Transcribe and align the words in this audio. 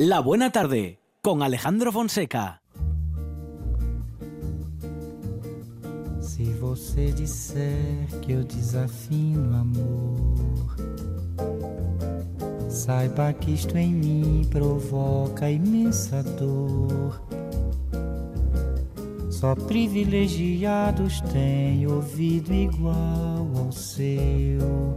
La 0.00 0.20
Buena 0.20 0.52
Tarde 0.52 1.00
con 1.20 1.42
Alejandro 1.42 1.90
Fonseca. 1.90 2.62
Se 6.20 6.44
você 6.52 7.10
disser 7.10 8.06
que 8.22 8.30
eu 8.30 8.44
desafino 8.44 9.56
amor, 9.56 10.76
saiba 12.70 13.32
que 13.32 13.50
isto 13.50 13.76
em 13.76 13.92
mim 13.92 14.48
provoca 14.48 15.50
imensa 15.50 16.22
dor. 16.22 17.20
Só 19.32 19.56
privilegiados 19.56 21.20
têm 21.32 21.88
ouvido 21.88 22.54
igual 22.54 23.50
ao 23.56 23.72
seu. 23.72 24.96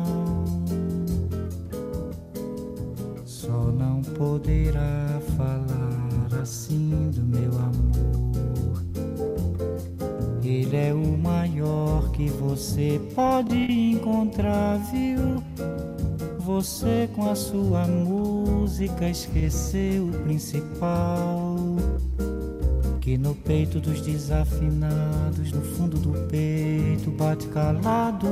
Poderá 4.41 5.21
falar 5.37 6.41
assim 6.41 7.11
do 7.11 7.21
meu 7.21 7.51
amor. 7.51 8.83
Ele 10.43 10.75
é 10.75 10.93
o 10.93 11.17
maior 11.17 12.11
que 12.11 12.27
você 12.29 12.99
pode 13.13 13.55
encontrar, 13.55 14.77
viu? 14.91 15.43
Você 16.39 17.07
com 17.15 17.29
a 17.29 17.35
sua 17.35 17.85
música 17.85 19.07
esqueceu 19.07 20.07
o 20.07 20.23
principal. 20.23 21.55
Que 23.01 23.17
no 23.17 23.33
peito 23.33 23.79
dos 23.79 23.99
desafinados, 24.01 25.51
no 25.51 25.61
fundo 25.63 25.97
do 25.97 26.13
peito, 26.27 27.09
bate 27.09 27.47
calado. 27.47 28.27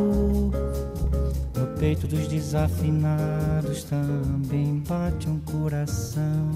No 1.55 1.67
peito 1.79 2.05
dos 2.05 2.27
desafinados 2.27 3.83
também 3.85 4.83
bate 4.87 5.27
um 5.27 5.39
coração. 5.39 6.51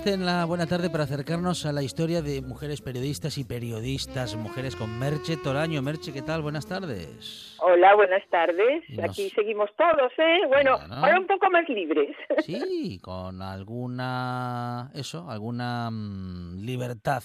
Este 0.00 0.14
en 0.14 0.24
la 0.24 0.46
buena 0.46 0.66
tarde 0.66 0.88
para 0.88 1.04
acercarnos 1.04 1.66
a 1.66 1.72
la 1.72 1.82
historia 1.82 2.22
de 2.22 2.40
mujeres 2.40 2.80
periodistas 2.80 3.36
y 3.36 3.44
periodistas, 3.44 4.34
mujeres 4.34 4.74
con 4.74 4.98
Merche 4.98 5.36
Toraño. 5.36 5.82
Merche, 5.82 6.10
¿qué 6.10 6.22
tal? 6.22 6.40
Buenas 6.40 6.66
tardes. 6.66 7.58
Hola, 7.60 7.94
buenas 7.96 8.22
tardes. 8.30 8.82
Nos- 8.88 9.10
Aquí 9.10 9.28
seguimos 9.28 9.68
todos, 9.76 10.10
¿eh? 10.16 10.46
Bueno, 10.48 10.78
Bueno. 10.78 10.94
ahora 10.94 11.20
un 11.20 11.26
poco 11.26 11.50
más 11.50 11.68
libres. 11.68 12.16
Sí, 12.46 12.98
con 13.02 13.42
alguna, 13.42 14.90
eso, 14.94 15.28
alguna 15.28 15.90
mm, 15.90 16.64
libertad 16.64 17.22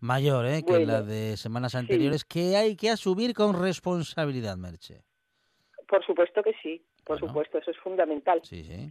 mayor 0.00 0.46
¿eh? 0.46 0.62
que 0.66 0.72
la 0.86 1.00
Bueno, 1.00 1.02
de 1.02 1.36
semanas 1.36 1.74
anteriores, 1.74 2.24
que 2.24 2.56
hay 2.56 2.76
que 2.76 2.88
asumir 2.88 3.34
con 3.34 3.60
responsabilidad, 3.60 4.56
Merche. 4.56 5.02
Por 5.86 6.02
supuesto 6.06 6.42
que 6.42 6.54
sí, 6.62 6.82
por 7.04 7.18
Bueno. 7.20 7.28
supuesto, 7.34 7.58
eso 7.58 7.70
es 7.72 7.76
fundamental. 7.78 8.40
Sí, 8.42 8.64
sí. 8.64 8.90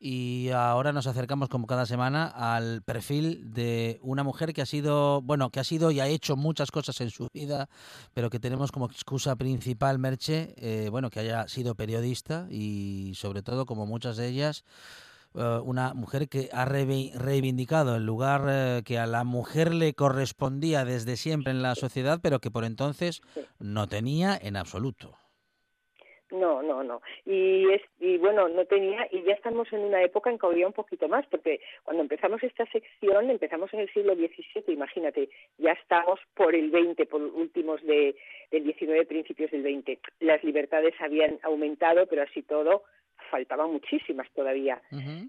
Y 0.00 0.50
ahora 0.50 0.92
nos 0.92 1.08
acercamos 1.08 1.48
como 1.48 1.66
cada 1.66 1.84
semana 1.84 2.26
al 2.26 2.82
perfil 2.82 3.52
de 3.52 3.98
una 4.00 4.22
mujer 4.22 4.52
que 4.52 4.62
ha 4.62 4.66
sido, 4.66 5.22
bueno, 5.22 5.50
que 5.50 5.58
ha 5.58 5.64
sido 5.64 5.90
y 5.90 5.98
ha 5.98 6.06
hecho 6.06 6.36
muchas 6.36 6.70
cosas 6.70 7.00
en 7.00 7.10
su 7.10 7.26
vida, 7.34 7.68
pero 8.14 8.30
que 8.30 8.38
tenemos 8.38 8.70
como 8.70 8.86
excusa 8.86 9.34
principal, 9.34 9.98
Merche, 9.98 10.54
eh, 10.56 10.88
bueno, 10.90 11.10
que 11.10 11.18
haya 11.18 11.48
sido 11.48 11.74
periodista 11.74 12.46
y 12.48 13.12
sobre 13.16 13.42
todo, 13.42 13.66
como 13.66 13.86
muchas 13.86 14.16
de 14.16 14.28
ellas, 14.28 14.64
eh, 15.34 15.60
una 15.64 15.94
mujer 15.94 16.28
que 16.28 16.48
ha 16.52 16.64
reivindicado 16.64 17.96
el 17.96 18.06
lugar 18.06 18.44
eh, 18.48 18.82
que 18.84 19.00
a 19.00 19.06
la 19.06 19.24
mujer 19.24 19.74
le 19.74 19.94
correspondía 19.94 20.84
desde 20.84 21.16
siempre 21.16 21.50
en 21.50 21.60
la 21.60 21.74
sociedad, 21.74 22.20
pero 22.22 22.40
que 22.40 22.52
por 22.52 22.64
entonces 22.64 23.20
no 23.58 23.88
tenía 23.88 24.38
en 24.40 24.56
absoluto. 24.56 25.16
No, 26.30 26.62
no, 26.62 26.84
no. 26.84 27.00
Y, 27.24 27.70
es, 27.72 27.82
y 28.00 28.18
bueno, 28.18 28.48
no 28.48 28.64
tenía, 28.66 29.08
y 29.10 29.22
ya 29.22 29.32
estamos 29.32 29.72
en 29.72 29.80
una 29.80 30.02
época 30.02 30.30
en 30.30 30.38
que 30.38 30.46
había 30.46 30.66
un 30.66 30.72
poquito 30.72 31.08
más, 31.08 31.26
porque 31.26 31.60
cuando 31.84 32.02
empezamos 32.02 32.42
esta 32.42 32.66
sección, 32.66 33.30
empezamos 33.30 33.72
en 33.72 33.80
el 33.80 33.92
siglo 33.92 34.14
XVII, 34.14 34.74
imagínate, 34.74 35.28
ya 35.56 35.72
estamos 35.72 36.20
por 36.34 36.54
el 36.54 36.70
XX, 36.70 37.06
por 37.08 37.22
últimos 37.22 37.82
de, 37.82 38.14
del 38.50 38.64
XIX, 38.64 39.06
principios 39.06 39.50
del 39.50 39.62
XX. 39.62 39.98
Las 40.20 40.44
libertades 40.44 40.94
habían 41.00 41.38
aumentado, 41.42 42.06
pero 42.06 42.22
así 42.22 42.42
todo, 42.42 42.82
faltaban 43.30 43.72
muchísimas 43.72 44.30
todavía. 44.32 44.80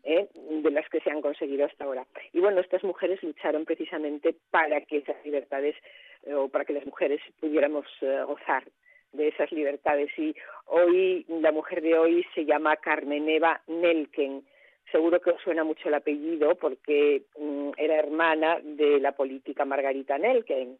¿eh? 0.03 0.27
de 0.33 0.71
las 0.71 0.87
que 0.89 0.99
se 1.01 1.11
han 1.11 1.21
conseguido 1.21 1.65
hasta 1.65 1.85
ahora. 1.85 2.05
Y 2.33 2.39
bueno, 2.39 2.59
estas 2.61 2.83
mujeres 2.83 3.21
lucharon 3.23 3.65
precisamente 3.65 4.35
para 4.51 4.81
que 4.81 4.97
esas 4.97 5.17
libertades 5.23 5.75
eh, 6.23 6.33
o 6.33 6.49
para 6.49 6.65
que 6.65 6.73
las 6.73 6.85
mujeres 6.85 7.21
pudiéramos 7.39 7.85
eh, 8.01 8.21
gozar 8.25 8.63
de 9.11 9.27
esas 9.29 9.51
libertades. 9.51 10.09
Y 10.17 10.35
hoy, 10.67 11.25
la 11.27 11.51
mujer 11.51 11.81
de 11.81 11.97
hoy 11.97 12.25
se 12.35 12.45
llama 12.45 12.75
Carmen 12.77 13.27
Eva 13.29 13.61
Nelken. 13.67 14.43
Seguro 14.91 15.19
que 15.21 15.31
os 15.31 15.41
suena 15.41 15.63
mucho 15.63 15.87
el 15.87 15.93
apellido 15.95 16.55
porque 16.55 17.23
mm, 17.37 17.71
era 17.77 17.95
hermana 17.99 18.59
de 18.63 18.99
la 18.99 19.11
política 19.11 19.65
Margarita 19.65 20.17
Nelken. 20.17 20.77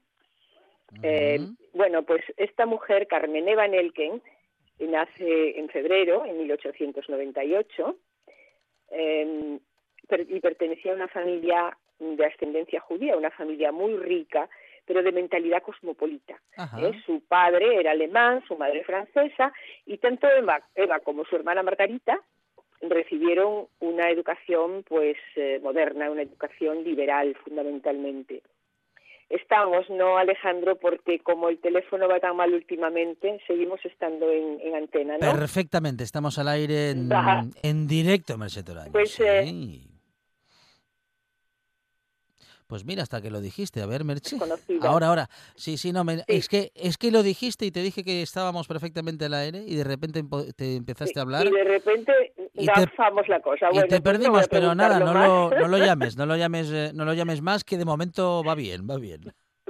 Eh, 1.04 1.40
bueno, 1.74 2.04
pues 2.04 2.24
esta 2.38 2.66
mujer, 2.66 3.06
Carmen 3.08 3.48
Eva 3.48 3.68
Nelken, 3.68 4.22
nace 4.80 5.60
en 5.60 5.70
febrero, 5.70 6.26
en 6.26 6.38
1898, 6.40 7.96
eh, 8.92 9.60
per- 10.08 10.26
y 10.30 10.40
pertenecía 10.40 10.94
a 10.94 10.96
una 10.96 11.08
familia 11.08 11.78
de 12.00 12.26
ascendencia 12.26 12.80
judía, 12.80 13.18
una 13.18 13.30
familia 13.30 13.72
muy 13.72 13.96
rica, 13.98 14.50
pero 14.90 15.04
de 15.04 15.12
mentalidad 15.12 15.62
cosmopolita. 15.62 16.42
¿eh? 16.80 17.00
Su 17.06 17.22
padre 17.28 17.80
era 17.80 17.92
alemán, 17.92 18.44
su 18.48 18.58
madre 18.58 18.84
francesa, 18.84 19.54
y 19.86 20.00
tanto 20.00 20.28
Eva, 20.28 20.64
Eva 20.74 21.00
como 21.02 21.26
su 21.26 21.36
hermana 21.36 21.62
Margarita 21.62 22.20
recibieron 22.82 23.68
una 23.82 24.10
educación 24.10 24.84
pues 24.90 25.16
eh, 25.36 25.60
moderna, 25.62 26.10
una 26.10 26.24
educación 26.24 26.84
liberal 26.84 27.38
fundamentalmente. 27.44 28.42
Estamos, 29.30 29.88
¿no, 29.92 30.18
Alejandro? 30.18 30.76
Porque 30.78 31.20
como 31.20 31.50
el 31.50 31.60
teléfono 31.60 32.08
va 32.08 32.20
tan 32.20 32.36
mal 32.36 32.52
últimamente, 32.52 33.40
seguimos 33.46 33.86
estando 33.86 34.32
en, 34.32 34.60
en 34.60 34.74
antena, 34.74 35.20
¿no? 35.20 35.32
Perfectamente, 35.34 36.04
estamos 36.04 36.40
al 36.40 36.48
aire 36.48 36.96
en, 37.62 37.88
directo, 37.88 38.40
Merced 38.40 38.66
Toraño, 38.66 38.92
Pues, 38.92 39.12
sí. 39.12 39.24
eh, 39.24 39.82
Pues 42.70 42.86
mira, 42.86 43.02
hasta 43.02 43.20
que 43.20 43.32
lo 43.32 43.42
dijiste, 43.42 43.82
a 43.82 43.88
ver, 43.88 44.04
Merche. 44.04 44.38
Ahora, 44.82 45.08
ahora. 45.08 45.28
Sí, 45.56 45.76
sí, 45.76 45.92
no, 45.92 46.04
me- 46.04 46.18
Sí. 46.18 46.24
es 46.28 46.48
que 46.48 46.72
es 46.76 47.00
que 47.00 47.10
lo 47.10 47.24
dijiste 47.24 47.66
y 47.66 47.72
te 47.72 47.82
dije 47.82 48.04
que 48.04 48.22
estábamos 48.22 48.68
perfectamente 48.68 49.26
al 49.26 49.34
aire 49.34 49.64
y 49.66 49.76
de 49.76 49.84
repente 49.84 50.22
te 50.56 50.76
empezaste 50.76 51.14
Sí, 51.16 51.20
a 51.20 51.24
hablar 51.24 51.48
Y 51.48 51.52
de 51.52 51.64
repente 51.64 52.14
Y 52.54 52.68
te- 52.68 52.86
la 53.28 53.40
cosa. 53.40 53.70
y 53.74 53.88
te 53.88 54.02
perdimos, 54.02 54.48
pero 54.50 54.76
nada, 54.76 55.00
no 55.00 55.14
lo, 55.16 55.50
no 55.50 55.68
lo 55.68 55.78
llames, 55.96 56.16
no 56.16 56.28
lo 56.28 56.36
llames, 56.38 56.70
eh, 56.72 56.92
no 56.94 57.06
lo 57.06 57.14
llames 57.16 57.42
más, 57.42 57.64
que 57.64 57.76
de 57.76 57.86
momento 57.86 58.44
va 58.48 58.54
bien, 58.54 58.88
va 58.88 58.98
bien. 59.00 59.22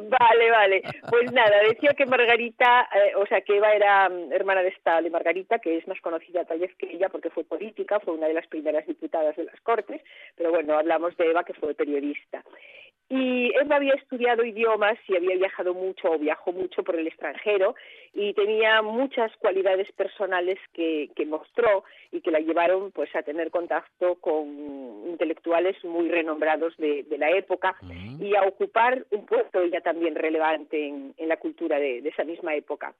Vale, 0.01 0.49
vale. 0.49 0.81
Pues 1.09 1.31
nada, 1.33 1.57
decía 1.67 1.93
que 1.93 2.05
Margarita, 2.05 2.87
eh, 2.95 3.15
o 3.15 3.25
sea, 3.27 3.41
que 3.41 3.57
Eva 3.57 3.73
era 3.73 4.07
mm, 4.09 4.31
hermana 4.31 4.61
de 4.61 4.69
esta, 4.69 5.01
de 5.01 5.09
Margarita, 5.09 5.59
que 5.59 5.77
es 5.77 5.87
más 5.89 5.99
conocida 6.01 6.45
tal 6.45 6.59
vez 6.59 6.73
que 6.77 6.89
ella 6.91 7.09
porque 7.09 7.29
fue 7.29 7.43
política, 7.43 7.99
fue 7.99 8.13
una 8.13 8.27
de 8.27 8.33
las 8.33 8.47
primeras 8.47 8.87
diputadas 8.87 9.35
de 9.35 9.43
las 9.43 9.59
Cortes, 9.61 10.01
pero 10.35 10.51
bueno, 10.51 10.77
hablamos 10.77 11.15
de 11.17 11.29
Eva 11.29 11.43
que 11.43 11.53
fue 11.53 11.73
periodista. 11.75 12.43
Y 13.11 13.51
Eva 13.59 13.77
había 13.77 13.95
estudiado 13.95 14.45
idiomas 14.45 14.97
y 15.07 15.15
había 15.15 15.35
viajado 15.35 15.73
mucho 15.73 16.11
o 16.11 16.19
viajó 16.19 16.51
mucho 16.51 16.83
por 16.83 16.95
el 16.95 17.07
extranjero 17.07 17.73
y 18.13 18.33
tenía 18.33 18.83
muchas 18.83 19.35
cualidades 19.37 19.91
personales 19.93 20.59
que, 20.73 21.09
que 21.15 21.25
mostró 21.25 21.83
y 22.11 22.21
que 22.21 22.29
la 22.29 22.39
llevaron 22.39 22.91
pues 22.91 23.15
a 23.15 23.23
tener 23.23 23.49
contacto 23.49 24.15
con 24.21 24.47
intelectuales 25.07 25.83
muy 25.83 26.07
renombrados 26.09 26.77
de, 26.77 27.01
de 27.03 27.17
la 27.17 27.31
época 27.31 27.75
y 28.19 28.35
a 28.35 28.43
ocupar 28.43 29.03
un 29.09 29.25
puesto 29.25 29.59
ella 29.59 29.81
también 29.81 30.13
relevante 30.13 30.87
en, 30.87 31.15
en 31.17 31.29
la 31.29 31.37
cultura 31.37 31.79
de, 31.79 32.01
de 32.01 32.09
esa 32.09 32.23
misma 32.23 32.53
época. 32.55 32.93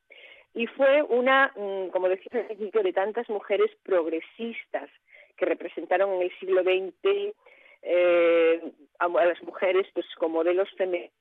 Y 0.56 0.66
fue 0.66 1.04
una, 1.04 1.54
mm, 1.56 1.90
como 1.90 2.10
decía 2.10 2.48
de 2.50 2.94
tantas 2.94 3.30
mujeres 3.30 3.70
progresistas 3.84 4.90
que 5.38 5.46
representaron 5.46 6.14
en 6.16 6.24
el 6.24 6.32
siglo 6.40 6.64
XX 6.64 7.36
eh, 7.81 8.62
a, 9.00 9.06
a 9.06 9.26
las 9.26 9.42
mujeres 9.44 9.88
pues 9.94 10.06
como 10.18 10.36
modelos 10.36 10.70
femeninos 10.78 11.14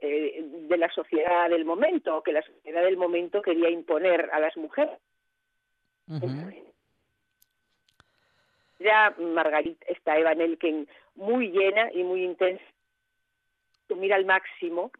eh, 0.00 0.44
de 0.68 0.76
la 0.76 0.88
sociedad 0.92 1.50
del 1.50 1.64
momento, 1.64 2.22
que 2.22 2.32
la 2.32 2.42
sociedad 2.42 2.82
del 2.82 2.96
momento 2.96 3.42
quería 3.42 3.68
imponer 3.68 4.30
a 4.32 4.38
las 4.38 4.56
mujeres. 4.56 4.96
Ya 8.78 9.12
Margarita, 9.18 9.84
está 9.88 10.16
Eva 10.16 10.34
Nelken 10.34 10.88
muy 11.16 11.50
llena 11.50 11.90
y 11.92 12.04
muy 12.04 12.22
intensa, 12.22 12.62
mira 13.96 14.14
al 14.14 14.24
máximo, 14.24 14.92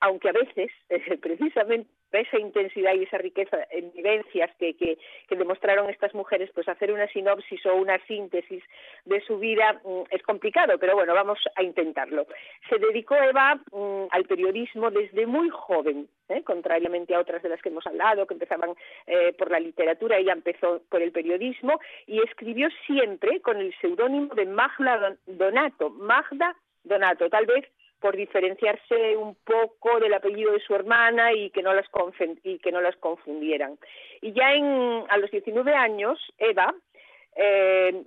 aunque 0.00 0.28
a 0.28 0.32
veces, 0.32 0.70
eh, 0.90 1.16
precisamente 1.22 1.90
esa 2.12 2.38
intensidad 2.38 2.94
y 2.94 3.04
esa 3.04 3.18
riqueza 3.18 3.58
en 3.70 3.92
vivencias 3.92 4.50
que, 4.58 4.98
demostraron 5.30 5.88
estas 5.90 6.14
mujeres, 6.14 6.50
pues 6.54 6.68
hacer 6.68 6.92
una 6.92 7.06
sinopsis 7.08 7.64
o 7.66 7.74
una 7.74 7.98
síntesis 8.06 8.62
de 9.04 9.20
su 9.20 9.38
vida 9.38 9.80
mm, 9.84 10.02
es 10.10 10.22
complicado, 10.22 10.78
pero 10.78 10.94
bueno, 10.94 11.14
vamos 11.14 11.38
a 11.54 11.62
intentarlo. 11.62 12.26
Se 12.68 12.78
dedicó 12.78 13.14
Eva 13.14 13.54
mm, 13.72 14.06
al 14.10 14.24
periodismo 14.24 14.90
desde 14.90 15.26
muy 15.26 15.48
joven, 15.50 16.08
¿eh? 16.28 16.42
contrariamente 16.42 17.14
a 17.14 17.20
otras 17.20 17.42
de 17.42 17.50
las 17.50 17.62
que 17.62 17.68
hemos 17.68 17.86
hablado, 17.86 18.26
que 18.26 18.34
empezaban 18.34 18.74
eh, 19.06 19.32
por 19.38 19.50
la 19.50 19.60
literatura, 19.60 20.18
ella 20.18 20.32
empezó 20.32 20.82
por 20.88 21.02
el 21.02 21.12
periodismo 21.12 21.78
y 22.06 22.20
escribió 22.22 22.68
siempre 22.86 23.40
con 23.40 23.58
el 23.58 23.74
seudónimo 23.80 24.34
de 24.34 24.46
Magda 24.46 25.16
Donato, 25.26 25.90
Magda 25.90 26.56
Donato, 26.84 27.28
tal 27.28 27.46
vez 27.46 27.64
por 28.00 28.16
diferenciarse 28.16 29.16
un 29.16 29.34
poco 29.36 29.98
del 30.00 30.14
apellido 30.14 30.52
de 30.52 30.60
su 30.60 30.74
hermana 30.74 31.32
y 31.32 31.50
que 31.50 31.62
no 31.62 31.74
las, 31.74 31.86
y 32.44 32.58
que 32.58 32.72
no 32.72 32.80
las 32.80 32.96
confundieran. 32.96 33.78
Y 34.20 34.32
ya 34.32 34.52
en, 34.52 35.04
a 35.08 35.16
los 35.18 35.30
19 35.30 35.74
años, 35.74 36.18
Eva, 36.38 36.74
eh, 37.36 38.04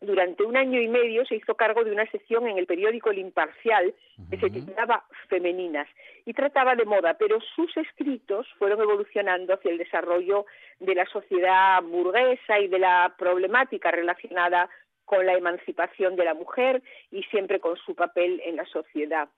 durante 0.00 0.44
un 0.44 0.56
año 0.56 0.80
y 0.80 0.88
medio 0.88 1.24
se 1.24 1.36
hizo 1.36 1.54
cargo 1.54 1.82
de 1.82 1.92
una 1.92 2.08
sección 2.10 2.46
en 2.46 2.58
el 2.58 2.66
periódico 2.66 3.10
El 3.10 3.18
Imparcial 3.18 3.94
que 4.30 4.38
se 4.38 4.50
titulaba 4.50 5.04
Femeninas 5.28 5.88
y 6.26 6.34
trataba 6.34 6.74
de 6.74 6.84
moda, 6.84 7.14
pero 7.14 7.38
sus 7.54 7.74
escritos 7.76 8.46
fueron 8.58 8.80
evolucionando 8.80 9.54
hacia 9.54 9.70
el 9.70 9.78
desarrollo 9.78 10.44
de 10.80 10.94
la 10.94 11.06
sociedad 11.06 11.82
burguesa 11.82 12.60
y 12.60 12.68
de 12.68 12.78
la 12.78 13.14
problemática 13.18 13.90
relacionada 13.90 14.68
con 15.06 15.24
la 15.24 15.32
emancipación 15.32 16.16
de 16.16 16.24
la 16.24 16.34
mujer 16.34 16.82
y 17.10 17.22
siempre 17.24 17.60
con 17.60 17.76
su 17.78 17.94
papel 17.94 18.42
en 18.44 18.56
la 18.56 18.66
sociedad. 18.66 19.28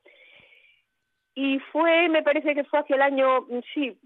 Y 1.34 1.60
fue, 1.70 2.08
me 2.08 2.24
parece 2.24 2.52
que 2.54 2.64
fue 2.64 2.80
hacia 2.80 2.96
el 2.96 3.02
año, 3.02 3.46
sí, 3.72 3.96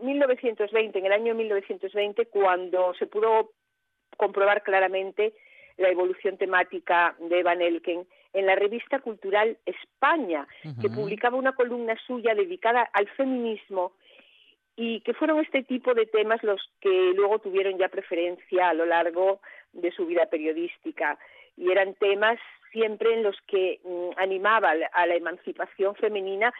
1920, 0.00 0.98
en 0.98 1.04
el 1.04 1.12
año 1.12 1.34
1920, 1.34 2.26
cuando 2.26 2.94
se 2.94 3.06
pudo 3.06 3.50
comprobar 4.16 4.62
claramente 4.62 5.34
la 5.76 5.90
evolución 5.90 6.38
temática 6.38 7.16
de 7.18 7.42
Van 7.42 7.60
Elken 7.60 8.06
en 8.32 8.46
la 8.46 8.54
revista 8.54 9.00
cultural 9.00 9.58
España, 9.66 10.46
uh 10.64 10.68
-huh. 10.68 10.80
que 10.80 10.88
publicaba 10.88 11.36
una 11.36 11.52
columna 11.52 11.96
suya 12.06 12.34
dedicada 12.34 12.88
al 12.92 13.08
feminismo 13.08 13.92
y 14.76 15.00
que 15.00 15.14
fueron 15.14 15.40
este 15.40 15.62
tipo 15.62 15.94
de 15.94 16.06
temas 16.06 16.42
los 16.42 16.60
que 16.80 17.12
luego 17.14 17.40
tuvieron 17.40 17.78
ya 17.78 17.88
preferencia 17.88 18.70
a 18.70 18.74
lo 18.74 18.86
largo 18.86 19.40
de 19.74 19.90
su 19.92 20.06
vida 20.06 20.26
periodística 20.26 21.18
y 21.56 21.70
eran 21.70 21.94
temas 21.94 22.38
siempre 22.72 23.14
en 23.14 23.22
los 23.22 23.36
que 23.46 23.80
mm, 23.84 24.10
animaba 24.16 24.70
a 24.70 25.06
la 25.06 25.14
emancipación 25.14 25.94
femenina 25.94 26.52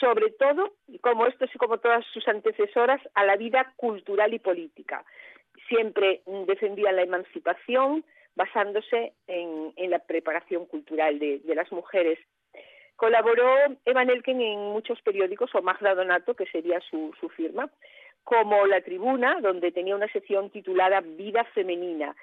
sobre 0.00 0.30
todo, 0.32 0.72
como 1.00 1.26
esto 1.26 1.46
y 1.46 1.58
como 1.58 1.78
todas 1.78 2.04
sus 2.12 2.26
antecesoras, 2.28 3.00
a 3.14 3.24
la 3.24 3.36
vida 3.36 3.72
cultural 3.76 4.34
y 4.34 4.38
política. 4.38 5.04
Siempre 5.68 6.20
mm, 6.26 6.44
defendía 6.44 6.92
la 6.92 7.02
emancipación 7.02 8.04
basándose 8.34 9.14
en, 9.26 9.72
en 9.76 9.90
la 9.90 10.00
preparación 10.00 10.66
cultural 10.66 11.18
de, 11.18 11.38
de 11.38 11.54
las 11.54 11.72
mujeres 11.72 12.18
Colaboró 12.96 13.54
Eva 13.84 14.04
Nelken 14.04 14.40
en 14.40 14.58
muchos 14.72 15.00
periódicos, 15.02 15.54
o 15.54 15.60
Magda 15.60 15.94
Donato, 15.94 16.34
que 16.34 16.46
sería 16.46 16.80
su, 16.80 17.14
su 17.20 17.28
firma, 17.28 17.68
como 18.24 18.66
La 18.66 18.80
Tribuna, 18.80 19.38
donde 19.42 19.70
tenía 19.70 19.94
una 19.94 20.08
sección 20.08 20.50
titulada 20.50 21.02
Vida 21.02 21.44
Femenina. 21.54 22.16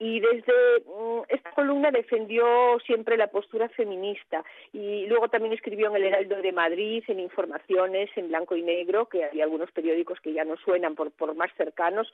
Y 0.00 0.18
desde 0.18 0.80
mm, 0.86 1.20
esta 1.28 1.50
columna 1.50 1.90
defendió 1.90 2.78
siempre 2.86 3.18
la 3.18 3.26
postura 3.26 3.68
feminista 3.68 4.42
y 4.72 5.06
luego 5.06 5.28
también 5.28 5.52
escribió 5.52 5.88
en 5.88 5.96
el 5.96 6.04
Heraldo 6.04 6.40
de 6.40 6.52
Madrid, 6.52 7.04
en 7.06 7.20
Informaciones, 7.20 8.08
en 8.16 8.28
Blanco 8.28 8.56
y 8.56 8.62
Negro, 8.62 9.06
que 9.06 9.24
hay 9.24 9.42
algunos 9.42 9.70
periódicos 9.72 10.18
que 10.20 10.32
ya 10.32 10.44
no 10.44 10.56
suenan 10.56 10.94
por, 10.94 11.10
por 11.10 11.34
más 11.34 11.50
cercanos, 11.54 12.10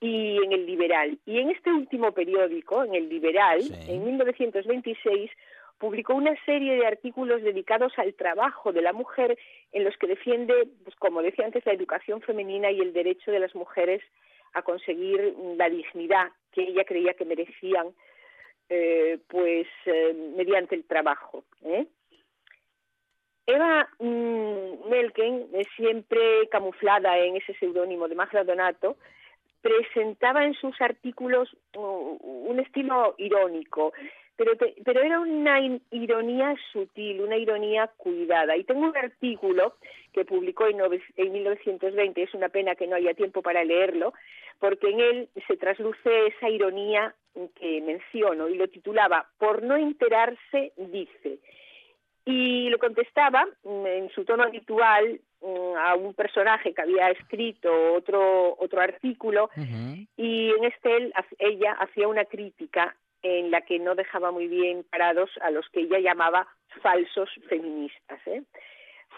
y 0.00 0.38
en 0.44 0.52
El 0.52 0.64
Liberal. 0.64 1.18
Y 1.26 1.40
en 1.40 1.50
este 1.50 1.72
último 1.72 2.12
periódico, 2.12 2.84
en 2.84 2.94
El 2.94 3.08
Liberal, 3.08 3.62
sí. 3.62 3.92
en 3.92 4.04
1926, 4.04 5.30
publicó 5.78 6.14
una 6.14 6.36
serie 6.44 6.76
de 6.76 6.86
artículos 6.86 7.42
dedicados 7.42 7.92
al 7.98 8.14
trabajo 8.14 8.72
de 8.72 8.80
la 8.80 8.92
mujer 8.92 9.36
en 9.72 9.82
los 9.82 9.96
que 9.96 10.06
defiende, 10.06 10.68
pues 10.84 10.94
como 10.96 11.20
decía 11.20 11.46
antes, 11.46 11.66
la 11.66 11.72
educación 11.72 12.20
femenina 12.20 12.70
y 12.70 12.80
el 12.80 12.92
derecho 12.92 13.32
de 13.32 13.40
las 13.40 13.56
mujeres 13.56 14.02
a 14.54 14.62
conseguir 14.62 15.34
la 15.56 15.68
dignidad 15.68 16.30
que 16.52 16.62
ella 16.62 16.84
creía 16.84 17.14
que 17.14 17.24
merecían 17.24 17.88
eh, 18.68 19.18
pues 19.28 19.66
eh, 19.86 20.14
mediante 20.36 20.74
el 20.74 20.84
trabajo. 20.84 21.44
¿eh? 21.64 21.86
Eva 23.46 23.88
mmm, 23.98 24.88
Melken, 24.88 25.48
siempre 25.76 26.48
camuflada 26.50 27.18
en 27.18 27.36
ese 27.36 27.54
seudónimo 27.54 28.08
de 28.08 28.14
Magda 28.14 28.42
Donato, 28.44 28.96
presentaba 29.60 30.44
en 30.44 30.54
sus 30.54 30.78
artículos 30.80 31.54
uh, 31.76 32.18
un 32.50 32.60
estilo 32.60 33.14
irónico, 33.18 33.92
pero, 34.36 34.56
te, 34.56 34.74
pero 34.84 35.00
era 35.00 35.20
una 35.20 35.60
ironía 35.90 36.54
sutil, 36.72 37.20
una 37.20 37.36
ironía 37.36 37.90
cuidada. 37.96 38.56
Y 38.56 38.64
tengo 38.64 38.88
un 38.88 38.96
artículo 38.96 39.76
que 40.12 40.24
publicó 40.24 40.66
en, 40.66 40.80
en 41.16 41.32
1920, 41.32 42.22
es 42.22 42.34
una 42.34 42.48
pena 42.48 42.74
que 42.74 42.86
no 42.86 42.96
haya 42.96 43.14
tiempo 43.14 43.42
para 43.42 43.64
leerlo, 43.64 44.12
porque 44.58 44.90
en 44.90 45.00
él 45.00 45.28
se 45.46 45.56
trasluce 45.56 46.26
esa 46.26 46.48
ironía 46.48 47.14
que 47.54 47.80
menciono 47.80 48.48
y 48.48 48.56
lo 48.56 48.68
titulaba 48.68 49.26
Por 49.38 49.62
no 49.62 49.76
enterarse, 49.76 50.72
dice. 50.76 51.38
Y 52.24 52.70
lo 52.70 52.78
contestaba 52.78 53.46
en 53.64 54.08
su 54.10 54.24
tono 54.24 54.44
habitual 54.44 55.20
a 55.78 55.94
un 55.94 56.14
personaje 56.14 56.72
que 56.72 56.80
había 56.80 57.10
escrito 57.10 57.70
otro 57.92 58.56
otro 58.58 58.80
artículo 58.80 59.50
uh 59.54 59.60
-huh. 59.60 60.08
y 60.16 60.50
en 60.56 60.64
este 60.64 60.96
él, 60.96 61.12
ella 61.38 61.72
hacía 61.72 62.08
una 62.08 62.24
crítica 62.24 62.96
en 63.24 63.50
la 63.50 63.62
que 63.62 63.78
no 63.78 63.94
dejaba 63.94 64.30
muy 64.30 64.46
bien 64.46 64.84
parados 64.90 65.30
a 65.40 65.50
los 65.50 65.68
que 65.70 65.80
ella 65.80 65.98
llamaba 65.98 66.46
falsos 66.82 67.30
feministas. 67.48 68.20
¿eh? 68.26 68.42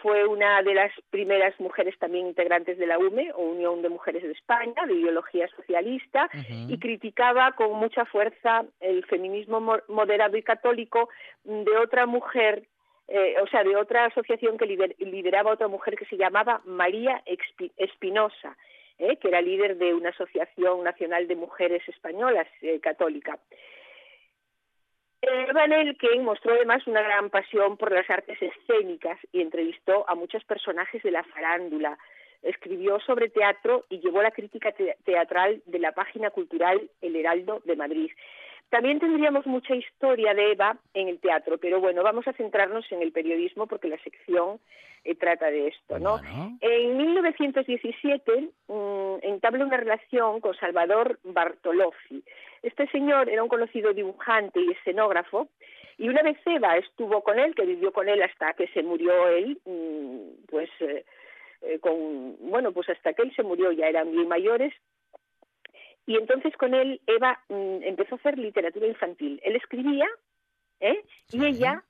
Fue 0.01 0.25
una 0.27 0.63
de 0.63 0.75
las 0.75 0.93
primeras 1.11 1.59
mujeres 1.59 1.99
también 1.99 2.29
integrantes 2.29 2.79
de 2.79 2.87
la 2.87 2.99
UME, 2.99 3.33
o 3.33 3.43
Unión 3.43 3.83
de 3.83 3.89
Mujeres 3.89 4.23
de 4.23 4.33
España, 4.33 4.87
de 4.87 4.95
ideología 4.95 5.49
socialista, 5.49 6.31
uh 6.33 6.37
-huh. 6.37 6.73
y 6.73 6.79
criticaba 6.79 7.53
con 7.53 7.73
mucha 7.73 8.05
fuerza 8.05 8.65
el 8.81 9.05
feminismo 9.07 9.61
moderado 9.89 10.37
y 10.37 10.43
católico 10.43 11.09
de 11.45 11.77
otra 11.77 12.07
mujer 12.07 12.63
eh, 13.09 13.37
o 13.41 13.47
sea, 13.47 13.63
de 13.63 13.77
otra 13.77 14.07
asociación 14.07 14.59
que 14.59 14.67
lider, 14.67 14.97
lideraba 14.99 15.53
otra 15.53 15.69
mujer 15.69 15.95
que 15.97 16.07
se 16.07 16.17
llamaba 16.17 16.61
María 16.65 17.23
Espinosa, 17.77 18.57
eh, 18.99 19.17
que 19.19 19.29
era 19.29 19.41
líder 19.41 19.77
de 19.77 19.95
una 19.95 20.09
asociación 20.09 20.83
nacional 20.83 21.29
de 21.29 21.37
mujeres 21.37 21.89
españolas 21.89 22.49
eh, 22.63 22.81
católica. 22.81 23.39
Van 25.55 25.73
Elken 25.73 26.25
mostró 26.25 26.53
además 26.55 26.87
una 26.87 27.03
gran 27.03 27.31
pasión 27.31 27.77
por 27.77 27.93
las 27.93 28.09
artes 28.11 28.39
escénicas 28.41 29.19
y 29.33 29.41
entrevistó 29.41 30.09
a 30.09 30.15
muchos 30.15 30.45
personajes 30.45 31.03
de 31.03 31.11
la 31.11 31.25
farándula. 31.25 31.99
Escribió 32.43 33.01
sobre 33.01 33.29
teatro 33.29 33.85
y 33.89 33.99
llevó 34.01 34.23
la 34.23 34.31
crítica 34.31 34.73
te 34.73 34.97
teatral 35.05 35.63
de 35.67 35.79
la 35.79 35.93
página 35.93 36.31
cultural 36.31 36.91
El 37.01 37.17
Heraldo 37.17 37.63
de 37.65 37.77
Madrid. 37.77 38.11
También 38.69 38.99
tendríamos 38.99 39.47
mucha 39.47 39.75
historia 39.75 40.35
de 40.35 40.53
Eva 40.53 40.77
en 40.93 41.09
el 41.09 41.21
teatro, 41.21 41.59
pero 41.59 41.81
bueno, 41.81 42.03
vamos 42.03 42.27
a 42.27 42.33
centrarnos 42.33 42.91
en 42.91 43.01
el 43.01 43.13
periodismo 43.13 43.67
porque 43.67 43.89
la 43.89 43.99
sección 43.99 44.59
eh, 45.05 45.15
trata 45.15 45.51
de 45.51 45.69
esto, 45.69 46.01
¿no? 46.01 46.21
En 46.61 46.97
1917 46.97 48.49
mmm, 48.67 49.17
entabla 49.23 49.65
una 49.65 49.77
relación 49.77 50.41
con 50.41 50.55
Salvador 50.57 51.21
Bartolozzi. 51.23 52.25
Este 52.67 52.89
señor 52.89 53.29
era 53.29 53.45
un 53.45 53.49
conocido 53.49 53.95
dibujante 53.95 54.59
y 54.61 54.73
escenógrafo 54.73 55.49
y 55.99 56.09
una 56.09 56.23
vez 56.23 56.37
Eva 56.45 56.77
estuvo 56.77 57.23
con 57.23 57.39
él, 57.39 57.55
que 57.55 57.65
vivió 57.65 57.93
con 57.93 58.09
él 58.09 58.21
hasta 58.21 58.55
que 58.55 58.67
se 58.75 58.83
murió 58.83 59.29
él, 59.29 59.61
mmm, 59.65 60.47
pues 60.49 60.69
eh, 60.81 61.05
eh, 61.63 61.79
con 61.79 62.37
bueno, 62.51 62.73
pues 62.73 62.89
hasta 62.89 63.13
que 63.13 63.23
él 63.23 63.33
se 63.37 63.45
murió 63.45 63.71
ya 63.71 63.87
eran 63.87 64.11
bien 64.11 64.27
mayores 64.27 64.75
y 66.07 66.17
entonces 66.17 66.57
con 66.57 66.75
él 66.75 67.01
Eva 67.07 67.39
mmm, 67.49 67.85
empezó 67.85 68.17
a 68.17 68.19
hacer 68.19 68.37
literatura 68.37 68.89
infantil. 68.89 69.41
Él 69.45 69.55
escribía, 69.55 70.09
¿eh? 70.81 71.05
Y 71.31 71.45
ella, 71.45 71.85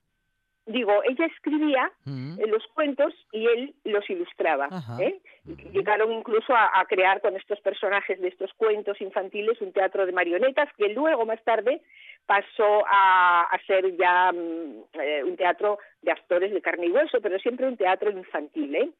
digo, 0.66 1.02
ella 1.04 1.26
escribía 1.26 1.90
Mm. 2.04 2.40
eh, 2.40 2.46
los 2.48 2.66
cuentos 2.74 3.14
y 3.32 3.46
él 3.46 3.74
los 3.84 4.08
ilustraba. 4.10 4.68
¿eh? 5.00 5.20
Y 5.46 5.70
Llegaron 5.70 6.12
incluso 6.12 6.54
a, 6.54 6.70
a 6.78 6.84
crear 6.86 7.20
con 7.20 7.36
estos 7.36 7.60
personajes 7.60 8.20
de 8.20 8.28
estos 8.28 8.52
cuentos 8.54 9.00
infantiles 9.00 9.60
un 9.60 9.72
teatro 9.72 10.04
de 10.06 10.12
marionetas 10.12 10.68
que 10.76 10.88
luego, 10.88 11.24
más 11.24 11.42
tarde, 11.44 11.80
pasó 12.26 12.84
a, 12.88 13.42
a 13.42 13.58
ser 13.66 13.96
ya 13.96 14.32
mm, 14.32 15.00
eh, 15.00 15.24
un 15.24 15.36
teatro 15.36 15.78
de 16.02 16.10
actores 16.12 16.52
de 16.52 16.60
carne 16.60 16.86
y 16.86 16.90
hueso, 16.90 17.20
pero 17.20 17.38
siempre 17.38 17.66
un 17.68 17.76
teatro 17.76 18.10
infantil. 18.10 18.74
¿eh? 18.74 18.90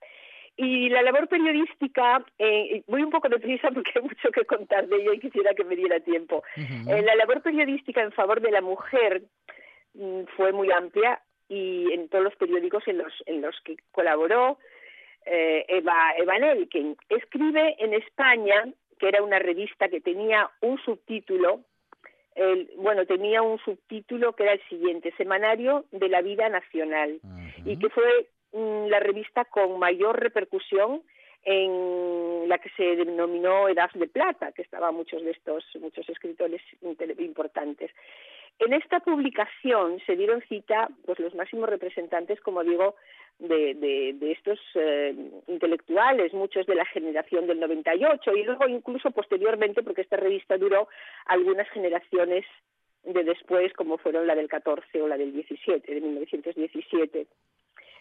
Y 0.57 0.89
la 0.89 1.03
labor 1.03 1.29
periodística, 1.29 2.25
eh, 2.39 2.83
voy 2.87 3.03
un 3.03 3.11
poco 3.11 3.29
deprisa 3.29 3.71
porque 3.75 3.91
hay 3.97 4.03
mucho 4.03 4.31
que 4.31 4.45
contar 4.45 4.87
de 4.87 4.97
ella 4.97 5.15
y 5.15 5.21
quisiera 5.21 5.55
que 5.55 5.65
me 5.65 5.77
diera 5.77 5.99
tiempo. 6.01 6.43
La 6.87 7.15
labor 7.17 7.43
periodística 7.43 8.03
en 8.03 8.13
favor 8.13 8.41
de 8.41 8.53
la 8.53 8.61
mujer 8.61 9.23
mm, 9.95 10.23
fue 10.37 10.53
muy 10.53 10.71
amplia 10.71 11.21
y 11.49 11.93
en 11.93 12.09
todos 12.09 12.25
los 12.25 12.37
periódicos 12.37 12.87
en 12.89 12.99
los, 12.99 13.13
en 13.27 13.41
los 13.41 13.55
que 13.63 13.77
colaboró 13.93 14.59
eh, 15.25 15.65
Eva, 15.69 16.13
Eva 16.19 16.39
Nelken. 16.39 16.97
Escribe 17.09 17.77
en 17.79 17.95
España, 17.95 18.65
que 18.99 19.09
era 19.09 19.23
una 19.23 19.39
revista 19.39 19.89
que 19.89 20.01
tenía 20.01 20.51
un 20.61 20.79
subtítulo, 20.83 21.61
el- 22.35 22.71
bueno, 22.77 23.07
tenía 23.07 23.43
un 23.43 23.59
subtítulo 23.61 24.35
que 24.35 24.43
era 24.45 24.53
el 24.53 24.63
siguiente, 24.69 25.13
Semanario 25.17 25.85
de 25.91 26.09
la 26.09 26.21
Vida 26.23 26.49
Nacional 26.49 27.21
y 27.65 27.79
que 27.79 27.89
fue 27.89 28.29
mm, 28.53 28.87
la 28.89 29.01
revista 29.01 29.45
con 29.47 29.79
mayor 29.79 30.21
repercusión 30.21 31.03
en 31.47 32.49
la 32.49 32.59
que 32.59 32.71
se 32.71 32.97
denominó 32.97 33.69
Edad 33.69 33.91
de 33.95 34.09
Plata, 34.09 34.51
que 34.51 34.63
estaban 34.63 34.95
muchos 34.97 35.23
de 35.23 35.31
estos 35.31 35.65
muchos 35.81 36.09
escritores 36.09 36.61
importantes. 37.19 37.93
En 38.59 38.73
esta 38.73 38.99
publicación 39.01 40.01
se 40.07 40.17
dieron 40.17 40.43
cita 40.49 40.89
pues 41.05 41.21
los 41.21 41.35
máximos 41.37 41.69
representantes, 41.69 42.41
como 42.41 42.65
digo, 42.65 42.97
de, 43.39 43.75
de, 43.75 44.15
de 44.15 44.33
estos 44.33 44.59
eh, 44.75 45.15
intelectuales, 45.47 46.35
muchos 46.35 46.67
de 46.67 46.75
la 46.75 46.85
generación 46.87 47.47
del 47.47 47.61
98 47.61 48.35
y 48.35 48.43
luego 48.43 48.67
incluso 48.67 49.13
posteriormente, 49.13 49.85
porque 49.85 50.01
esta 50.01 50.17
revista 50.17 50.59
duró 50.59 50.89
algunas 51.27 51.69
generaciones 51.69 52.45
de 53.05 53.23
después, 53.23 53.73
como 53.75 53.99
fueron 53.99 54.27
la 54.27 54.35
del 54.35 54.49
14 54.49 55.01
o 55.01 55.07
la 55.07 55.17
del 55.17 55.33
17, 55.33 55.95
de 55.95 56.01
1917. 56.01 57.27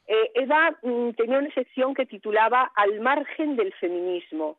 Eh, 0.08 0.32
Eva 0.36 0.78
mm, 0.84 1.12
tenía 1.12 1.40
una 1.40 1.54
sección 1.54 1.94
que 1.94 2.06
titulaba 2.06 2.72
Al 2.76 3.00
margen 3.00 3.56
del 3.56 3.74
feminismo 3.74 4.58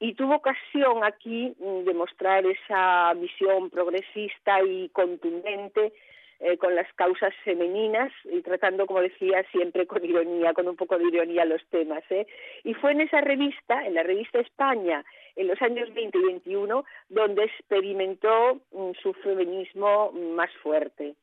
y 0.00 0.14
tuvo 0.14 0.36
ocasión 0.36 1.04
aquí 1.04 1.54
mm, 1.58 1.84
de 1.84 1.94
mostrar 1.94 2.44
esa 2.44 3.14
visión 3.14 3.70
progresista 3.70 4.62
y 4.62 4.88
contundente 4.90 5.92
eh, 6.40 6.58
con 6.58 6.74
las 6.74 6.92
causas 6.94 7.32
femeninas 7.44 8.12
y 8.24 8.42
tratando, 8.42 8.86
como 8.86 9.00
decía, 9.00 9.44
siempre 9.52 9.86
con 9.86 10.04
ironía, 10.04 10.52
con 10.52 10.68
un 10.68 10.76
poco 10.76 10.98
de 10.98 11.06
ironía 11.06 11.44
los 11.44 11.64
temas. 11.70 12.02
¿eh? 12.10 12.26
Y 12.64 12.74
fue 12.74 12.92
en 12.92 13.02
esa 13.02 13.20
revista, 13.20 13.86
en 13.86 13.94
la 13.94 14.02
revista 14.02 14.40
España, 14.40 15.04
en 15.36 15.46
los 15.46 15.62
años 15.62 15.94
20 15.94 16.18
y 16.18 16.22
21, 16.22 16.84
donde 17.08 17.44
experimentó 17.44 18.60
mm, 18.72 18.90
su 19.00 19.14
feminismo 19.14 20.10
más 20.12 20.50
fuerte. 20.62 21.14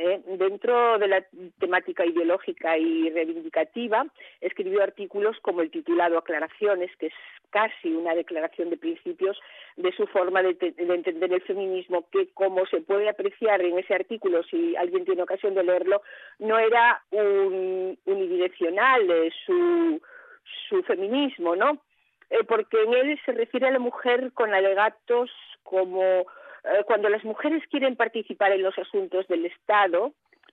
¿Eh? 0.00 0.20
Dentro 0.26 0.98
de 0.98 1.08
la 1.08 1.24
temática 1.58 2.04
ideológica 2.04 2.78
y 2.78 3.10
reivindicativa, 3.10 4.06
escribió 4.40 4.82
artículos 4.82 5.36
como 5.42 5.60
el 5.60 5.70
titulado 5.70 6.18
Aclaraciones, 6.18 6.90
que 6.96 7.06
es 7.06 7.14
casi 7.50 7.92
una 7.92 8.14
declaración 8.14 8.70
de 8.70 8.76
principios 8.76 9.38
de 9.76 9.92
su 9.92 10.06
forma 10.06 10.42
de, 10.42 10.54
de 10.54 10.94
entender 10.94 11.32
el 11.32 11.42
feminismo, 11.42 12.08
que 12.10 12.28
como 12.32 12.64
se 12.66 12.80
puede 12.80 13.08
apreciar 13.08 13.60
en 13.62 13.78
ese 13.78 13.94
artículo, 13.94 14.42
si 14.44 14.76
alguien 14.76 15.04
tiene 15.04 15.22
ocasión 15.22 15.54
de 15.54 15.64
leerlo, 15.64 16.02
no 16.38 16.58
era 16.58 17.02
un, 17.10 17.98
unidireccional 18.04 19.30
su, 19.44 20.00
su 20.68 20.82
feminismo, 20.84 21.56
¿no? 21.56 21.80
Eh, 22.30 22.44
porque 22.46 22.82
en 22.82 22.94
él 22.94 23.20
se 23.24 23.32
refiere 23.32 23.66
a 23.66 23.72
la 23.72 23.78
mujer 23.78 24.32
con 24.32 24.54
alegatos 24.54 25.30
como 25.62 26.26
eh, 26.64 26.84
cuando 26.86 27.08
las 27.08 27.24
mujeres 27.24 27.62
quieren 27.70 27.96
participar 27.96 28.52
en 28.52 28.62
los 28.62 28.76
asuntos 28.78 29.26
del 29.28 29.46
Estado, 29.46 30.12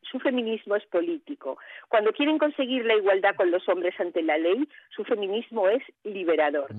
su 0.10 0.20
feminismo 0.20 0.76
es 0.76 0.86
político. 0.86 1.58
Cuando 1.90 2.14
quieren 2.14 2.38
conseguir 2.38 2.86
la 2.86 2.96
igualdad 2.96 3.36
con 3.36 3.52
los 3.52 3.68
hombres 3.68 4.00
ante 4.00 4.22
la 4.22 4.38
ley, 4.38 4.68
su 4.90 5.04
feminismo 5.04 5.68
es 5.68 5.84
liberador. 6.04 6.70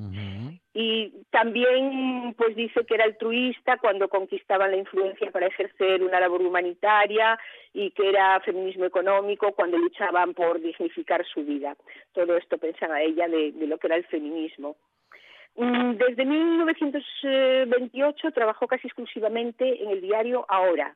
Y 0.74 1.12
también 1.30 2.34
pues 2.36 2.54
dice 2.54 2.84
que 2.86 2.94
era 2.94 3.04
altruista 3.04 3.78
cuando 3.78 4.08
conquistaban 4.08 4.70
la 4.70 4.76
influencia 4.76 5.30
para 5.30 5.46
ejercer 5.46 6.02
una 6.02 6.20
labor 6.20 6.42
humanitaria 6.42 7.38
y 7.72 7.90
que 7.90 8.08
era 8.10 8.40
feminismo 8.40 8.84
económico 8.84 9.52
cuando 9.52 9.76
luchaban 9.76 10.34
por 10.34 10.60
dignificar 10.60 11.26
su 11.26 11.44
vida. 11.44 11.76
Todo 12.12 12.36
esto 12.36 12.58
pensaba 12.58 13.02
ella 13.02 13.26
de, 13.28 13.52
de 13.52 13.66
lo 13.66 13.78
que 13.78 13.88
era 13.88 13.96
el 13.96 14.06
feminismo. 14.06 14.76
Mm, 15.58 15.96
Desde 15.96 16.24
1928 16.24 18.30
trabajó 18.30 18.66
casi 18.68 18.86
exclusivamente 18.86 19.82
en 19.82 19.90
el 19.90 20.00
diario 20.00 20.46
Ahora 20.48 20.94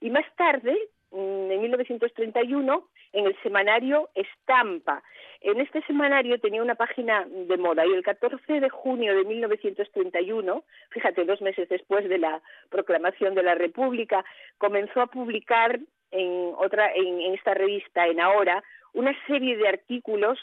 y 0.00 0.10
más 0.10 0.24
tarde, 0.34 0.76
mm, 1.12 1.52
en 1.52 1.62
1931, 1.62 2.88
en 3.12 3.26
el 3.26 3.36
semanario 3.42 4.10
Estampa. 4.16 5.04
En 5.40 5.60
este 5.60 5.80
semanario 5.82 6.40
tenía 6.40 6.60
una 6.60 6.74
página 6.74 7.24
de 7.28 7.56
moda 7.56 7.86
y 7.86 7.92
el 7.92 8.02
14 8.02 8.58
de 8.58 8.68
junio 8.68 9.16
de 9.16 9.22
1931, 9.24 10.64
fíjate, 10.90 11.24
dos 11.24 11.40
meses 11.40 11.68
después 11.68 12.08
de 12.08 12.18
la 12.18 12.42
proclamación 12.68 13.36
de 13.36 13.44
la 13.44 13.54
República, 13.54 14.24
comenzó 14.58 15.02
a 15.02 15.06
publicar 15.06 15.78
en 16.10 16.52
otra 16.56 16.92
en 16.94 17.32
esta 17.34 17.54
revista, 17.54 18.08
en 18.08 18.18
Ahora, 18.20 18.64
una 18.92 19.16
serie 19.28 19.56
de 19.56 19.68
artículos 19.68 20.36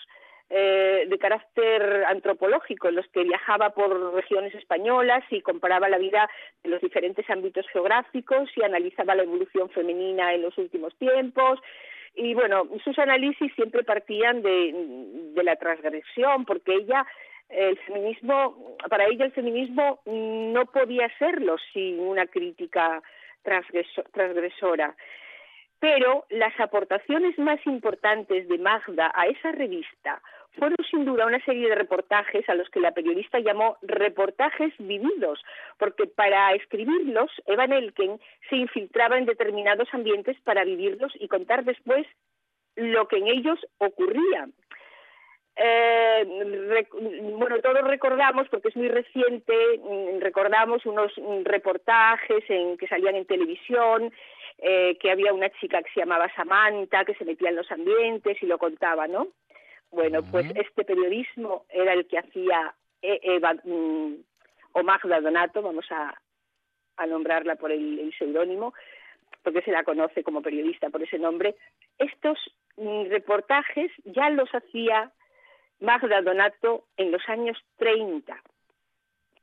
eh, 0.50 1.06
de 1.08 1.18
carácter 1.18 2.06
antropológico, 2.06 2.88
en 2.88 2.96
los 2.96 3.08
que 3.10 3.24
viajaba 3.24 3.72
por 3.72 4.14
regiones 4.14 4.56
españolas 4.56 5.24
y 5.30 5.42
comparaba 5.42 5.90
la 5.90 5.98
vida 5.98 6.30
de 6.64 6.70
los 6.70 6.82
diferentes 6.82 7.30
ámbitos 7.30 7.68
geográficos 7.70 8.50
y 8.56 8.64
analizaba 8.64 9.16
la 9.16 9.24
evolución 9.24 9.70
femenina 9.70 10.34
en 10.34 10.44
los 10.44 10.58
últimos 10.58 10.96
tiempos. 10.98 11.60
Y 12.16 12.34
bueno, 12.34 12.68
sus 12.84 12.98
análisis 12.98 13.54
siempre 13.56 13.84
partían 13.84 14.42
de, 14.42 14.74
de 15.36 15.44
la 15.44 15.56
transgresión, 15.56 16.46
porque 16.46 16.74
ella 16.74 17.06
el 17.50 17.78
feminismo, 17.80 18.76
para 18.90 19.06
ella 19.06 19.26
el 19.26 19.32
feminismo 19.32 20.02
no 20.06 20.66
podía 20.66 21.10
serlo 21.18 21.58
sin 21.72 22.00
una 22.00 22.26
crítica 22.26 23.02
transgreso- 23.44 24.04
transgresora. 24.12 24.96
Pero 25.80 26.26
las 26.30 26.60
aportaciones 26.60 27.38
más 27.38 27.60
importantes 27.68 28.48
de 28.48 28.58
Magda 28.58 29.12
a 29.14 29.28
esa 29.28 29.52
revista 29.52 30.22
fueron 30.58 30.78
sin 30.90 31.06
duda 31.06 31.26
una 31.26 31.44
serie 31.46 31.70
de 31.70 31.76
reportajes 31.76 32.48
a 32.50 32.56
los 32.56 32.70
que 32.70 32.80
la 32.80 32.92
periodista 32.92 33.40
llamó 33.40 33.78
reportajes 33.84 34.74
vividos, 34.80 35.44
porque 35.78 36.08
para 36.08 36.54
escribirlos 36.54 37.32
Eva 37.46 37.68
Nelken 37.68 38.20
se 38.50 38.56
infiltraba 38.56 39.18
en 39.18 39.26
determinados 39.26 39.88
ambientes 39.94 40.36
para 40.44 40.64
vivirlos 40.64 41.14
y 41.20 41.28
contar 41.28 41.64
después 41.64 42.08
lo 42.76 43.08
que 43.08 43.18
en 43.18 43.28
ellos 43.28 43.60
ocurría. 43.78 44.48
Eh, 45.60 46.86
bueno, 47.36 47.60
todos 47.62 47.82
recordamos, 47.82 48.48
porque 48.50 48.68
es 48.68 48.76
muy 48.76 48.90
reciente, 48.90 49.56
mm, 49.80 50.20
recordamos 50.20 50.86
unos 50.86 51.12
mm, 51.18 51.44
reportajes 51.46 52.44
en, 52.48 52.78
que 52.78 52.88
salían 52.88 53.16
en 53.16 53.26
televisión, 53.26 54.14
eh, 54.60 54.98
que 55.00 55.12
había 55.12 55.34
una 55.34 55.50
chica 55.60 55.82
que 55.84 55.92
se 55.94 56.00
llamaba 56.00 56.34
Samantha, 56.36 57.06
que 57.06 57.14
se 57.16 57.26
metía 57.26 57.50
en 57.50 57.56
los 57.58 57.72
ambientes 57.72 58.42
y 58.42 58.46
lo 58.46 58.58
contaba, 58.58 59.08
¿no? 59.08 59.28
Bueno, 59.92 60.22
pues 60.32 60.46
este 60.56 60.84
periodismo 60.84 61.66
era 61.70 61.94
el 61.94 62.08
que 62.08 62.18
hacía 62.18 62.74
E- 63.02 63.20
Eva 63.24 63.54
mm, 63.64 64.16
o 64.74 64.84
Magda 64.84 65.22
Donato, 65.22 65.62
vamos 65.62 65.86
a, 65.92 66.14
a 66.98 67.06
nombrarla 67.06 67.56
por 67.56 67.72
el, 67.72 68.00
el 68.00 68.14
seudónimo, 68.18 68.74
porque 69.44 69.62
se 69.62 69.72
la 69.72 69.84
conoce 69.84 70.24
como 70.24 70.42
periodista 70.42 70.90
por 70.90 71.02
ese 71.04 71.20
nombre. 71.20 71.56
Estos 71.98 72.38
mm, 72.76 73.06
reportajes 73.10 73.92
ya 74.04 74.30
los 74.30 74.50
hacía 74.54 75.12
Magda 75.80 76.22
Donato 76.22 76.86
en 76.98 77.12
los 77.12 77.22
años 77.30 77.58
30. 77.78 78.42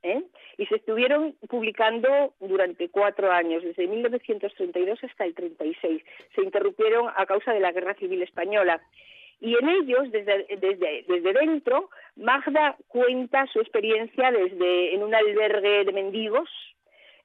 ¿Eh? 0.05 0.23
y 0.57 0.65
se 0.67 0.75
estuvieron 0.75 1.35
publicando 1.49 2.33
durante 2.39 2.89
cuatro 2.89 3.31
años, 3.31 3.63
desde 3.63 3.87
1932 3.87 5.03
hasta 5.03 5.25
el 5.25 5.33
36. 5.33 6.03
Se 6.35 6.41
interrumpieron 6.41 7.09
a 7.15 7.25
causa 7.25 7.53
de 7.53 7.59
la 7.59 7.71
Guerra 7.71 7.95
Civil 7.95 8.21
Española. 8.21 8.81
Y 9.41 9.55
en 9.55 9.67
ellos, 9.67 10.11
desde, 10.11 10.45
desde, 10.57 11.33
dentro, 11.33 11.89
Magda 12.15 12.77
cuenta 12.87 13.45
su 13.47 13.59
experiencia 13.59 14.31
desde 14.31 14.95
en 14.95 15.03
un 15.03 15.13
albergue 15.13 15.83
de 15.83 15.91
mendigos, 15.91 16.49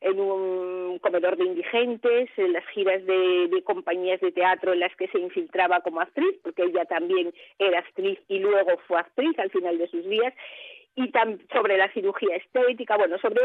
en 0.01 0.19
un 0.19 0.99
comedor 1.01 1.37
de 1.37 1.45
indigentes, 1.45 2.31
en 2.37 2.53
las 2.55 2.67
giras 2.69 3.05
de, 3.05 3.63
compañías 3.65 4.21
de 4.21 4.33
teatro 4.33 4.73
en 4.73 4.81
las 4.81 4.95
que 4.97 5.09
se 5.09 5.19
infiltraba 5.19 5.81
como 5.81 6.01
actriz, 6.01 6.37
porque 6.43 6.63
ella 6.63 6.85
también 6.87 7.33
era 7.59 7.81
actriz 7.81 8.19
y 8.29 8.39
luego 8.39 8.79
fue 8.89 8.99
actriz 8.99 9.39
al 9.39 9.51
final 9.51 9.79
de 9.79 9.89
sus 9.89 10.05
días, 10.09 10.35
y 10.97 11.13
sobre 11.53 11.77
la 11.77 11.93
cirugía 11.93 12.37
estética, 12.37 12.97
bueno, 12.97 13.19
sobre, 13.19 13.41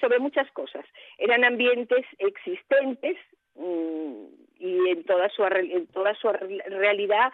sobre 0.00 0.18
muchas 0.18 0.50
cosas. 0.52 0.84
Eran 1.18 1.44
ambientes 1.44 2.04
existentes 2.18 3.16
mmm, 3.54 4.24
y 4.58 4.88
en 4.90 5.04
toda 5.04 5.28
su, 5.30 5.44
en 5.44 5.86
toda 5.88 6.14
su 6.14 6.28
realidad 6.30 7.32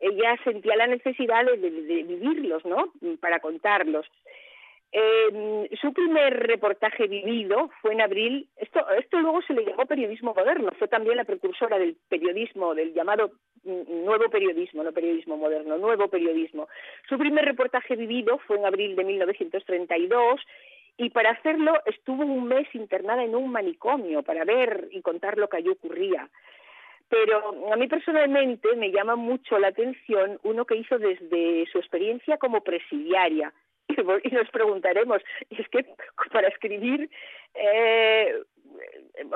ella 0.00 0.36
sentía 0.44 0.76
la 0.76 0.86
necesidad 0.86 1.44
de, 1.44 1.56
de 1.56 2.02
vivirlos, 2.04 2.64
¿no? 2.64 2.92
Para 3.20 3.40
contarlos. 3.40 4.06
Eh, 4.90 5.68
su 5.82 5.92
primer 5.92 6.46
reportaje 6.46 7.06
vivido 7.08 7.70
fue 7.82 7.92
en 7.92 8.00
abril, 8.00 8.48
esto, 8.56 8.88
esto 8.98 9.20
luego 9.20 9.42
se 9.42 9.52
le 9.52 9.66
llamó 9.66 9.84
periodismo 9.84 10.32
moderno, 10.32 10.70
fue 10.78 10.88
también 10.88 11.18
la 11.18 11.24
precursora 11.24 11.78
del 11.78 11.96
periodismo, 12.08 12.74
del 12.74 12.94
llamado 12.94 13.32
mm, 13.64 14.04
nuevo 14.06 14.30
periodismo, 14.30 14.82
no 14.82 14.92
periodismo 14.92 15.36
moderno, 15.36 15.76
nuevo 15.76 16.08
periodismo. 16.08 16.68
Su 17.06 17.18
primer 17.18 17.44
reportaje 17.44 17.96
vivido 17.96 18.38
fue 18.46 18.56
en 18.56 18.64
abril 18.64 18.96
de 18.96 19.04
1932 19.04 20.40
y 20.96 21.10
para 21.10 21.30
hacerlo 21.30 21.74
estuvo 21.84 22.24
un 22.24 22.48
mes 22.48 22.66
internada 22.74 23.22
en 23.22 23.34
un 23.34 23.52
manicomio 23.52 24.22
para 24.22 24.44
ver 24.44 24.88
y 24.90 25.02
contar 25.02 25.36
lo 25.36 25.48
que 25.48 25.58
allí 25.58 25.68
ocurría. 25.68 26.30
Pero 27.10 27.72
a 27.72 27.76
mí 27.76 27.88
personalmente 27.88 28.74
me 28.76 28.90
llama 28.90 29.16
mucho 29.16 29.58
la 29.58 29.68
atención 29.68 30.38
uno 30.44 30.64
que 30.64 30.76
hizo 30.76 30.98
desde 30.98 31.66
su 31.70 31.78
experiencia 31.78 32.38
como 32.38 32.62
presidiaria, 32.62 33.52
y 34.24 34.30
nos 34.30 34.48
preguntaremos, 34.50 35.22
y 35.50 35.60
es 35.60 35.68
que 35.68 35.84
para 36.32 36.48
escribir, 36.48 37.10
eh, 37.54 38.34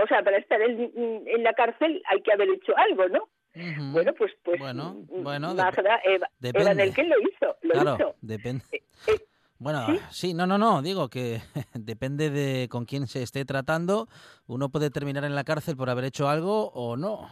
o 0.02 0.06
sea, 0.06 0.22
para 0.22 0.38
estar 0.38 0.60
en, 0.60 0.92
en, 1.26 1.42
la 1.42 1.52
cárcel 1.54 2.02
hay 2.06 2.20
que 2.22 2.32
haber 2.32 2.48
hecho 2.50 2.76
algo, 2.76 3.08
¿no? 3.08 3.28
Uh 3.54 3.58
-huh. 3.58 3.92
Bueno, 3.92 4.14
pues, 4.14 4.32
pues 4.42 4.58
bueno, 4.58 4.96
bueno, 5.08 5.54
Magda, 5.54 6.00
Eva, 6.04 6.28
depende. 6.38 6.70
Eva 6.70 6.74
Nelken 6.74 7.08
lo 7.08 7.20
hizo, 7.20 7.56
lo 7.62 7.70
claro, 7.72 7.94
hizo. 7.96 8.14
depende. 8.22 8.64
Eh, 8.72 8.82
eh, 9.08 9.20
bueno, 9.58 9.86
¿sí? 9.86 10.00
¿sí? 10.10 10.34
no, 10.34 10.46
no, 10.46 10.58
no, 10.58 10.82
digo 10.82 11.08
que 11.08 11.40
depende 11.74 12.30
de 12.30 12.68
con 12.68 12.84
quién 12.84 13.06
se 13.06 13.22
esté 13.22 13.44
tratando, 13.44 14.08
uno 14.46 14.70
puede 14.70 14.90
terminar 14.90 15.24
en 15.24 15.34
la 15.34 15.44
cárcel 15.44 15.76
por 15.76 15.90
haber 15.90 16.04
hecho 16.04 16.28
algo 16.28 16.68
o 16.70 16.96
no. 16.96 17.30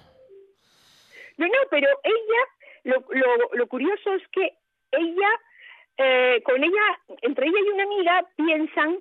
No, 1.38 1.46
no, 1.46 1.58
pero 1.70 1.88
ella, 2.04 2.42
lo, 2.84 3.04
lo, 3.08 3.54
lo 3.54 3.66
curioso 3.66 4.12
es 4.12 4.22
que 4.28 4.52
ella 4.92 5.30
eh, 6.02 6.42
con 6.44 6.62
ella, 6.62 7.00
entre 7.22 7.46
ella 7.46 7.58
y 7.58 7.68
una 7.68 7.82
amiga, 7.84 8.24
piensan 8.36 8.98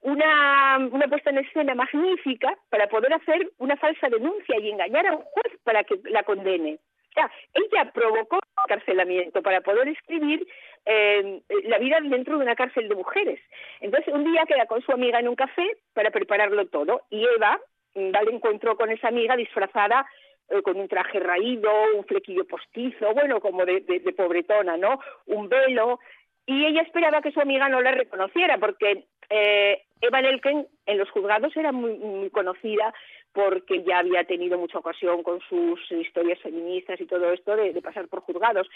una, 0.00 0.78
una 0.90 1.06
puesta 1.08 1.30
en 1.30 1.38
escena 1.38 1.74
magnífica 1.74 2.56
para 2.70 2.86
poder 2.88 3.12
hacer 3.12 3.50
una 3.58 3.76
falsa 3.76 4.08
denuncia 4.08 4.58
y 4.58 4.70
engañar 4.70 5.06
a 5.06 5.16
un 5.16 5.22
juez 5.22 5.58
para 5.64 5.84
que 5.84 6.00
la 6.04 6.22
condene. 6.22 6.78
O 7.10 7.12
sea, 7.12 7.30
ella 7.52 7.90
provocó 7.92 8.36
el 8.36 8.62
encarcelamiento 8.64 9.42
para 9.42 9.60
poder 9.60 9.88
escribir 9.88 10.46
eh, 10.86 11.42
la 11.64 11.78
vida 11.78 11.98
dentro 12.00 12.38
de 12.38 12.44
una 12.44 12.54
cárcel 12.54 12.88
de 12.88 12.94
mujeres. 12.94 13.40
Entonces, 13.80 14.14
un 14.14 14.24
día 14.24 14.46
queda 14.46 14.64
con 14.66 14.80
su 14.80 14.92
amiga 14.92 15.20
en 15.20 15.28
un 15.28 15.36
café 15.36 15.76
para 15.92 16.10
prepararlo 16.10 16.66
todo 16.68 17.02
y 17.10 17.22
Eva 17.36 17.60
va 17.96 18.18
al 18.20 18.28
encuentro 18.28 18.76
con 18.76 18.90
esa 18.90 19.08
amiga 19.08 19.36
disfrazada 19.36 20.06
eh, 20.50 20.62
con 20.62 20.76
un 20.76 20.88
traje 20.88 21.20
raído, 21.20 21.70
un 21.96 22.04
flequillo 22.04 22.44
postizo, 22.44 23.12
bueno, 23.14 23.40
como 23.40 23.64
de, 23.64 23.80
de, 23.80 24.00
de 24.00 24.12
pobretona, 24.12 24.76
¿no? 24.76 24.98
Un 25.26 25.48
velo, 25.48 26.00
y 26.50 26.66
ella 26.66 26.82
esperaba 26.82 27.22
que 27.22 27.30
su 27.30 27.40
amiga 27.40 27.68
no 27.68 27.80
la 27.80 27.92
reconociera 27.92 28.58
porque 28.58 29.04
eh, 29.28 29.82
Eva 30.00 30.20
Nelken 30.20 30.66
en 30.84 30.98
los 30.98 31.08
juzgados 31.10 31.56
era 31.56 31.70
muy, 31.70 31.96
muy, 31.96 32.28
conocida 32.30 32.92
porque 33.32 33.84
ya 33.84 33.98
había 34.00 34.24
tenido 34.24 34.58
mucha 34.58 34.80
ocasión 34.80 35.22
con 35.22 35.38
sus 35.48 35.78
historias 35.92 36.40
feministas 36.40 37.00
y 37.00 37.06
todo 37.06 37.32
esto 37.32 37.54
de, 37.54 37.72
de, 37.72 37.80
pasar 37.80 38.08
por 38.08 38.22
juzgados 38.22 38.68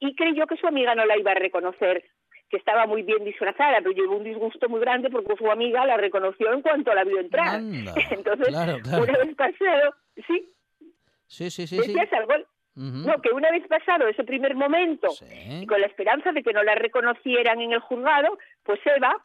y 0.00 0.16
creyó 0.16 0.48
que 0.48 0.56
su 0.56 0.66
amiga 0.66 0.96
no 0.96 1.06
la 1.06 1.16
iba 1.16 1.30
a 1.30 1.36
reconocer 1.36 2.02
que 2.50 2.56
estaba 2.56 2.86
muy 2.86 3.02
bien 3.02 3.24
disfrazada, 3.24 3.78
pero 3.78 3.92
llevó 3.92 4.16
un 4.16 4.24
disgusto 4.24 4.68
muy 4.68 4.80
grande 4.80 5.08
porque 5.08 5.36
su 5.36 5.48
amiga 5.48 5.86
la 5.86 5.98
reconoció 5.98 6.52
en 6.52 6.60
cuanto 6.60 6.92
la 6.92 7.04
vio 7.04 7.20
entrar. 7.20 7.54
Anda, 7.54 7.94
Entonces, 8.10 8.48
claro, 8.48 8.80
claro. 8.82 9.04
una 9.04 9.18
vez 9.18 9.36
pasado, 9.36 9.94
sí, 10.26 10.52
sí, 11.28 11.50
sí, 11.50 11.68
sí, 11.68 11.76
decías 11.76 12.08
sí. 12.10 12.16
algo, 12.16 12.34
Uh 12.74 12.80
-huh. 12.80 13.06
No, 13.06 13.20
que 13.20 13.30
una 13.30 13.50
vez 13.50 13.66
pasado 13.68 14.08
ese 14.08 14.24
primer 14.24 14.54
momento 14.54 15.10
sí. 15.10 15.62
y 15.62 15.66
con 15.66 15.80
la 15.80 15.86
esperanza 15.86 16.32
de 16.32 16.42
que 16.42 16.52
no 16.52 16.62
la 16.62 16.74
reconocieran 16.74 17.60
en 17.60 17.72
el 17.72 17.80
juzgado, 17.80 18.38
pues 18.62 18.80
Eva, 18.86 19.22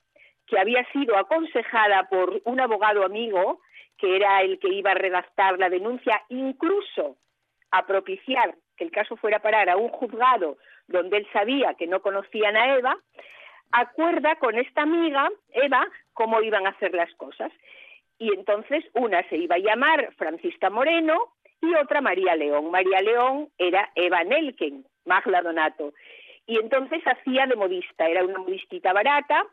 que 0.47 0.59
había 0.59 0.83
sido 0.91 1.17
aconsejada 1.17 2.07
por 2.09 2.41
un 2.45 2.59
abogado 2.59 3.05
amigo, 3.05 3.61
que 3.97 4.15
era 4.15 4.41
el 4.41 4.59
que 4.59 4.69
iba 4.69 4.91
a 4.91 4.95
redactar 4.95 5.57
la 5.59 5.69
denuncia, 5.69 6.21
incluso 6.29 7.17
a 7.71 7.85
propiciar 7.85 8.55
que 8.75 8.83
el 8.85 8.91
caso 8.91 9.15
fuera 9.17 9.37
a 9.37 9.41
parar 9.41 9.69
a 9.69 9.77
un 9.77 9.89
juzgado 9.89 10.57
donde 10.87 11.17
él 11.17 11.27
sabía 11.33 11.73
que 11.73 11.87
no 11.87 12.01
conocían 12.01 12.55
a 12.55 12.75
Eva, 12.75 12.97
acuerda 13.71 14.35
con 14.37 14.57
esta 14.57 14.83
amiga, 14.83 15.29
Eva, 15.49 15.85
cómo 16.13 16.41
iban 16.41 16.65
a 16.65 16.69
hacer 16.69 16.93
las 16.93 17.13
cosas. 17.15 17.51
Y 18.19 18.33
entonces 18.33 18.85
una 18.93 19.27
se 19.29 19.37
iba 19.37 19.55
a 19.55 19.59
llamar 19.59 20.13
Francisca 20.15 20.69
Moreno, 20.69 21.33
y 21.61 21.73
otra 21.75 22.01
María 22.01 22.35
León. 22.35 22.71
María 22.71 23.01
León 23.01 23.49
era 23.57 23.89
Eva 23.95 24.23
Nelken, 24.23 24.85
Magla 25.05 25.41
Donato. 25.41 25.93
Y 26.45 26.57
entonces 26.57 27.01
hacía 27.05 27.45
de 27.45 27.55
modista, 27.55 28.07
era 28.07 28.23
una 28.23 28.39
modistita 28.39 28.93
barata, 28.93 29.45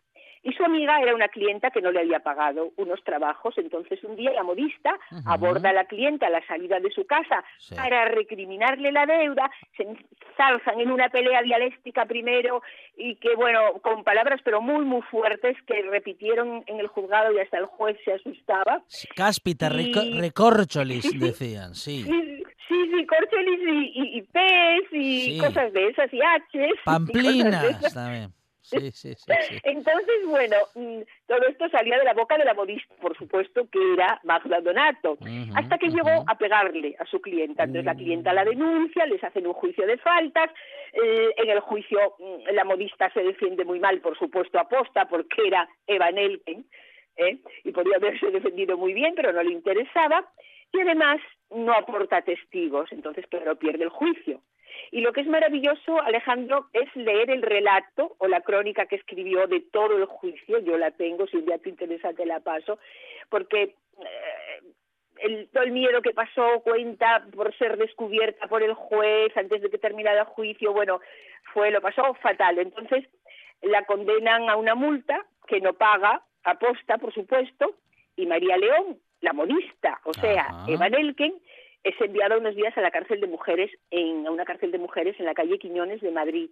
y 0.44 0.52
su 0.52 0.62
amiga 0.64 1.00
era 1.00 1.14
una 1.14 1.28
clienta 1.28 1.70
que 1.70 1.80
no 1.80 1.90
le 1.90 2.00
había 2.00 2.20
pagado 2.20 2.72
unos 2.76 3.02
trabajos. 3.02 3.57
Entonces 3.59 4.04
un 4.04 4.14
día 4.14 4.30
la 4.33 4.42
modista 4.44 4.92
uh 5.11 5.14
-huh. 5.16 5.22
aborda 5.35 5.70
a 5.70 5.72
la 5.72 5.87
clienta 5.87 6.26
a 6.26 6.30
la 6.30 6.46
salida 6.46 6.78
de 6.80 6.90
su 6.92 7.04
casa 7.07 7.42
Sí. 7.59 7.74
para 7.74 8.04
recriminarle 8.04 8.92
la 8.92 9.07
deuda, 9.07 9.50
se 9.76 9.83
ensalzan 9.85 10.78
en 10.80 10.90
una 10.90 11.09
pelea 11.09 11.42
dialéctica 11.42 12.04
primero 12.07 12.62
y 12.96 13.16
que, 13.16 13.35
bueno, 13.35 13.61
con 13.83 14.04
palabras 14.04 14.40
pero 14.44 14.61
muy, 14.61 14.85
muy 14.85 15.02
fuertes 15.02 15.57
que 15.66 15.83
repitieron 15.83 16.62
en 16.66 16.78
el 16.78 16.87
juzgado 16.88 17.33
y 17.33 17.38
hasta 17.40 17.59
el 17.59 17.66
juez 17.66 17.96
se 18.04 18.12
asustaba. 18.12 18.83
Cáspita, 19.16 19.68
Y- 19.68 19.92
reco- 19.92 20.20
recorcholis, 20.20 21.04
decían, 21.18 21.74
sí. 21.74 22.04
Sí, 22.04 22.46
sí, 22.68 22.90
sí, 22.92 23.07
corchelis 23.07 23.61
y, 23.61 23.92
y, 23.94 24.18
y 24.18 24.22
pez 24.22 24.85
y 24.92 25.20
Sí. 25.20 25.38
cosas 25.40 25.72
de 25.72 25.88
esas 25.88 26.12
y 26.12 26.18
H's. 26.18 26.24
y 26.52 26.59
cosas 26.59 26.68
de 26.68 26.74
Pamplinas 26.85 27.64
esas. 27.64 27.94
también. 27.94 28.30
Sí, 28.78 28.90
sí, 28.92 29.14
sí, 29.14 29.32
sí. 29.48 29.58
Entonces, 29.64 30.26
bueno, 30.26 30.56
mm, 30.74 31.00
todo 31.26 31.46
esto 31.48 31.68
salía 31.68 31.98
de 31.98 32.04
la 32.04 32.14
boca 32.14 32.37
de 32.37 32.44
la 32.44 32.54
modista, 32.54 32.94
por 33.00 33.16
supuesto, 33.16 33.68
que 33.70 33.92
era 33.94 34.20
Magda 34.24 34.60
Donato, 34.60 35.18
hasta 35.54 35.78
que 35.78 35.88
llegó 35.88 36.24
a 36.26 36.37
pegarle 36.37 36.96
a 36.98 37.06
su 37.06 37.20
clienta. 37.20 37.64
Entonces 37.64 37.84
la 37.84 37.94
clienta 37.94 38.32
la 38.32 38.44
denuncia, 38.44 39.06
les 39.06 39.22
hacen 39.22 39.46
un 39.46 39.54
juicio 39.54 39.87
de 39.87 39.98
faltas, 39.98 40.50
eh, 40.92 41.34
en 41.37 41.50
el 41.50 41.60
juicio 41.60 41.98
mm, 42.18 42.54
la 42.54 42.64
modista 42.64 43.10
se 43.12 43.22
defiende 43.22 43.64
muy 43.64 43.80
mal, 43.80 44.00
por 44.00 44.18
supuesto, 44.18 44.58
aposta, 44.58 45.06
porque 45.06 45.46
era 45.46 45.68
Eva 45.87 46.10
Nelken, 46.10 46.64
¿eh? 47.16 47.38
y 47.64 47.72
podía 47.72 47.96
haberse 47.96 48.30
defendido 48.30 48.76
muy 48.76 48.92
bien, 48.92 49.14
pero 49.14 49.32
no 49.32 49.42
le 49.42 49.52
interesaba, 49.52 50.24
y 50.72 50.80
además 50.80 51.20
no 51.50 51.72
aporta 51.72 52.22
testigos, 52.22 52.90
entonces, 52.92 53.26
claro, 53.28 53.56
pierde 53.56 53.84
el 53.84 53.90
juicio. 53.90 54.40
Y 54.90 55.01
lo 55.01 55.12
que 55.12 55.23
es 55.23 55.27
maravilloso, 55.27 56.01
Alejandro, 56.01 56.66
es 56.73 56.94
leer 56.94 57.31
el 57.31 57.42
relato 57.42 58.16
o 58.18 58.27
la 58.27 58.40
crónica 58.40 58.87
que 58.87 58.97
escribió 58.97 59.47
de 59.47 59.61
todo 59.61 59.97
el 59.97 60.07
juicio. 60.07 60.59
Yo 60.61 60.77
la 60.79 60.90
tengo, 60.90 61.27
si 61.27 61.38
un 61.38 61.47
día 61.47 61.59
te 61.59 61.68
interesa 61.68 62.12
te 62.12 62.27
la 62.27 62.40
paso, 62.40 62.79
porque 63.29 63.62
eh, 63.62 64.61
el, 65.18 65.49
todo 65.51 65.62
el 65.62 65.73
miedo 65.73 66.03
que 66.03 66.12
pasó 66.12 66.61
cuenta 66.62 67.27
por 67.35 67.57
ser 67.57 67.77
descubierta 67.77 68.47
por 68.47 68.62
el 68.62 68.75
juez 68.75 69.37
antes 69.37 69.62
de 69.62 69.70
que 69.70 69.79
terminara 69.79 70.20
el 70.20 70.27
juicio, 70.27 70.73
bueno, 70.73 71.01
fue 71.53 71.70
lo 71.70 71.81
pasó 71.81 72.14
fatal. 72.14 72.59
Entonces 72.59 73.05
la 73.62 73.85
condenan 73.85 74.49
a 74.51 74.57
una 74.57 74.75
multa 74.75 75.25
que 75.47 75.61
no 75.61 75.75
paga, 75.75 76.23
aposta, 76.44 76.99
por 76.99 77.12
supuesto, 77.12 77.77
y 78.16 78.27
María 78.27 78.57
León, 78.57 78.99
la 79.20 79.33
modista, 79.33 80.01
o 80.05 80.12
sea, 80.12 80.42
Ajá. 80.42 80.64
Eva 80.68 80.88
Nelken, 80.88 81.35
es 81.85 81.94
enviada 82.01 82.38
unos 82.38 82.57
días 82.57 82.77
a 82.77 82.81
la 82.81 82.90
cárcel 82.90 83.20
de 83.20 83.27
mujeres, 83.27 83.70
en, 83.90 84.27
a 84.27 84.31
una 84.31 84.44
cárcel 84.44 84.73
de 84.73 84.79
mujeres 84.79 85.14
en 85.20 85.27
la 85.27 85.35
calle 85.35 85.59
Quiñones 85.59 86.01
de 86.01 86.11
Madrid. 86.11 86.51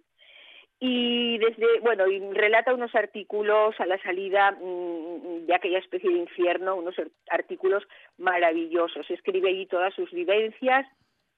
Y 0.79 1.37
desde, 1.37 1.79
bueno, 1.81 2.07
y 2.07 2.19
relata 2.33 2.73
unos 2.73 2.93
artículos 2.93 3.79
a 3.79 3.85
la 3.85 3.97
salida 4.01 4.51
mm, 4.51 5.45
de 5.45 5.55
aquella 5.55 5.79
especie 5.79 6.09
de 6.09 6.17
infierno, 6.17 6.75
unos 6.75 6.97
ar- 6.99 7.11
artículos 7.29 7.83
maravillosos. 8.17 9.09
Escribe 9.09 9.49
allí 9.49 9.65
todas 9.65 9.93
sus 9.93 10.11
vivencias 10.11 10.85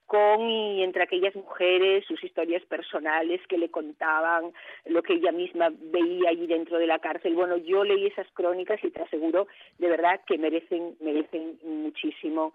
con 0.08 0.50
y 0.50 0.84
entre 0.84 1.04
aquellas 1.04 1.36
mujeres, 1.36 2.06
sus 2.06 2.24
historias 2.24 2.64
personales 2.66 3.42
que 3.48 3.58
le 3.58 3.70
contaban, 3.72 4.52
lo 4.86 5.02
que 5.02 5.14
ella 5.14 5.32
misma 5.32 5.70
veía 5.74 6.30
allí 6.30 6.48
dentro 6.48 6.78
de 6.78 6.88
la 6.88 7.00
cárcel. 7.00 7.34
Bueno, 7.34 7.58
yo 7.58 7.84
leí 7.84 8.08
esas 8.08 8.28
crónicas 8.34 8.84
y 8.84 8.92
te 8.92 9.02
aseguro 9.02 9.48
de 9.80 9.90
verdad 9.90 10.22
que 10.28 10.38
merecen, 10.38 10.96
merecen 11.00 11.60
muchísimo 11.64 12.54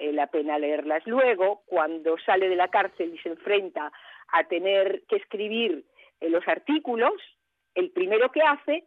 eh, 0.00 0.12
la 0.14 0.28
pena 0.28 0.58
leerlas. 0.58 1.06
Luego, 1.06 1.62
cuando 1.66 2.16
sale 2.24 2.48
de 2.48 2.56
la 2.56 2.68
cárcel 2.68 3.12
y 3.14 3.18
se 3.18 3.28
enfrenta 3.28 3.92
a 4.28 4.44
tener 4.44 5.02
que 5.06 5.16
escribir 5.16 5.84
eh, 6.20 6.30
los 6.30 6.46
artículos, 6.48 7.12
el 7.74 7.90
primero 7.90 8.32
que 8.32 8.40
hace 8.40 8.84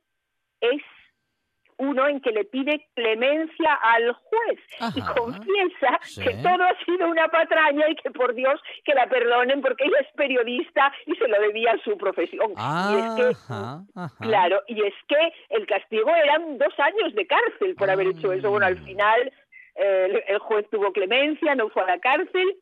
es 0.59 0.81
uno 1.77 2.07
en 2.07 2.19
que 2.19 2.31
le 2.31 2.45
pide 2.45 2.87
clemencia 2.95 3.73
al 3.75 4.13
juez 4.13 4.59
y 4.95 5.01
confiesa 5.01 5.99
que 6.23 6.35
todo 6.41 6.63
ha 6.63 6.85
sido 6.85 7.07
una 7.07 7.27
patraña 7.27 7.89
y 7.89 7.95
que 7.95 8.09
por 8.09 8.33
Dios 8.33 8.59
que 8.83 8.95
la 8.95 9.07
perdonen 9.07 9.61
porque 9.61 9.85
ella 9.85 9.97
es 10.01 10.11
periodista 10.15 10.91
y 11.05 11.15
se 11.15 11.27
lo 11.27 11.39
debía 11.41 11.73
a 11.73 11.83
su 11.83 11.95
profesión. 11.97 12.51
y 12.51 12.97
es 12.97 13.37
que, 13.37 14.25
claro, 14.25 14.61
y 14.67 14.81
es 14.81 14.93
que 15.07 15.33
el 15.49 15.67
castigo 15.67 16.09
eran 16.09 16.57
dos 16.57 16.73
años 16.79 17.13
de 17.13 17.27
cárcel 17.27 17.75
por 17.75 17.89
haber 17.89 18.07
hecho 18.07 18.33
eso. 18.33 18.49
Bueno, 18.49 18.65
al 18.65 18.77
ah. 18.77 18.85
final 18.85 19.31
eh, 19.75 20.23
el 20.27 20.39
juez 20.39 20.67
tuvo 20.69 20.91
clemencia, 20.91 21.55
no 21.55 21.69
fue 21.69 21.83
a 21.83 21.87
la 21.87 21.99
cárcel 21.99 22.57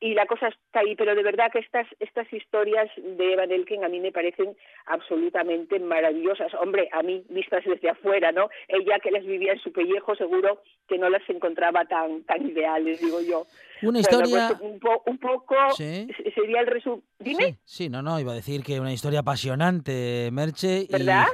y 0.00 0.14
la 0.14 0.26
cosa 0.26 0.48
está 0.48 0.80
ahí, 0.80 0.94
pero 0.94 1.14
de 1.14 1.22
verdad 1.22 1.50
que 1.50 1.60
estas 1.60 1.86
estas 2.00 2.30
historias 2.32 2.90
de 2.96 3.32
Evan 3.32 3.50
Elken 3.50 3.84
a 3.84 3.88
mí 3.88 4.00
me 4.00 4.12
parecen 4.12 4.56
absolutamente 4.86 5.78
maravillosas. 5.80 6.52
Hombre, 6.54 6.88
a 6.92 7.02
mí 7.02 7.24
vistas 7.30 7.64
desde 7.64 7.90
afuera, 7.90 8.32
¿no? 8.32 8.48
Ella 8.68 8.98
que 8.98 9.10
las 9.10 9.24
vivía 9.24 9.52
en 9.52 9.60
su 9.60 9.72
pellejo 9.72 10.14
seguro 10.14 10.62
que 10.86 10.98
no 10.98 11.08
las 11.08 11.28
encontraba 11.28 11.84
tan 11.86 12.24
tan 12.24 12.46
ideales, 12.46 13.00
digo 13.00 13.20
yo. 13.20 13.46
Una 13.82 14.00
historia... 14.00 14.56
Pues, 14.58 14.60
un, 15.06 15.18
poco 15.18 15.54
sería 15.76 16.60
el 16.60 16.66
resumen. 16.66 17.02
Dime. 17.18 17.58
Sí, 17.64 17.88
no, 17.88 18.02
no, 18.02 18.18
iba 18.18 18.32
a 18.32 18.36
decir 18.36 18.62
que 18.62 18.80
una 18.80 18.92
historia 18.92 19.20
apasionante, 19.20 20.30
Merche, 20.32 20.86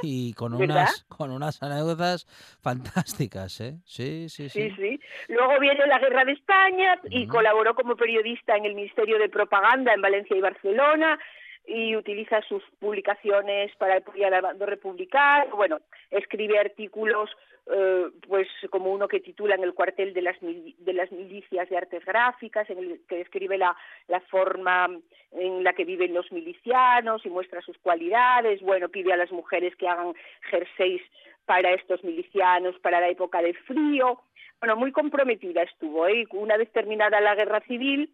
y, 0.03 0.33
con, 0.35 0.55
unas, 0.55 1.05
con 1.05 1.31
unas 1.31 1.63
anécdotas 1.63 2.27
fantásticas, 2.61 3.61
¿eh? 3.61 3.75
Sí, 3.85 4.29
sí, 4.29 4.49
sí. 4.49 4.71
Sí, 4.71 4.75
sí. 4.77 5.01
Luego 5.29 5.59
viene 5.61 5.87
la 5.87 5.99
Guerra 5.99 6.25
de 6.25 6.33
España 6.33 6.99
y 7.11 7.27
colaboró 7.27 7.75
como 7.75 7.97
periodista 7.97 8.52
en 8.57 8.65
el 8.65 8.75
Ministerio 8.75 9.19
de 9.19 9.29
Propaganda 9.29 9.93
en 9.93 10.03
Valencia 10.03 10.37
y 10.37 10.41
Barcelona 10.41 11.19
y 11.67 11.95
utiliza 11.95 12.43
sus 12.43 12.63
publicaciones 12.81 13.75
para 13.77 13.97
apoyar 13.97 14.35
al 14.35 14.43
bando 14.43 14.67
republicano. 14.67 15.57
Bueno, 15.57 15.79
escribe 16.11 16.59
artículos 16.59 17.31
eh, 17.67 18.07
pues 18.27 18.49
como 18.71 18.93
uno 18.93 19.07
que 19.07 19.21
titula 19.21 19.55
en 19.55 19.63
el 19.63 19.73
cuartel 19.73 20.13
de 20.13 20.23
las, 20.23 20.37
de 20.41 20.93
las 20.93 21.13
milicias 21.13 21.69
de 21.69 21.77
artes 21.77 22.05
gráficas, 22.05 22.69
en 22.69 22.79
el 22.79 23.01
que 23.09 23.19
describe 23.19 23.57
la, 23.57 23.77
la 24.09 24.21
forma 24.23 24.89
en 25.31 25.63
la 25.63 25.73
que 25.73 25.85
viven 25.85 26.13
los 26.13 26.31
milicianos 26.33 27.25
y 27.25 27.31
muestra 27.31 27.61
sus 27.61 27.79
cualidades. 27.79 28.61
Bueno, 28.63 28.89
pide 28.89 29.13
a 29.13 29.17
las 29.17 29.31
mujeres 29.31 29.77
que 29.77 29.89
hagan 29.89 30.15
jerseys 30.51 31.03
para 31.45 31.73
estos 31.73 32.03
milicianos 32.03 32.79
para 32.81 33.01
la 33.01 33.09
época 33.09 33.41
de 33.41 33.55
frío. 33.55 34.21
Bueno, 34.61 34.77
muy 34.77 34.91
comprometida 34.91 35.63
estuvo. 35.63 36.07
¿eh? 36.09 36.27
Una 36.33 36.57
vez 36.57 36.71
terminada 36.73 37.21
la 37.21 37.37
guerra 37.37 37.61
civil, 37.61 38.11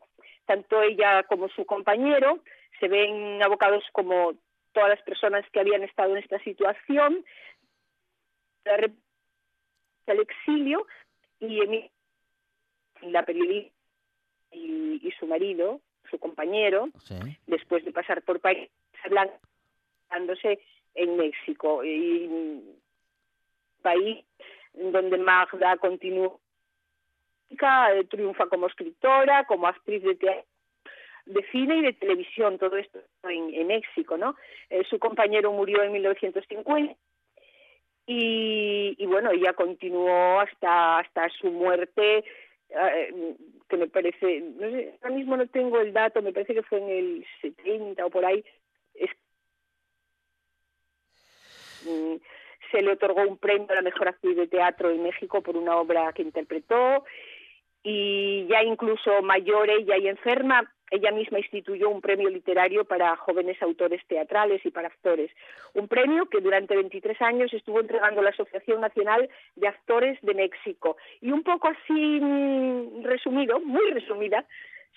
tanto 0.49 0.83
ella 0.83 1.25
como 1.25 1.51
su 1.51 1.67
compañero 1.67 2.43
se 2.81 2.89
ven 2.89 3.43
abocados 3.43 3.85
como 3.93 4.33
todas 4.73 4.89
las 4.89 5.03
personas 5.03 5.45
que 5.53 5.61
habían 5.61 5.83
estado 5.83 6.13
en 6.13 6.23
esta 6.23 6.39
situación 6.39 7.23
al 8.65 10.21
exilio 10.21 10.87
y 11.41 11.91
la 13.03 13.25
periodista 13.25 13.75
y, 14.53 15.13
su 15.21 15.27
marido, 15.27 15.83
su 16.11 16.19
compañero, 16.19 16.89
después 17.47 17.85
de 17.85 17.93
pasar 17.93 18.23
por 18.23 18.41
país 18.41 18.71
blancándose 19.11 20.61
en 20.95 21.17
México. 21.19 21.85
Y 21.85 22.63
país 23.83 24.25
donde 24.73 25.19
Magda 25.19 25.77
eh, 27.51 28.05
triunfa 28.05 28.47
como 28.47 28.67
escritora, 28.67 29.45
como 29.45 29.67
actriz 29.67 30.03
de 30.03 30.15
teatro 30.15 30.45
de 31.29 31.45
cine 31.53 31.77
y 31.77 31.83
de 31.83 31.93
televisión, 31.93 32.59
todo 32.59 32.77
esto 32.77 32.99
en, 33.25 33.55
en 33.55 33.67
México, 33.67 34.17
¿no? 34.17 34.35
Eh, 34.71 34.83
su 34.89 34.99
compañero 34.99 35.53
murió 35.53 35.83
en 35.83 35.93
1950 35.93 36.97
y, 38.11 39.05
bueno, 39.05 39.31
ella 39.33 39.53
continuó 39.53 40.41
hasta, 40.41 40.99
hasta 40.99 41.29
su 41.29 41.51
muerte, 41.51 42.25
eh, 42.71 43.35
que 43.69 43.77
me 43.77 43.87
parece, 43.87 44.43
ahora 45.03 45.15
mismo 45.15 45.37
no 45.37 45.47
tengo 45.47 45.79
el 45.79 45.93
dato, 45.93 46.23
me 46.23 46.33
parece 46.33 46.55
que 46.55 46.63
fue 46.63 46.79
en 46.79 46.89
el 46.89 47.27
70 47.43 48.07
o 48.07 48.11
por 48.11 48.25
ahí. 48.25 48.43
Mm, 51.85 52.15
se 52.71 52.83
le 52.83 52.93
otorgó 52.93 53.23
un 53.23 53.37
premio 53.37 53.71
a 53.71 53.75
la 53.75 53.83
mejor 53.83 54.09
actriz 54.09 54.37
de 54.37 54.47
teatro 54.47 54.91
en 54.91 55.03
México 55.03 55.43
por 55.43 55.57
una 55.59 55.77
obra 55.77 56.11
que 56.15 56.23
interpretó 56.23 57.05
y 57.83 58.47
ya 58.49 58.63
incluso 58.63 59.23
mayor 59.23 59.71
ella 59.71 59.97
y 59.97 60.09
enferma 60.09 60.71
ella 60.91 61.11
misma 61.11 61.39
instituyó 61.39 61.91
un 61.91 62.01
premio 62.01 62.31
literario 62.31 62.85
para 62.85 63.17
jóvenes 63.17 63.61
autores 63.63 64.01
teatrales 64.07 64.65
y 64.65 64.71
para 64.71 64.89
actores. 64.89 65.31
Un 65.75 65.89
premio 65.89 66.27
que 66.27 66.41
durante 66.41 66.77
23 66.77 67.21
años 67.23 67.53
estuvo 67.53 67.81
entregando 67.81 68.23
la 68.23 68.31
Asociación 68.31 68.81
Nacional 68.81 69.29
de 69.57 69.69
Actores 69.69 70.19
de 70.23 70.35
México. 70.35 70.97
Y 71.21 71.31
un 71.31 71.43
poco 71.43 71.69
así 71.69 72.21
mm, 72.21 73.05
resumido, 73.05 73.61
muy 73.61 73.91
resumida, 73.91 74.47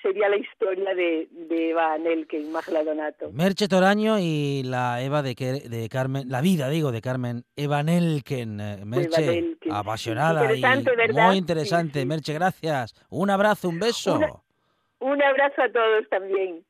sería 0.02 0.30
la 0.30 0.38
historia 0.38 0.94
de, 0.96 1.28
de 1.32 1.70
Eva 1.72 1.98
Nelken, 1.98 2.52
Magla 2.52 2.84
Donato. 2.84 3.32
Merche 3.32 3.68
Toraño 3.68 4.18
y 4.20 4.64
la 4.64 5.02
Eva 5.02 5.22
de, 5.22 5.36
de 5.36 5.90
Carmen, 5.90 6.30
la 6.30 6.42
vida, 6.42 6.70
digo, 6.70 6.92
de 6.92 7.02
Carmen 7.02 7.44
Eva 7.56 7.84
Nelken. 7.84 8.60
Eh, 8.60 8.86
Merche, 8.86 9.58
apasionada 9.70 10.54
y 10.54 10.62
muy 11.14 11.38
interesante. 11.38 12.06
Merche, 12.06 12.34
gracias. 12.34 12.94
Un 13.10 13.30
abrazo, 13.30 13.70
un 13.70 13.80
beso. 13.80 14.44
Un 15.00 15.22
abrazo 15.22 15.62
a 15.64 15.72
todos 15.72 16.08
también. 16.10 16.64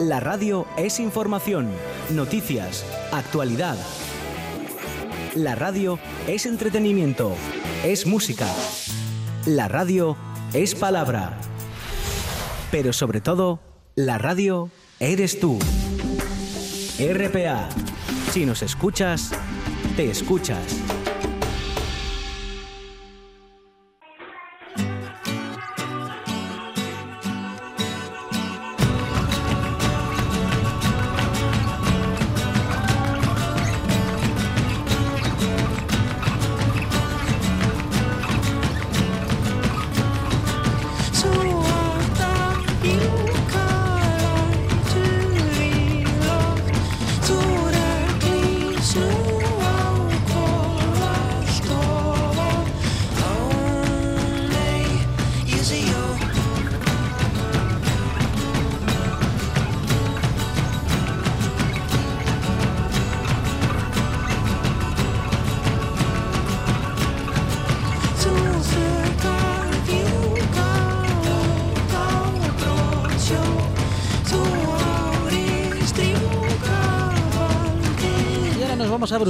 La 0.00 0.20
radio 0.20 0.64
es 0.78 1.00
información, 1.00 1.70
noticias, 2.14 2.84
actualidad. 3.12 3.76
La 5.34 5.54
radio 5.54 5.98
es 6.26 6.46
entretenimiento, 6.46 7.34
es 7.84 8.06
música. 8.06 8.46
La 9.46 9.68
radio 9.68 10.16
es 10.54 10.74
palabra. 10.74 11.38
Pero 12.70 12.92
sobre 12.92 13.20
todo, 13.20 13.60
la 13.94 14.18
radio 14.18 14.70
eres 14.98 15.38
tú. 15.40 15.58
RPA. 16.98 17.68
Si 18.32 18.44
nos 18.44 18.62
escuchas, 18.62 19.32
te 19.96 20.10
escuchas. 20.10 21.05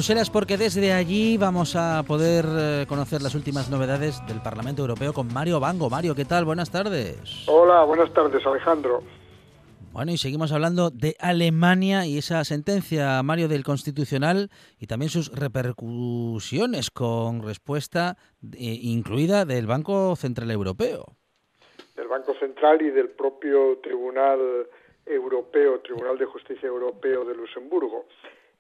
Bruselas 0.07 0.31
porque 0.31 0.57
desde 0.57 0.92
allí 0.92 1.37
vamos 1.37 1.75
a 1.75 2.05
poder 2.07 2.45
eh, 2.47 2.87
conocer 2.88 3.23
las 3.23 3.35
últimas 3.35 3.69
novedades 3.69 4.25
del 4.29 4.40
Parlamento 4.40 4.83
Europeo 4.83 5.12
con 5.12 5.27
Mario 5.35 5.59
Bango. 5.59 5.90
Mario, 5.90 6.14
¿qué 6.14 6.25
tal? 6.25 6.45
Buenas 6.45 6.71
tardes. 6.71 7.45
Hola, 7.49 7.83
buenas 7.83 8.12
tardes, 8.12 8.47
Alejandro. 8.47 9.03
Bueno, 9.90 10.12
y 10.12 10.16
seguimos 10.16 10.53
hablando 10.53 10.90
de 10.90 11.16
Alemania 11.19 12.07
y 12.07 12.19
esa 12.19 12.45
sentencia, 12.45 13.21
Mario, 13.25 13.49
del 13.49 13.64
Constitucional 13.64 14.49
y 14.79 14.87
también 14.87 15.11
sus 15.11 15.33
repercusiones 15.33 16.92
con 16.92 17.42
respuesta 17.42 18.16
eh, 18.45 18.79
incluida 18.83 19.45
del 19.45 19.66
Banco 19.66 20.14
Central 20.14 20.53
Europeo. 20.53 21.16
del 21.97 22.07
Banco 22.07 22.33
Central 22.38 22.81
y 22.81 22.90
del 22.90 23.09
propio 23.09 23.79
Tribunal 23.83 24.69
Europeo, 25.05 25.81
Tribunal 25.81 26.16
de 26.16 26.27
Justicia 26.27 26.69
Europeo 26.69 27.25
de 27.25 27.35
Luxemburgo. 27.35 28.05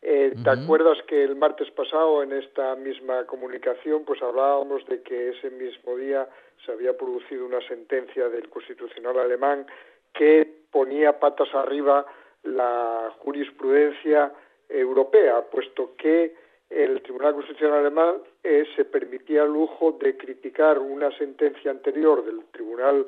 Eh, 0.08 0.36
¿Te 0.44 0.50
acuerdas 0.50 0.98
que 1.08 1.24
el 1.24 1.34
martes 1.34 1.68
pasado 1.72 2.22
en 2.22 2.32
esta 2.32 2.76
misma 2.76 3.26
comunicación 3.26 4.04
pues 4.04 4.22
hablábamos 4.22 4.86
de 4.86 5.02
que 5.02 5.30
ese 5.30 5.50
mismo 5.50 5.96
día 5.96 6.28
se 6.64 6.70
había 6.70 6.96
producido 6.96 7.44
una 7.44 7.60
sentencia 7.66 8.28
del 8.28 8.48
Constitucional 8.48 9.18
alemán 9.18 9.66
que 10.14 10.48
ponía 10.70 11.18
patas 11.18 11.52
arriba 11.52 12.06
la 12.44 13.12
jurisprudencia 13.18 14.32
europea, 14.68 15.42
puesto 15.50 15.96
que 15.96 16.36
el 16.70 17.02
Tribunal 17.02 17.34
Constitucional 17.34 17.80
alemán 17.80 18.14
eh, 18.44 18.64
se 18.76 18.84
permitía 18.84 19.42
el 19.42 19.52
lujo 19.52 19.98
de 20.00 20.16
criticar 20.16 20.78
una 20.78 21.10
sentencia 21.18 21.72
anterior 21.72 22.24
del 22.24 22.44
Tribunal 22.52 23.04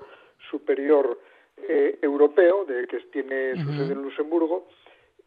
Superior 0.50 1.16
eh, 1.58 1.96
Europeo, 2.02 2.64
de 2.64 2.88
que 2.88 2.98
tiene 3.12 3.52
su 3.62 3.72
sede 3.72 3.92
en 3.92 4.02
Luxemburgo, 4.02 4.66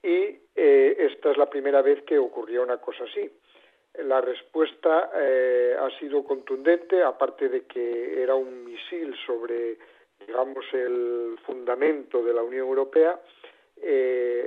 y 0.03 0.39
eh, 0.55 0.95
esta 0.99 1.31
es 1.31 1.37
la 1.37 1.49
primera 1.49 1.81
vez 1.81 2.03
que 2.03 2.17
ocurría 2.17 2.61
una 2.61 2.77
cosa 2.77 3.03
así. 3.03 3.29
La 4.03 4.21
respuesta 4.21 5.11
ha 5.13 5.99
sido 5.99 6.23
contundente, 6.23 7.03
aparte 7.03 7.49
de 7.49 7.65
que 7.65 8.23
era 8.23 8.35
un 8.35 8.63
misil 8.63 9.13
sobre, 9.25 9.77
digamos, 10.25 10.65
el 10.71 11.37
fundamento 11.45 12.23
de 12.23 12.33
la 12.33 12.41
Unión 12.41 12.67
Europea. 12.67 13.19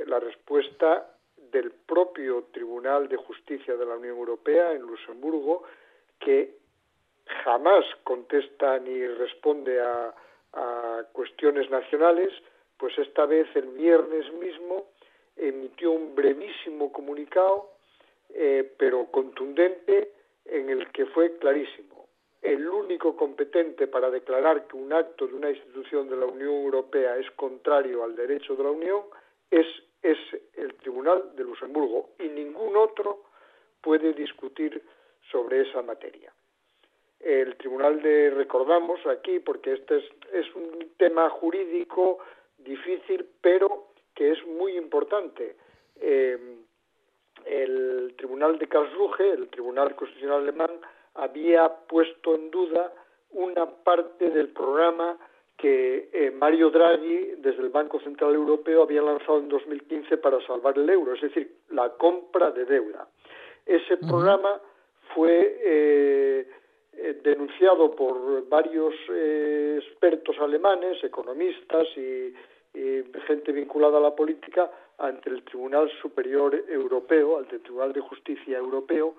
la 0.07 0.19
respuesta 0.19 1.14
del 1.55 1.71
propio 1.71 2.45
Tribunal 2.53 3.09
de 3.09 3.17
Justicia 3.17 3.77
de 3.77 3.87
la 3.87 3.97
Unión 3.97 4.19
Europea 4.19 4.73
en 4.73 4.83
Luxemburgo, 4.83 5.62
que 6.19 6.57
jamás 7.45 7.85
contesta 8.03 8.79
ni 8.79 9.07
responde 9.07 9.81
a, 9.81 10.14
cuestiones 11.12 11.69
nacionales, 11.69 12.33
pues 12.77 12.97
esta 12.99 13.27
vez 13.27 13.49
el 13.57 13.69
viernes 13.71 14.33
mismo 14.35 14.87
emitió 15.37 15.92
un 15.92 16.14
brevísimo 16.14 16.92
comunicado, 16.92 17.70
eh, 18.31 18.73
pero 18.79 19.07
contundente, 19.11 20.12
en 20.44 20.68
el 20.68 20.90
que 20.92 21.07
fue 21.07 21.37
clarísimo. 21.38 22.07
El 22.42 22.68
único 22.68 23.16
competente 23.16 23.87
para 23.87 24.11
declarar 24.11 24.66
que 24.66 24.77
un 24.77 24.92
acto 24.92 25.27
de 25.27 25.35
una 25.35 25.51
institución 25.51 26.09
de 26.09 26.16
la 26.16 26.27
Unión 26.27 26.53
Europea 26.53 27.16
es 27.16 27.31
contrario 27.33 28.05
al 28.05 28.14
derecho 28.14 28.55
de 28.55 28.64
la 28.64 28.70
Unión 28.70 29.03
es 29.51 29.66
es 30.05 30.18
el 30.53 30.75
Tribunal 30.75 31.35
de 31.35 31.44
Luxemburgo 31.44 32.11
y 32.18 32.29
ningún 32.29 32.77
otro 32.77 33.25
puede 33.81 34.12
discutir 34.12 34.83
sobre 35.33 35.62
esa 35.62 35.81
materia. 35.81 36.31
El 37.18 37.57
Tribunal 37.57 38.03
de, 38.03 38.29
recordamos 38.31 39.01
aquí, 39.07 39.40
porque 39.40 39.73
este 39.73 40.05
es, 40.33 40.55
un 40.55 40.90
tema 40.99 41.31
jurídico 41.31 42.18
difícil, 42.59 43.27
pero 43.40 43.93
que 44.14 44.33
es 44.33 44.46
muy 44.46 44.77
importante. 44.77 45.57
Eh, 46.00 46.59
el 47.44 48.14
Tribunal 48.16 48.59
de 48.59 48.68
Karlsruhe, 48.68 49.33
el 49.33 49.48
Tribunal 49.48 49.94
Constitucional 49.94 50.42
Alemán, 50.42 50.70
había 51.14 51.68
puesto 51.68 52.35
en 52.35 52.50
duda 52.50 52.92
una 53.31 53.66
parte 53.66 54.31
del 54.31 54.48
programa 54.48 55.18
que 55.57 56.11
eh, 56.12 56.31
Mario 56.31 56.70
Draghi, 56.70 57.35
desde 57.38 57.62
el 57.62 57.68
Banco 57.68 58.00
Central 58.00 58.35
Europeo, 58.35 58.83
había 58.83 59.03
lanzado 59.03 59.38
en 59.38 59.48
2015 59.48 60.16
para 60.18 60.44
salvar 60.46 60.77
el 60.79 60.88
euro, 60.90 61.14
es 61.14 61.20
decir, 61.20 61.50
la 61.70 61.90
compra 61.90 62.50
de 62.50 62.64
deuda. 62.64 63.09
Ese 63.64 63.96
programa 63.96 64.61
fue 65.14 65.59
eh, 65.62 66.48
eh, 66.92 67.20
denunciado 67.22 67.94
por 67.94 68.46
varios 68.48 68.94
expertos 69.79 70.37
alemanes, 70.40 71.03
economistas 71.03 71.87
y, 71.96 72.35
gente 73.27 73.53
vinculada 73.53 73.99
a 73.99 74.01
la 74.01 74.15
política 74.15 74.71
ante 74.99 75.31
el 75.31 75.45
Tribunal 75.45 75.91
Superior 76.03 76.65
Europeo, 76.69 77.39
ante 77.39 77.57
el 77.57 77.63
Tribunal 77.63 77.93
de 77.93 78.01
Justicia 78.01 78.59
Europeo, 78.59 79.15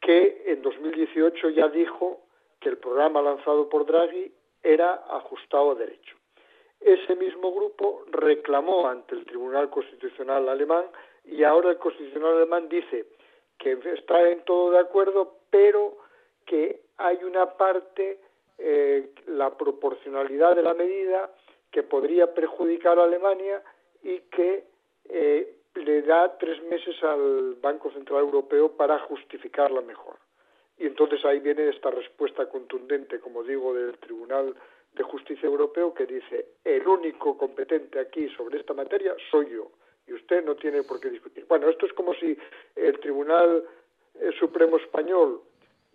que 0.00 0.44
en 0.46 0.62
2018 0.62 1.50
ya 1.50 1.68
dijo 1.68 2.20
que 2.58 2.68
el 2.68 2.78
programa 2.78 3.22
lanzado 3.22 3.68
por 3.68 3.86
Draghi 3.86 4.32
era 4.62 4.94
ajustado 5.10 5.72
a 5.72 5.74
derecho. 5.74 6.16
Ese 6.80 7.14
mismo 7.16 7.52
grupo 7.52 8.04
reclamó 8.10 8.88
ante 8.88 9.14
el 9.14 9.24
Tribunal 9.26 9.68
Constitucional 9.70 10.48
alemán 10.48 10.84
y 11.24 11.44
ahora 11.44 11.70
el 11.70 11.78
Constitucional 11.78 12.36
alemán 12.36 12.68
dice 12.68 13.06
que 13.58 13.78
está 13.94 14.28
en 14.30 14.42
todo 14.44 14.70
de 14.70 14.78
acuerdo, 14.78 15.36
pero 15.50 15.98
que 16.46 16.80
hay 16.96 17.22
una 17.22 17.46
parte, 17.56 18.18
eh, 18.58 19.10
la 19.26 19.56
proporcionalidad 19.56 20.56
de 20.56 20.62
la 20.62 20.72
medida, 20.72 21.30
que 21.70 21.82
podría 21.82 22.34
perjudicar 22.34 22.98
a 22.98 23.04
Alemania 23.04 23.62
y 24.02 24.20
que 24.30 24.64
eh, 25.08 25.56
le 25.74 26.02
da 26.02 26.36
tres 26.38 26.62
meses 26.64 27.02
al 27.02 27.54
Banco 27.60 27.90
Central 27.92 28.20
Europeo 28.20 28.76
para 28.76 28.98
justificarla 29.00 29.80
mejor. 29.80 30.16
Y 30.78 30.86
entonces 30.86 31.24
ahí 31.24 31.40
viene 31.40 31.68
esta 31.68 31.90
respuesta 31.90 32.48
contundente, 32.48 33.20
como 33.20 33.42
digo, 33.44 33.74
del 33.74 33.98
Tribunal 33.98 34.54
de 34.92 35.02
Justicia 35.04 35.46
Europeo 35.46 35.94
que 35.94 36.06
dice, 36.06 36.46
el 36.64 36.86
único 36.86 37.36
competente 37.38 38.00
aquí 38.00 38.28
sobre 38.30 38.58
esta 38.58 38.74
materia 38.74 39.14
soy 39.30 39.50
yo 39.50 39.70
y 40.06 40.14
usted 40.14 40.44
no 40.44 40.56
tiene 40.56 40.82
por 40.82 40.98
qué 41.00 41.10
discutir. 41.10 41.46
Bueno, 41.46 41.68
esto 41.68 41.86
es 41.86 41.92
como 41.92 42.14
si 42.14 42.36
el 42.74 42.98
Tribunal 42.98 43.64
eh, 44.14 44.30
Supremo 44.38 44.78
Español 44.78 45.42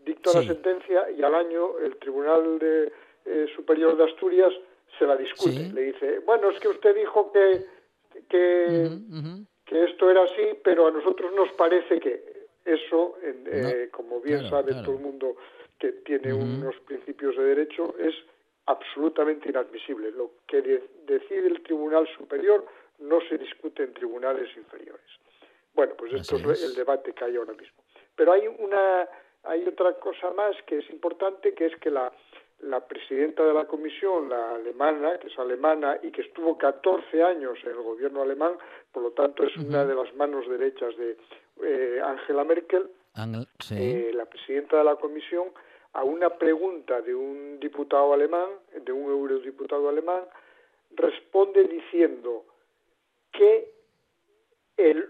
dicta 0.06 0.32
la 0.34 0.44
sentencia 0.44 1.10
y 1.12 1.22
al 1.24 1.36
año 1.36 1.80
el 1.80 1.98
Tribunal 1.98 2.60
de, 2.60 2.94
eh, 3.26 3.48
Superior 3.56 3.98
de 3.98 4.06
Asturias 4.06 4.54
se 4.98 5.06
la 5.06 5.16
discute. 5.16 5.72
Le 5.74 5.82
dice, 5.82 6.20
bueno, 6.20 6.50
es 6.50 6.60
que 6.60 6.68
usted 6.70 6.96
dijo 6.96 7.32
que, 7.32 7.66
que, 8.30 8.90
que 9.66 9.84
esto 9.84 10.10
era 10.10 10.24
así, 10.24 10.60
pero 10.64 10.88
a 10.88 10.92
nosotros 10.92 11.34
nos 11.34 11.52
parece 11.54 12.00
que 12.00 12.48
eso, 12.66 13.18
eh, 13.22 13.90
como 13.92 14.22
bien 14.22 14.50
sabe 14.50 14.74
todo 14.84 14.94
el 14.94 15.02
mundo 15.02 15.36
que 15.78 15.92
tiene 15.92 16.34
unos 16.34 16.76
principios 16.88 17.36
de 17.38 17.44
derecho, 17.44 17.96
es 18.00 18.16
absolutamente 18.66 19.50
inadmisible. 19.50 20.12
Lo 20.12 20.32
que 20.48 20.62
decide 20.62 21.48
el 21.48 21.62
Tribunal 21.62 22.08
Superior 22.18 22.66
no 23.00 23.20
se 23.30 23.38
discute 23.38 23.84
en 23.84 23.94
tribunales 23.94 24.50
inferiores. 24.58 25.06
Bueno, 25.74 25.94
pues 25.98 26.14
esto 26.14 26.38
es, 26.52 26.64
el 26.64 26.74
debate 26.74 27.14
que 27.14 27.26
hay 27.26 27.36
ahora 27.36 27.54
mismo. 27.54 27.84
Pero 28.16 28.32
hay 28.32 28.48
una 28.48 29.08
hay 29.44 29.64
otra 29.68 29.94
cosa 30.00 30.32
más 30.32 30.56
que 30.66 30.80
es 30.80 30.90
importante, 30.90 31.54
que 31.54 31.68
es 31.68 31.76
que 31.76 31.92
la, 31.92 32.12
la 32.62 32.80
presidenta 32.86 33.44
de 33.44 33.54
la 33.54 33.66
comisión, 33.66 34.30
la 34.30 34.56
alemana, 34.56 35.18
que 35.20 35.28
es 35.28 35.38
alemana 35.38 36.00
y 36.02 36.12
que 36.12 36.22
estuvo 36.22 36.58
14 36.58 37.24
años 37.24 37.58
en 37.64 37.72
el 37.72 37.82
gobierno 37.82 38.22
alemán, 38.22 38.54
por 38.92 39.04
lo 39.04 39.12
tanto 39.12 39.44
es 39.44 39.56
una 39.58 39.86
de 39.86 39.96
las 39.96 40.14
manos 40.16 40.48
derechas 40.48 40.96
de 40.98 41.18
eh, 41.64 42.02
Angela 42.04 42.44
Merkel, 42.44 42.90
eh, 43.72 44.12
la 44.14 44.26
presidenta 44.26 44.78
de 44.78 44.84
la 44.84 44.96
Comisión, 44.96 45.50
a 45.94 46.04
una 46.04 46.30
pregunta 46.30 47.02
de 47.02 47.16
un 47.16 47.60
diputado 47.60 48.14
alemán, 48.14 48.50
de 48.84 48.92
un 48.92 49.10
eurodiputado 49.10 49.88
alemán, 49.88 50.24
responde 50.92 51.64
diciendo 51.66 52.46
que 53.32 53.72
el, 54.78 55.10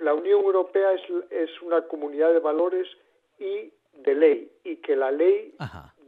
la 0.00 0.14
Unión 0.14 0.42
Europea 0.42 0.92
es, 0.92 1.02
es, 1.30 1.62
una 1.62 1.82
comunidad 1.82 2.32
de 2.32 2.38
valores 2.38 2.86
y 3.38 3.72
de 3.94 4.14
ley, 4.14 4.52
y 4.64 4.76
que 4.76 4.94
la 4.94 5.10
ley 5.10 5.54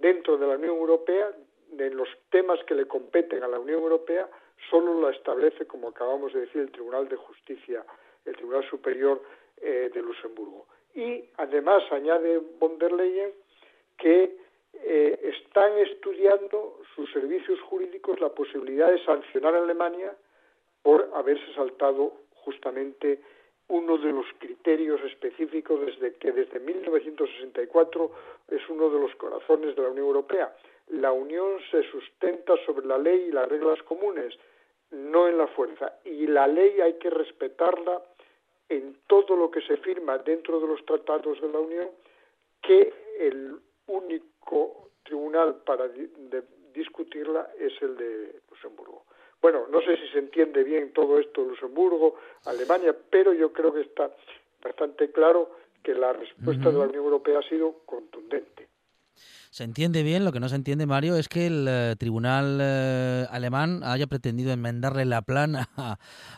dentro 0.05 0.37
de 0.37 0.47
la 0.47 0.57
Unión 0.57 0.77
Europea, 0.77 1.33
de 1.71 1.89
los 1.89 2.09
temas 2.29 2.63
que 2.65 2.75
le 2.75 2.87
competen 2.87 3.43
a 3.43 3.49
la 3.49 3.59
Unión 3.59 3.81
Europea, 3.81 4.29
solo 4.69 5.01
la 5.01 5.17
establece, 5.17 5.65
como 5.67 5.89
acabamos 5.89 6.35
de 6.35 6.41
decir, 6.41 6.61
el 6.61 6.71
Tribunal 6.71 7.09
de 7.09 7.17
Justicia, 7.17 7.83
el 8.27 8.37
Tribunal 8.37 8.69
Superior 8.69 9.23
eh, 9.57 9.91
de 9.95 10.03
Luxemburgo. 10.03 10.67
Y 10.95 11.25
además 11.39 11.91
añade 11.91 12.39
von 12.61 12.79
der 12.79 12.93
Leyen 12.93 13.33
que 13.97 14.37
eh, 14.75 15.19
están 15.23 15.73
estudiando 15.79 16.83
sus 16.95 17.11
servicios 17.11 17.59
jurídicos 17.63 18.21
la 18.21 18.29
posibilidad 18.29 18.91
de 18.91 19.03
sancionar 19.07 19.55
a 19.55 19.63
Alemania 19.63 20.15
por 20.83 21.11
haberse 21.15 21.51
saltado 21.55 22.13
justamente 22.45 23.21
uno 23.69 23.97
de 23.97 24.13
los 24.13 24.27
criterios 24.39 25.01
específicos 25.05 25.81
desde 25.81 26.15
que 26.17 26.31
desde 26.33 26.61
1964 26.61 28.11
es 28.49 28.69
uno 28.69 28.91
de 28.91 29.01
los 29.01 29.15
corazones 29.17 29.75
de 29.77 29.83
la 29.83 29.89
Unión 29.89 30.07
Europea. 30.07 30.55
La 30.89 31.13
Unión 31.13 31.59
se 31.71 31.83
sustenta 31.91 32.55
sobre 32.67 32.87
la 32.87 32.99
ley 32.99 33.27
y 33.29 33.33
las 33.33 33.49
reglas 33.49 33.83
comunes, 33.85 34.35
no 34.91 35.29
en 35.29 35.39
la 35.39 35.47
fuerza. 35.49 35.95
Y 36.05 36.27
la 36.27 36.47
ley 36.47 36.81
hay 36.81 36.95
que 36.95 37.11
respetarla 37.11 38.03
en 38.69 38.99
todo 39.07 39.37
lo 39.37 39.51
que 39.51 39.61
se 39.63 39.77
firma 39.79 40.19
dentro 40.19 40.61
de 40.61 40.67
los 40.67 40.85
tratados 40.85 41.41
de 41.41 41.49
la 41.49 41.59
Unión 41.59 41.89
que 42.63 42.93
el 43.19 43.57
único 43.87 44.91
tribunal 45.03 45.57
para 45.67 45.89
discutirla 46.73 47.51
es 47.59 47.73
el 47.83 47.97
de 47.97 48.41
Luxemburgo. 48.51 49.05
Bueno, 49.41 49.67
no 49.69 49.83
sé 49.83 49.97
si 49.99 50.09
se 50.09 50.19
entiende 50.19 50.65
bien 50.65 50.93
todo 50.93 51.19
esto 51.19 51.43
de 51.43 51.51
Luxemburgo, 51.51 52.17
Alemania, 52.47 52.97
pero 53.11 53.35
yo 53.35 53.53
creo 53.53 53.75
que 53.75 53.83
está 53.83 54.11
bastante 54.63 55.11
claro 55.13 55.51
que 55.85 55.95
la 55.95 56.13
respuesta 56.15 56.71
de 56.71 56.79
la 56.79 56.85
Unión 56.87 57.05
Europea 57.05 57.39
ha 57.39 57.49
sido 57.49 57.83
contundente. 57.85 58.67
Se 59.51 59.63
entiende 59.63 60.03
bien, 60.03 60.25
lo 60.25 60.33
que 60.33 60.41
no 60.41 60.49
se 60.49 60.57
entiende, 60.57 60.87
Mario, 60.87 61.15
es 61.15 61.29
que 61.29 61.47
el 61.47 61.67
eh, 61.69 61.95
tribunal 61.97 62.59
eh, 62.61 63.27
alemán 63.31 63.83
haya 63.85 64.09
pretendido 64.09 64.51
enmendarle 64.53 65.05
la 65.05 65.23
plana 65.23 65.69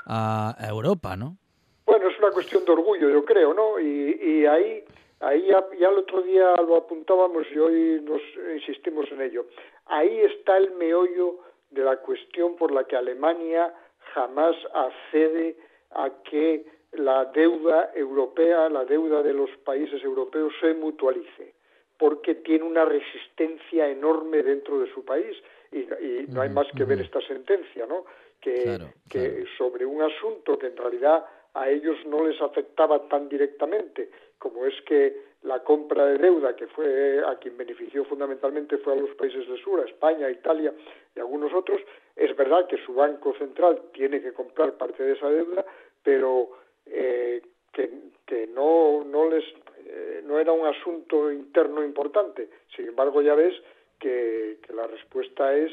a, 0.06 0.54
Europa, 0.68 1.16
¿no? 1.16 1.38
Bueno, 1.86 2.08
es 2.10 2.18
una 2.18 2.30
cuestión 2.30 2.64
de 2.66 2.72
orgullo, 2.72 3.08
yo 3.08 3.24
creo, 3.24 3.54
¿no? 3.54 3.80
Y, 3.80 4.44
ahí, 4.44 4.84
ahí 5.20 5.46
ya, 5.48 5.64
ya, 5.80 5.88
el 5.88 5.98
otro 5.98 6.20
día 6.22 6.56
lo 6.56 6.76
apuntábamos 6.76 7.46
y 7.54 7.58
hoy 7.58 8.02
nos 8.02 8.20
insistimos 8.54 9.06
en 9.12 9.22
ello. 9.22 9.46
Ahí 9.86 10.18
está 10.20 10.58
el 10.58 10.72
meollo 10.72 11.38
de 11.70 11.84
la 11.84 11.96
cuestión 11.98 12.56
por 12.56 12.70
la 12.70 12.84
que 12.84 12.96
Alemania 12.96 13.72
jamás 14.12 14.56
accede 14.74 15.56
a 15.92 16.10
que 16.28 16.66
la 16.98 17.26
deuda 17.26 17.92
europea, 17.94 18.68
la 18.68 18.84
deuda 18.84 19.22
de 19.22 19.32
los 19.32 19.50
países 19.64 20.02
europeos 20.02 20.52
se 20.60 20.74
mutualice, 20.74 21.54
porque 21.98 22.36
tiene 22.36 22.64
una 22.64 22.84
resistencia 22.84 23.88
enorme 23.88 24.42
dentro 24.42 24.78
de 24.80 24.92
su 24.92 25.04
país 25.04 25.36
y, 25.72 25.86
no 26.28 26.42
hay 26.42 26.50
más 26.50 26.66
que 26.76 26.84
ver 26.84 27.00
esta 27.00 27.20
sentencia, 27.22 27.86
¿no? 27.86 28.04
Que, 28.40 28.78
que 29.08 29.44
sobre 29.56 29.84
un 29.86 30.02
asunto 30.02 30.58
que 30.58 30.66
en 30.68 30.76
realidad 30.76 31.24
a 31.54 31.70
ellos 31.70 31.96
no 32.06 32.26
les 32.26 32.40
afectaba 32.40 33.08
tan 33.08 33.28
directamente, 33.28 34.10
como 34.38 34.66
es 34.66 34.74
que 34.82 35.26
la 35.42 35.62
compra 35.62 36.04
de 36.06 36.18
deuda, 36.18 36.54
que 36.56 36.66
fue 36.66 37.22
a 37.24 37.36
quien 37.36 37.56
benefició 37.56 38.04
fundamentalmente 38.04 38.78
fue 38.78 38.94
a 38.94 38.96
los 38.96 39.10
países 39.10 39.48
del 39.48 39.58
sur, 39.62 39.80
a 39.80 39.84
España, 39.84 40.28
Italia 40.30 40.74
y 41.14 41.20
algunos 41.20 41.52
otros, 41.54 41.80
es 42.14 42.36
verdad 42.36 42.66
que 42.66 42.78
su 42.84 42.94
Banco 42.94 43.34
Central 43.38 43.80
tiene 43.92 44.20
que 44.20 44.32
comprar 44.32 44.72
parte 44.72 45.02
de 45.02 45.12
esa 45.12 45.28
deuda, 45.30 45.64
pero 46.02 46.50
eh, 46.86 47.42
que, 47.72 47.90
que 48.26 48.46
no, 48.48 49.04
no, 49.04 49.28
les, 49.28 49.44
eh, 49.86 50.22
no 50.24 50.38
era 50.38 50.52
un 50.52 50.66
asunto 50.66 51.30
interno 51.30 51.84
importante. 51.84 52.48
Sin 52.74 52.88
embargo, 52.88 53.22
ya 53.22 53.34
ves 53.34 53.54
que, 53.98 54.58
la 54.74 54.86
respuesta 54.86 55.56
es 55.56 55.72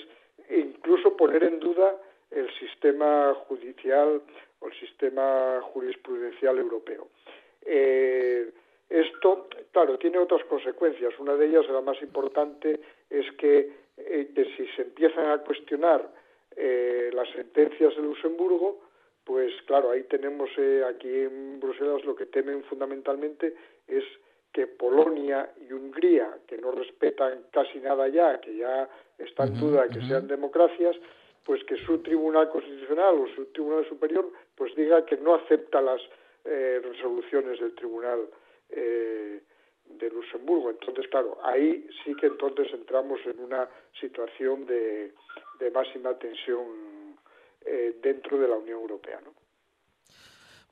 incluso 0.50 1.16
poner 1.16 1.44
en 1.44 1.60
duda 1.60 1.96
el 2.32 2.50
sistema 2.60 3.34
judicial 3.48 4.22
o 4.60 4.68
el 4.68 4.80
sistema 4.80 5.62
jurisprudencial 5.74 6.58
europeo. 6.58 7.10
Eh, 7.66 8.50
esto, 8.90 9.48
claro, 9.72 9.98
tiene 9.98 10.18
otras 10.18 10.44
consecuencias. 10.46 11.18
Una 11.20 11.36
de 11.36 11.48
ellas, 11.48 11.68
la 11.70 11.82
más 11.82 12.02
importante, 12.02 12.80
es 13.10 13.32
que, 13.34 13.72
que 13.96 14.54
si 14.56 14.68
se 14.76 14.84
empiezan 14.84 15.32
a 15.32 15.40
cuestionar 15.40 16.08
las 16.56 17.30
sentencias 17.32 17.96
de 17.96 18.02
Luxemburgo, 18.04 18.80
pues 19.24 19.54
claro, 19.66 19.92
ahí 19.92 20.04
tenemos 20.04 20.50
eh, 20.58 20.84
aquí 20.88 21.08
en 21.08 21.60
Bruselas 21.60 22.04
lo 22.04 22.16
que 22.16 22.26
temen 22.26 22.64
fundamentalmente 22.66 23.56
es 23.88 24.04
que 24.52 24.68
Polonia 24.68 25.52
y 25.68 25.74
Hungría, 25.74 26.38
que 26.46 26.58
no 26.58 26.72
respetan 26.72 27.46
casi 27.52 27.80
nada 27.80 28.08
ya, 28.08 28.40
que 28.40 28.56
ya 28.58 28.88
está 29.18 29.46
en 29.46 29.60
duda 29.60 29.88
que 29.88 30.02
sean 30.02 30.28
democracias, 30.28 30.96
pues 31.44 31.64
que 31.64 31.78
su 31.78 32.00
Tribunal 32.00 32.50
Constitucional 32.50 33.16
o 33.16 33.28
su 33.36 33.46
Tribunal 33.48 33.88
Superior 33.88 34.32
pues 34.56 34.76
diga 34.76 35.06
que 35.06 35.18
no 35.18 35.36
acepta 35.36 35.82
las 35.82 36.02
eh, 36.46 36.82
resoluciones 36.84 37.60
del 37.60 37.74
Tribunal 37.74 38.28
eh, 38.70 39.42
de 39.86 40.10
Luxemburgo. 40.12 40.70
Entonces, 40.70 41.08
claro, 41.08 41.38
ahí 41.44 41.88
sí 42.04 42.14
que 42.16 42.28
entonces 42.28 42.68
entramos 42.74 43.20
en 43.26 43.40
una 43.40 43.68
situación 44.00 44.66
de 44.66 45.14
máxima 45.74 46.14
tensión 46.20 46.93
eh, 47.66 47.96
dentro 48.02 48.38
de 48.38 48.48
la 48.48 48.56
Unión 48.56 48.82
Europea. 48.82 49.20
¿no? 49.24 49.34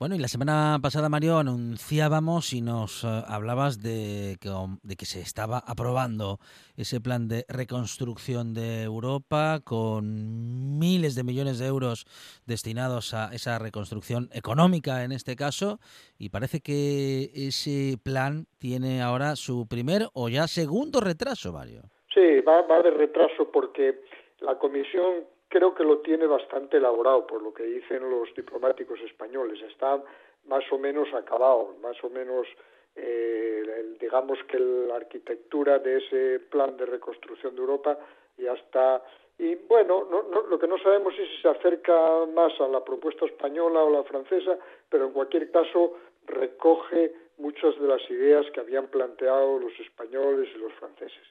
Bueno, 0.02 0.16
y 0.16 0.18
la 0.18 0.28
semana 0.28 0.80
pasada, 0.82 1.10
Mario, 1.10 1.38
anunciábamos 1.38 2.54
y 2.54 2.62
nos 2.62 3.04
eh, 3.04 3.08
hablabas 3.28 3.84
de 3.84 4.36
que, 4.42 4.50
de 4.82 4.96
que, 4.96 5.06
se 5.06 5.20
estaba 5.20 5.60
aprobando 5.60 6.40
ese 6.76 7.00
plan 7.00 7.28
de 7.28 7.46
reconstrucción 7.48 8.56
de 8.56 8.82
Europa 8.82 9.60
con 9.64 10.80
miles 10.80 11.14
de 11.14 11.24
millones 11.24 11.60
de 11.60 11.68
euros 11.68 12.06
destinados 12.48 13.14
a 13.14 13.30
esa 13.32 13.60
reconstrucción 13.60 14.30
económica 14.34 15.04
en 15.04 15.12
este 15.12 15.36
caso, 15.36 15.78
y 16.18 16.30
parece 16.30 16.62
que 16.62 17.30
ese 17.36 18.00
plan 18.04 18.48
tiene 18.58 19.04
ahora 19.04 19.36
su 19.36 19.68
primer 19.68 20.08
o 20.16 20.30
ya 20.30 20.48
segundo 20.48 21.00
retraso, 21.00 21.54
Mario. 21.54 21.84
Sí, 22.12 22.40
va, 22.42 22.64
va 22.64 22.82
de 22.82 22.90
retraso 22.90 23.52
porque 23.52 24.02
la 24.40 24.58
Comisión 24.58 25.26
creo 25.52 25.76
que 25.76 25.84
lo 25.84 26.00
tiene 26.00 26.26
bastante 26.26 26.78
elaborado, 26.78 27.28
por 27.28 27.44
lo 27.44 27.54
que 27.54 27.64
dicen 27.64 28.10
los 28.10 28.34
diplomáticos 28.34 29.00
españoles. 29.02 29.62
Está 29.64 30.02
más 30.46 30.64
o 30.72 30.78
menos 30.78 31.14
acabado, 31.14 31.76
más 31.82 32.02
o 32.06 32.10
menos, 32.10 32.48
eh, 32.96 33.96
digamos 34.00 34.40
que 34.48 34.58
la 34.58 34.96
arquitectura 34.96 35.78
de 35.80 35.98
ese 35.98 36.40
plan 36.40 36.78
de 36.78 36.86
reconstrucción 36.86 37.54
de 37.54 37.62
Europa 37.62 38.00
ya 38.38 38.54
está. 38.54 39.04
Y 39.38 39.56
bueno, 39.56 40.08
lo 40.50 40.58
que 40.58 40.68
no 40.68 40.78
sabemos 40.78 41.14
es 41.20 41.28
si 41.30 41.42
se 41.42 41.50
acerca 41.50 42.26
más 42.34 42.54
a 42.62 42.68
la 42.70 42.84
propuesta 42.84 43.26
española 43.26 43.84
o 43.84 43.90
la 43.90 44.04
francesa, 44.04 44.58
pero 44.90 45.08
en 45.08 45.12
cualquier 45.12 45.52
caso 45.52 45.98
recoge 46.28 47.14
muchas 47.40 47.78
de 47.78 47.88
las 47.88 48.10
ideas 48.10 48.46
que 48.52 48.62
habían 48.62 48.88
planteado 48.88 49.60
los 49.60 49.78
españoles 49.82 50.50
y 50.56 50.60
los 50.60 50.72
franceses. 50.74 51.28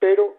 Pero 0.00 0.34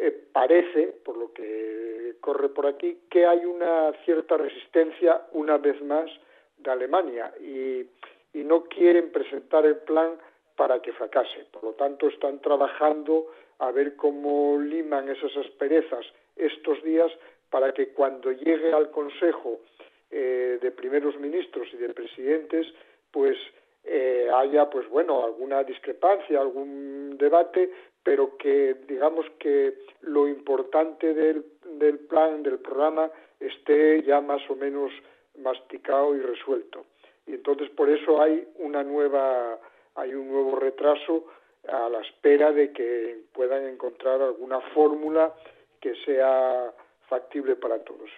eh, 0.00 0.28
parece, 0.32 0.94
por 1.04 1.16
lo 1.16 1.32
que 1.32 2.14
corre 2.20 2.48
por 2.48 2.66
aquí, 2.66 3.00
que 3.10 3.26
hay 3.26 3.44
una 3.44 3.92
cierta 4.04 4.36
resistencia, 4.36 5.22
una 5.32 5.58
vez 5.58 5.80
más, 5.82 6.10
de 6.58 6.70
Alemania 6.70 7.32
y, 7.40 7.86
no 8.34 8.64
quieren 8.64 9.10
presentar 9.10 9.66
el 9.66 9.78
plan 9.78 10.12
para 10.56 10.80
que 10.80 10.92
fracase. 10.92 11.46
Por 11.50 11.64
lo 11.64 11.72
tanto, 11.72 12.06
están 12.06 12.40
trabajando 12.40 13.26
a 13.58 13.72
ver 13.72 13.96
cómo 13.96 14.58
liman 14.60 15.08
esas 15.08 15.36
asperezas 15.36 16.06
estos 16.36 16.80
días 16.84 17.10
para 17.50 17.74
que 17.74 17.88
cuando 17.88 18.30
llegue 18.30 18.72
al 18.72 18.90
Consejo 18.92 19.58
eh, 20.10 20.58
de 20.62 20.70
primeros 20.70 21.18
ministros 21.18 21.66
y 21.72 21.78
de 21.78 21.92
presidentes, 21.92 22.66
pues 23.10 23.36
eh, 23.84 24.28
haya, 24.32 24.70
pues 24.70 24.88
bueno, 24.88 25.24
alguna 25.24 25.64
discrepancia, 25.64 26.40
algún 26.40 27.16
debate, 27.18 27.70
pero 28.02 28.36
que 28.36 28.76
digamos 28.86 29.26
que 29.38 29.78
lo 30.02 30.28
importante 30.28 31.14
del, 31.14 31.44
del 31.78 31.98
plan, 32.00 32.42
del 32.42 32.58
programa, 32.58 33.10
esté 33.40 34.02
ya 34.02 34.20
más 34.20 34.40
o 34.50 34.56
menos 34.56 34.92
masticado 35.38 36.14
y 36.16 36.20
resuelto. 36.20 36.84
Y 37.26 37.34
entonces 37.34 37.68
por 37.70 37.88
eso 37.90 38.20
hay 38.20 38.46
una 38.56 38.82
nueva, 38.82 39.58
hay 39.94 40.14
un 40.14 40.28
nuevo 40.28 40.56
retraso 40.56 41.26
a 41.68 41.88
la 41.88 42.00
espera 42.00 42.52
de 42.52 42.72
que 42.72 43.18
puedan 43.32 43.66
encontrar 43.66 44.22
alguna 44.22 44.60
fórmula 44.72 45.34
que 45.80 45.94
sea 46.04 46.72
factible 47.08 47.56
para 47.56 47.78
todos. 47.84 48.10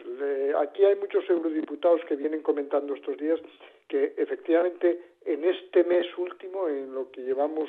Aquí 0.59 0.85
hay 0.85 0.97
muchos 0.97 1.29
eurodiputados 1.29 2.05
que 2.07 2.17
vienen 2.17 2.43
comentando 2.43 2.95
estos 2.95 3.17
días 3.17 3.41
que 3.89 4.15
efectivamente 4.17 5.01
en 5.25 5.45
este 5.45 5.85
mes 5.85 6.07
último, 6.17 6.69
en 6.69 6.95
lo 6.95 7.11
que 7.11 7.23
llevamos 7.23 7.69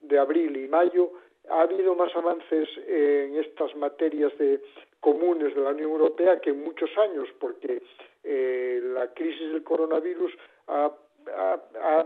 de 0.00 0.18
abril 0.18 0.56
y 0.56 0.68
mayo, 0.68 1.12
ha 1.50 1.62
habido 1.62 1.94
más 1.94 2.14
avances 2.14 2.68
en 2.86 3.36
estas 3.36 3.74
materias 3.76 4.36
de 4.38 4.60
comunes 5.00 5.54
de 5.54 5.60
la 5.60 5.70
Unión 5.70 5.90
Europea 5.90 6.40
que 6.40 6.50
en 6.50 6.62
muchos 6.62 6.90
años, 6.96 7.28
porque 7.38 7.82
eh, 8.22 8.80
la 8.82 9.12
crisis 9.12 9.52
del 9.52 9.64
coronavirus 9.64 10.32
ha, 10.68 10.92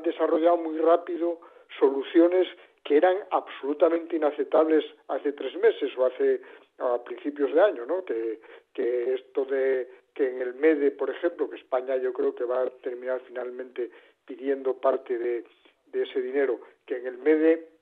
desarrollado 0.03 0.57
muy 0.57 0.77
rápido 0.79 1.41
soluciones 1.79 2.47
que 2.83 2.97
eran 2.97 3.17
absolutamente 3.31 4.17
inaceptables 4.17 4.85
hace 5.09 5.33
tres 5.33 5.57
meses 5.57 5.97
o 5.97 6.05
hace 6.05 6.41
a 6.79 7.03
principios 7.03 7.55
de 7.55 7.61
año, 7.61 7.87
¿no? 7.87 8.05
Que, 8.05 8.41
que 8.75 9.15
esto 9.15 9.45
de 9.45 9.89
que 10.13 10.29
en 10.29 10.43
el 10.43 10.55
MEDE, 10.55 10.91
por 10.91 11.11
ejemplo, 11.11 11.49
que 11.49 11.57
España 11.57 11.97
yo 11.97 12.13
creo 12.13 12.35
que 12.35 12.45
va 12.45 12.63
a 12.63 12.71
terminar 12.83 13.21
finalmente 13.27 13.91
pidiendo 14.27 14.75
parte 14.75 15.17
de 15.17 15.45
ese 15.93 16.21
dinero, 16.21 16.61
que 16.85 16.97
en 16.97 17.07
el 17.07 17.19
MEDE 17.19 17.74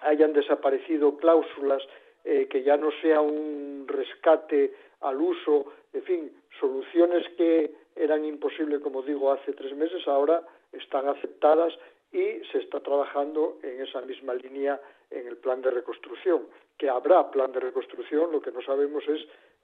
hayan 0.00 0.32
desaparecido 0.32 1.16
cláusulas, 1.16 1.82
eh, 2.24 2.46
que 2.48 2.62
ya 2.62 2.76
no 2.76 2.90
sea 3.02 3.20
un 3.20 3.86
rescate 3.86 4.74
al 5.00 5.20
uso, 5.20 5.72
en 5.92 6.02
fin, 6.02 6.32
soluciones 6.58 7.26
que 7.36 7.70
eran 7.96 8.24
imposibles, 8.24 8.80
como 8.80 9.02
digo, 9.02 9.30
hace 9.32 9.52
tres 9.52 9.74
meses, 9.76 10.06
ahora 10.08 10.42
están 10.72 11.08
aceptadas 11.08 11.72
y 12.12 12.40
se 12.50 12.58
está 12.58 12.80
trabajando 12.80 13.58
en 13.62 13.80
esa 13.82 14.00
misma 14.02 14.34
línea 14.34 14.80
en 15.10 15.26
el 15.26 15.36
plan 15.36 15.60
de 15.62 15.70
reconstrucción. 15.70 16.46
Que 16.78 16.88
habrá 16.88 17.30
plan 17.30 17.52
de 17.52 17.60
reconstrucción, 17.60 18.32
lo 18.32 18.40
que 18.40 18.50
no 18.50 18.62
sabemos 18.62 19.06
es 19.08 19.20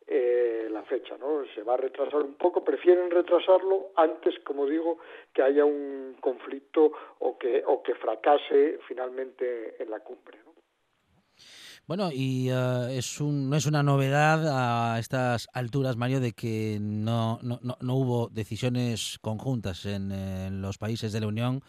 eh, 0.06 0.68
la 0.70 0.82
fecha, 0.82 1.16
¿no? 1.18 1.44
Se 1.54 1.62
va 1.62 1.74
a 1.74 1.76
retrasar 1.76 2.22
un 2.22 2.34
poco, 2.34 2.64
prefieren 2.64 3.10
retrasarlo 3.10 3.92
antes, 3.96 4.38
como 4.40 4.66
digo, 4.66 4.98
que 5.32 5.42
haya 5.42 5.64
un 5.64 6.16
conflicto 6.20 6.92
o 7.18 7.38
que, 7.38 7.62
o 7.66 7.82
que 7.82 7.94
fracase 7.94 8.78
finalmente 8.88 9.82
en 9.82 9.90
la 9.90 10.00
cumbre, 10.00 10.38
¿no? 10.44 10.50
Bueno, 11.90 12.10
y 12.12 12.50
eh, 12.50 12.98
es 12.98 13.20
un, 13.20 13.50
no 13.50 13.56
es 13.56 13.66
una 13.66 13.82
novedad 13.82 14.44
a 14.46 14.98
estas 15.00 15.48
alturas, 15.52 15.96
Mario, 15.96 16.20
de 16.20 16.30
que 16.30 16.78
no, 16.80 17.40
no, 17.42 17.58
no 17.62 17.94
hubo 17.96 18.28
decisiones 18.28 19.18
conjuntas 19.20 19.86
en, 19.86 20.12
en, 20.12 20.62
los 20.62 20.78
países 20.78 21.12
de 21.12 21.20
la 21.20 21.26
Unión 21.26 21.62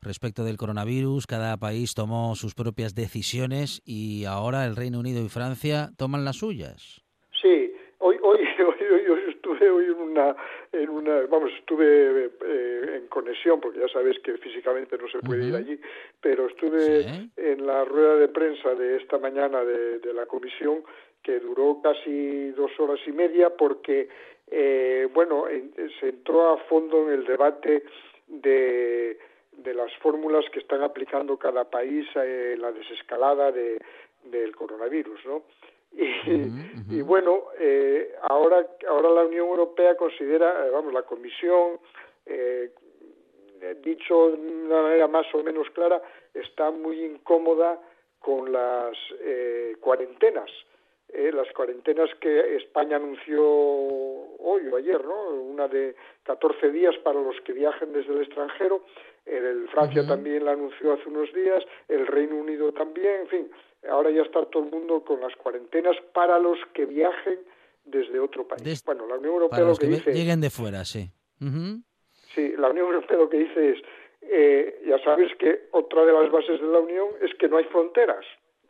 respecto 0.00 0.44
del 0.44 0.56
coronavirus. 0.56 1.26
Cada 1.26 1.58
país 1.58 1.94
tomó 1.94 2.36
sus 2.36 2.54
propias 2.54 2.94
decisiones 2.94 3.82
y 3.84 4.24
ahora 4.24 4.64
el 4.64 4.76
Reino 4.76 4.98
Unido 4.98 5.22
y 5.22 5.28
Francia 5.28 5.90
toman 5.98 6.24
las 6.24 6.36
suyas. 6.36 7.02
Sí, 7.42 7.74
hoy, 7.98 8.16
hoy, 8.22 8.38
hoy, 8.58 9.08
hoy 9.10 9.26
estuve 9.66 9.70
hoy 9.70 9.84
en 9.86 10.00
una, 10.00 10.36
en 10.72 10.88
una, 10.88 11.20
vamos, 11.26 11.50
estuve 11.58 12.30
eh, 12.44 12.96
en 12.96 13.06
conexión 13.08 13.60
porque 13.60 13.80
ya 13.80 13.88
sabes 13.88 14.18
que 14.20 14.36
físicamente 14.38 14.96
no 14.98 15.08
se 15.08 15.18
puede 15.20 15.46
ir 15.46 15.54
allí, 15.54 15.80
pero 16.20 16.46
estuve 16.46 17.06
en 17.36 17.66
la 17.66 17.84
rueda 17.84 18.16
de 18.16 18.28
prensa 18.28 18.74
de 18.74 18.96
esta 18.96 19.18
mañana 19.18 19.64
de, 19.64 19.98
de 19.98 20.14
la 20.14 20.26
comisión 20.26 20.82
que 21.22 21.40
duró 21.40 21.80
casi 21.82 22.50
dos 22.50 22.70
horas 22.78 23.00
y 23.06 23.12
media 23.12 23.50
porque, 23.50 24.08
eh, 24.50 25.08
bueno, 25.12 25.44
se 26.00 26.08
entró 26.08 26.52
a 26.52 26.58
fondo 26.64 27.08
en 27.08 27.14
el 27.14 27.24
debate 27.24 27.84
de, 28.28 29.18
de 29.52 29.74
las 29.74 29.92
fórmulas 29.98 30.44
que 30.50 30.60
están 30.60 30.82
aplicando 30.82 31.36
cada 31.36 31.64
país 31.64 32.06
en 32.14 32.60
la 32.60 32.70
desescalada 32.72 33.50
de, 33.50 33.80
del 34.24 34.54
coronavirus, 34.54 35.24
¿no? 35.26 35.42
Y, 35.96 36.94
y 36.98 37.02
bueno, 37.02 37.44
eh, 37.58 38.14
ahora, 38.22 38.66
ahora 38.88 39.10
la 39.10 39.24
Unión 39.24 39.48
Europea 39.48 39.96
considera, 39.96 40.66
eh, 40.66 40.70
vamos, 40.70 40.92
la 40.92 41.02
Comisión, 41.02 41.80
eh, 42.26 42.70
dicho 43.82 44.30
de 44.30 44.36
una 44.36 44.82
manera 44.82 45.08
más 45.08 45.26
o 45.34 45.42
menos 45.42 45.68
clara, 45.70 46.00
está 46.34 46.70
muy 46.70 47.02
incómoda 47.04 47.80
con 48.18 48.52
las 48.52 48.96
eh, 49.20 49.76
cuarentenas. 49.80 50.50
Eh, 51.08 51.30
las 51.32 51.50
cuarentenas 51.52 52.10
que 52.20 52.56
España 52.56 52.96
anunció 52.96 53.42
hoy 53.46 54.66
o 54.66 54.76
ayer, 54.76 55.04
¿no? 55.04 55.30
Una 55.30 55.68
de 55.68 55.94
14 56.24 56.70
días 56.72 56.96
para 56.98 57.20
los 57.20 57.40
que 57.42 57.52
viajen 57.52 57.92
desde 57.92 58.12
el 58.12 58.22
extranjero. 58.22 58.82
El, 59.26 59.68
Francia 59.68 60.06
también 60.06 60.44
la 60.44 60.52
anunció 60.52 60.92
hace 60.92 61.08
unos 61.08 61.32
días, 61.34 61.64
el 61.88 62.06
Reino 62.06 62.36
Unido 62.36 62.72
también, 62.72 63.22
en 63.22 63.28
fin, 63.28 63.50
ahora 63.90 64.10
ya 64.10 64.22
está 64.22 64.44
todo 64.46 64.62
el 64.62 64.70
mundo 64.70 65.02
con 65.04 65.20
las 65.20 65.34
cuarentenas 65.36 65.96
para 66.14 66.38
los 66.38 66.58
que 66.72 66.86
viajen 66.86 67.40
desde 67.84 68.18
otro 68.20 68.46
país. 68.46 68.82
bueno, 68.84 69.06
la 69.06 69.16
Unión 69.16 69.34
Europea 69.34 69.60
lo 69.60 69.76
que, 69.76 69.86
dice 69.86 70.12
lleguen 70.12 70.40
de 70.40 70.50
fuera, 70.50 70.84
sí. 70.84 71.10
Sí, 72.34 72.54
la 72.56 72.70
Unión 72.70 72.86
Europea 72.86 73.16
lo 73.16 73.28
que 73.28 73.38
dice 73.38 73.70
es, 73.70 73.78
eh, 74.22 74.82
ya 74.86 74.98
sabes 75.02 75.34
que 75.38 75.68
otra 75.72 76.04
de 76.04 76.12
las 76.12 76.30
bases 76.30 76.60
de 76.60 76.66
la 76.66 76.78
Unión 76.78 77.08
es 77.20 77.34
que 77.34 77.48
no 77.48 77.56
hay 77.56 77.64
fronteras, 77.64 78.24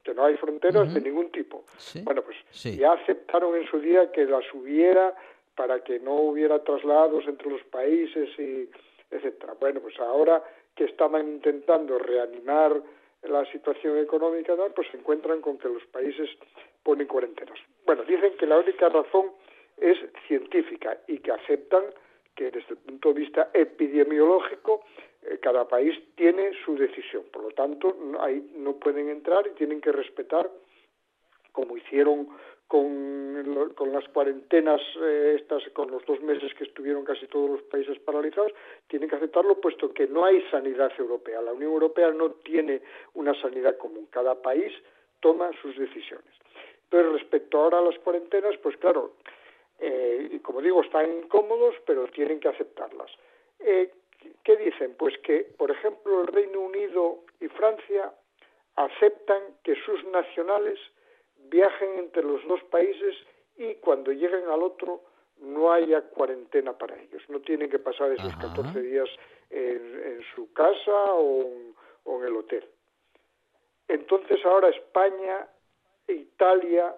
que 0.04 0.14
no 0.14 0.24
hay 0.24 0.36
fronteras 0.36 0.92
de 0.92 1.00
ningún 1.00 1.30
tipo. 1.32 1.64
Bueno, 2.04 2.22
pues 2.22 2.36
ya 2.76 2.92
aceptaron 2.92 3.56
en 3.56 3.66
su 3.66 3.80
día 3.80 4.10
que 4.12 4.24
las 4.24 4.44
hubiera 4.54 5.14
para 5.54 5.82
que 5.82 5.98
no 5.98 6.14
hubiera 6.14 6.62
traslados 6.62 7.24
entre 7.26 7.50
los 7.50 7.62
países 7.64 8.28
y 8.38 8.68
etcétera. 9.10 9.54
Bueno, 9.58 9.80
pues 9.80 9.98
ahora 9.98 10.42
que 10.74 10.84
estaban 10.84 11.26
intentando 11.28 11.98
reanimar 11.98 12.82
la 13.22 13.44
situación 13.50 13.98
económica, 13.98 14.54
pues 14.74 14.88
se 14.90 14.98
encuentran 14.98 15.40
con 15.40 15.58
que 15.58 15.68
los 15.68 15.84
países 15.86 16.28
ponen 16.82 17.06
cuarentenas. 17.06 17.58
Bueno, 17.84 18.04
dicen 18.04 18.36
que 18.36 18.46
la 18.46 18.58
única 18.58 18.88
razón 18.88 19.32
es 19.76 19.98
científica 20.26 20.98
y 21.06 21.18
que 21.18 21.32
aceptan 21.32 21.84
que 22.34 22.50
desde 22.50 22.70
el 22.70 22.76
punto 22.78 23.12
de 23.12 23.20
vista 23.20 23.50
epidemiológico 23.52 24.84
eh, 25.22 25.38
cada 25.40 25.66
país 25.66 25.98
tiene 26.14 26.52
su 26.64 26.76
decisión. 26.76 27.24
Por 27.32 27.42
lo 27.44 27.50
tanto, 27.50 27.96
ahí 28.20 28.52
no 28.56 28.74
pueden 28.74 29.08
entrar 29.08 29.46
y 29.46 29.50
tienen 29.50 29.80
que 29.80 29.90
respetar, 29.90 30.48
como 31.52 31.76
hicieron 31.76 32.28
con, 32.68 33.72
con 33.74 33.92
las 33.92 34.06
cuarentenas 34.08 34.80
eh, 35.00 35.36
estas, 35.40 35.62
con 35.72 35.90
los 35.90 36.04
dos 36.04 36.20
meses 36.20 36.52
que 36.54 36.64
estuvieron 36.64 37.04
casi 37.04 37.26
todos 37.26 37.50
los 37.50 37.62
países 37.62 37.98
paralizados, 38.00 38.52
tienen 38.88 39.08
que 39.08 39.16
aceptarlo 39.16 39.60
puesto 39.60 39.92
que 39.92 40.06
no 40.06 40.24
hay 40.24 40.42
sanidad 40.50 40.92
europea. 40.98 41.40
La 41.42 41.52
Unión 41.52 41.72
Europea 41.72 42.10
no 42.10 42.30
tiene 42.30 42.82
una 43.14 43.40
sanidad 43.40 43.76
común. 43.76 44.08
Cada 44.10 44.34
país 44.42 44.72
toma 45.20 45.50
sus 45.62 45.76
decisiones. 45.78 46.32
Pero 46.90 47.12
respecto 47.12 47.58
ahora 47.58 47.78
a 47.78 47.82
las 47.82 47.98
cuarentenas, 48.00 48.56
pues 48.58 48.76
claro, 48.78 49.12
eh, 49.78 50.28
y 50.32 50.38
como 50.40 50.60
digo, 50.60 50.82
están 50.82 51.12
incómodos, 51.12 51.74
pero 51.86 52.06
tienen 52.08 52.40
que 52.40 52.48
aceptarlas. 52.48 53.10
Eh, 53.60 53.90
¿Qué 54.42 54.56
dicen? 54.56 54.94
Pues 54.98 55.16
que, 55.18 55.46
por 55.56 55.70
ejemplo, 55.70 56.22
el 56.22 56.28
Reino 56.28 56.60
Unido 56.60 57.18
y 57.40 57.48
Francia 57.48 58.12
aceptan 58.76 59.42
que 59.62 59.74
sus 59.84 60.04
nacionales 60.06 60.78
viajen 61.50 61.98
entre 61.98 62.22
los 62.22 62.46
dos 62.46 62.62
países 62.64 63.14
y 63.56 63.74
cuando 63.76 64.12
lleguen 64.12 64.48
al 64.48 64.62
otro 64.62 65.02
no 65.40 65.72
haya 65.72 66.02
cuarentena 66.02 66.72
para 66.72 66.96
ellos. 67.00 67.22
No 67.28 67.40
tienen 67.40 67.70
que 67.70 67.78
pasar 67.78 68.10
esos 68.12 68.34
14 68.36 68.80
días 68.80 69.08
en, 69.50 70.22
su 70.34 70.52
casa 70.52 71.14
o, 71.14 71.44
en 72.06 72.24
el 72.24 72.36
hotel. 72.36 72.64
Entonces 73.88 74.44
ahora 74.44 74.68
España, 74.68 75.46
Italia 76.08 76.94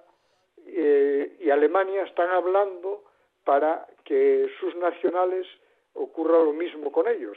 eh, 0.66 1.36
y 1.40 1.50
Alemania 1.50 2.04
están 2.04 2.30
hablando 2.30 3.04
para 3.44 3.86
que 4.04 4.48
sus 4.60 4.74
nacionales 4.76 5.46
ocurra 5.94 6.38
lo 6.38 6.52
mismo 6.52 6.92
con 6.92 7.08
ellos, 7.08 7.36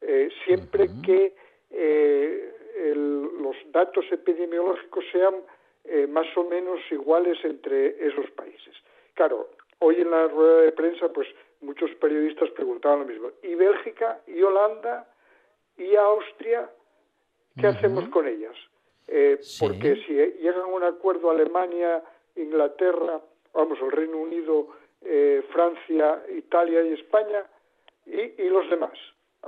eh, 0.00 0.30
siempre 0.44 0.88
que 1.04 1.34
eh, 1.70 2.52
los 2.94 3.56
datos 3.72 4.04
epidemiológicos 4.10 5.04
sean 5.12 5.34
eh, 5.88 6.06
más 6.06 6.26
o 6.36 6.44
menos 6.44 6.80
iguales 6.90 7.38
entre 7.44 8.06
esos 8.06 8.30
países. 8.32 8.74
Claro, 9.14 9.48
hoy 9.80 9.96
en 9.96 10.10
la 10.10 10.28
rueda 10.28 10.62
de 10.62 10.72
prensa, 10.72 11.08
pues 11.12 11.28
muchos 11.60 11.90
periodistas 11.96 12.50
preguntaban 12.50 13.00
lo 13.00 13.06
mismo. 13.06 13.30
¿Y 13.42 13.54
Bélgica, 13.54 14.20
y 14.26 14.42
Holanda, 14.42 15.08
y 15.76 15.94
Austria? 15.96 16.70
¿Qué 17.58 17.66
hacemos 17.66 18.08
con 18.10 18.28
ellas? 18.28 18.54
Eh, 19.08 19.40
porque 19.58 19.96
si 20.06 20.12
llegan 20.12 20.62
a 20.62 20.66
un 20.66 20.84
acuerdo 20.84 21.30
Alemania, 21.30 22.02
Inglaterra, 22.36 23.20
vamos, 23.52 23.78
el 23.80 23.90
Reino 23.90 24.18
Unido, 24.18 24.68
eh, 25.02 25.42
Francia, 25.50 26.22
Italia 26.36 26.82
y 26.82 26.92
España, 26.92 27.44
y, 28.06 28.42
y 28.42 28.48
los 28.48 28.68
demás. 28.70 28.96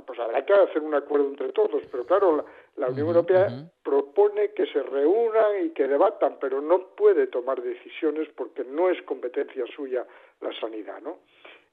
Pues 0.05 0.19
habrá 0.19 0.45
que 0.45 0.53
hacer 0.53 0.81
un 0.81 0.95
acuerdo 0.95 1.27
entre 1.27 1.49
todos, 1.49 1.83
pero 1.91 2.05
claro, 2.05 2.37
la 2.37 2.45
Unión 2.77 3.07
Europea 3.07 3.49
propone 3.83 4.51
que 4.51 4.65
se 4.65 4.81
reúnan 4.81 5.65
y 5.65 5.69
que 5.71 5.87
debatan, 5.87 6.37
pero 6.39 6.61
no 6.61 6.87
puede 6.95 7.27
tomar 7.27 7.61
decisiones 7.61 8.27
porque 8.35 8.63
no 8.63 8.89
es 8.89 9.01
competencia 9.03 9.65
suya 9.75 10.05
la 10.39 10.57
sanidad, 10.59 11.01
¿no? 11.01 11.19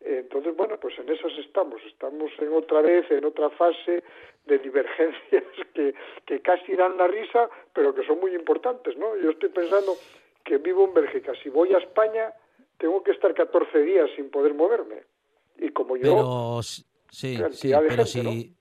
Entonces, 0.01 0.57
bueno, 0.57 0.79
pues 0.79 0.97
en 0.99 1.09
esas 1.09 1.33
estamos, 1.39 1.81
estamos 1.85 2.31
en 2.39 2.53
otra 2.53 2.83
vez, 2.83 3.11
en 3.11 3.25
otra 3.25 3.51
fase 3.51 4.05
de 4.47 4.59
divergencias 4.59 5.45
que, 5.75 5.95
que 6.25 6.41
casi 6.41 6.75
dan 6.75 6.97
la 6.97 7.09
risa, 7.09 7.49
pero 7.73 7.95
que 7.95 8.07
son 8.07 8.21
muy 8.21 8.35
importantes, 8.35 8.97
¿no? 8.97 9.17
Yo 9.17 9.31
estoy 9.31 9.49
pensando 9.49 9.97
que 10.45 10.59
vivo 10.59 10.85
en 10.85 10.95
Bélgica, 10.95 11.33
si 11.43 11.49
voy 11.49 11.75
a 11.75 11.79
España, 11.79 12.33
tengo 12.79 13.03
que 13.03 13.11
estar 13.11 13.35
14 13.35 13.83
días 13.83 14.09
sin 14.17 14.31
poder 14.31 14.55
moverme. 14.55 15.03
Y 15.59 15.71
como 15.71 15.97
yo... 15.97 16.03
Pero, 16.03 16.63
sí, 16.63 16.85
sí, 17.53 17.73
pero 17.89 18.07
si... 18.07 18.55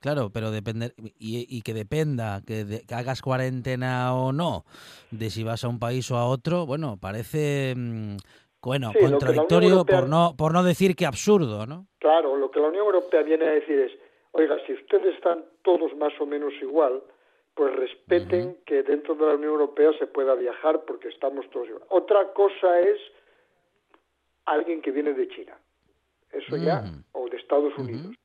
Claro, 0.00 0.30
pero 0.32 0.50
depender 0.50 0.94
y, 1.18 1.60
que 1.60 1.74
dependa 1.74 2.40
que, 2.46 2.80
hagas 2.94 3.20
cuarentena 3.20 4.14
o 4.14 4.32
no 4.32 4.64
de 5.10 5.28
si 5.28 5.44
vas 5.44 5.62
a 5.64 5.68
un 5.68 5.78
país 5.78 6.10
o 6.10 6.16
a 6.16 6.26
otro, 6.26 6.64
bueno, 6.64 6.96
parece 6.98 7.74
mm, 7.76 8.16
bueno 8.62 8.92
contradictorio 8.98 9.84
por 9.84 10.08
no 10.08 10.34
por 10.38 10.54
no 10.54 10.62
decir 10.64 10.96
que 10.96 11.04
absurdo, 11.04 11.66
¿no? 11.66 11.86
Claro, 11.98 12.36
lo 12.36 12.50
que 12.50 12.60
la 12.60 12.68
Unión 12.68 12.86
Europea 12.86 13.22
viene 13.22 13.46
a 13.46 13.50
decir 13.50 13.78
es, 13.78 13.92
oiga, 14.32 14.56
si 14.66 14.72
ustedes 14.72 15.14
están 15.16 15.44
todos 15.62 15.94
más 15.98 16.18
o 16.18 16.24
menos 16.24 16.54
igual, 16.62 17.02
pues 17.54 17.76
respeten 17.76 18.56
que 18.64 18.82
dentro 18.82 19.14
de 19.16 19.26
la 19.26 19.34
Unión 19.34 19.52
Europea 19.52 19.90
se 19.98 20.06
pueda 20.06 20.34
viajar 20.34 20.84
porque 20.86 21.08
estamos 21.08 21.44
todos 21.50 21.68
igual. 21.68 21.84
Otra 21.90 22.32
cosa 22.32 22.80
es 22.80 22.98
alguien 24.46 24.80
que 24.80 24.92
viene 24.92 25.12
de 25.12 25.28
China, 25.28 25.58
eso 26.32 26.56
ya, 26.56 26.84
o 27.12 27.28
de 27.28 27.36
Estados 27.36 27.76
Unidos. 27.76 28.16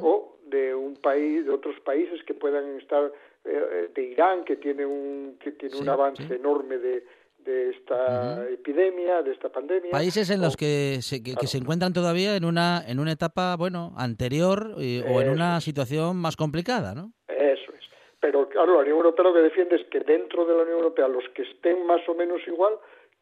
o 0.00 0.38
de 0.50 0.74
un 0.74 0.96
país, 0.96 1.44
de 1.44 1.50
otros 1.52 1.78
países 1.80 2.22
que 2.24 2.34
puedan 2.34 2.78
estar, 2.78 3.12
eh, 3.44 3.90
de 3.94 4.02
Irán, 4.02 4.44
que 4.44 4.56
tiene 4.56 4.84
un, 4.84 5.38
que 5.40 5.52
tiene 5.52 5.76
un 5.76 5.88
avance 5.88 6.34
enorme 6.34 6.78
de, 6.78 7.04
de 7.44 7.70
esta 7.70 8.48
epidemia, 8.48 9.22
de 9.22 9.32
esta 9.32 9.48
pandemia. 9.48 9.90
Países 9.90 10.30
en 10.30 10.40
los 10.40 10.56
que 10.56 10.98
se, 11.00 11.22
que, 11.22 11.46
se 11.46 11.58
encuentran 11.58 11.92
todavía 11.92 12.36
en 12.36 12.44
una, 12.44 12.82
en 12.86 13.00
una 13.00 13.12
etapa, 13.12 13.56
bueno, 13.56 13.92
anterior 13.96 14.74
eh, 14.78 15.04
o 15.08 15.20
en 15.20 15.30
una 15.30 15.60
situación 15.60 16.16
más 16.16 16.36
complicada, 16.36 16.94
¿no? 16.94 17.12
Eso 17.28 17.72
es. 17.72 17.84
Pero 18.20 18.48
claro, 18.48 18.74
la 18.74 18.80
Unión 18.80 18.96
Europea 18.96 19.24
lo 19.24 19.34
que 19.34 19.40
defiende 19.40 19.76
es 19.76 19.86
que 19.86 20.00
dentro 20.00 20.44
de 20.44 20.54
la 20.54 20.62
Unión 20.62 20.78
Europea 20.78 21.08
los 21.08 21.24
que 21.30 21.42
estén 21.42 21.86
más 21.86 22.06
o 22.08 22.14
menos 22.14 22.40
igual, 22.46 22.74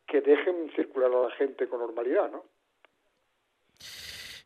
que 0.06 0.20
dejen 0.20 0.70
circular 0.74 1.12
a 1.12 1.28
la 1.28 1.30
gente 1.32 1.68
con 1.68 1.80
normalidad, 1.80 2.30
¿no? 2.30 2.44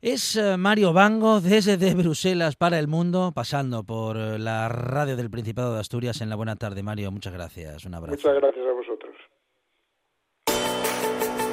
Es 0.03 0.35
eh, 0.35 0.57
Mario 0.57 0.93
Bango 0.93 1.41
desde 1.41 1.95
Bruselas 1.95 2.57
para 2.57 2.81
el 2.81 2.89
mundo, 2.89 3.31
pasando 3.33 3.85
por 3.85 4.17
eh, 4.17 4.37
la 4.37 4.69
radio 4.69 5.15
del 5.17 5.31
Principado 5.31 5.75
de 5.75 5.81
Asturias 5.81 6.21
en 6.21 6.29
la 6.29 6.35
buena 6.35 6.57
tarde. 6.57 6.83
Mario, 6.83 7.13
muchas 7.13 7.33
gracias. 7.33 7.85
Un 7.85 7.95
abrazo. 7.95 8.17
Muchas 8.17 8.35
gracias 8.35 8.67
a 8.67 8.73
vosotros. 8.73 9.15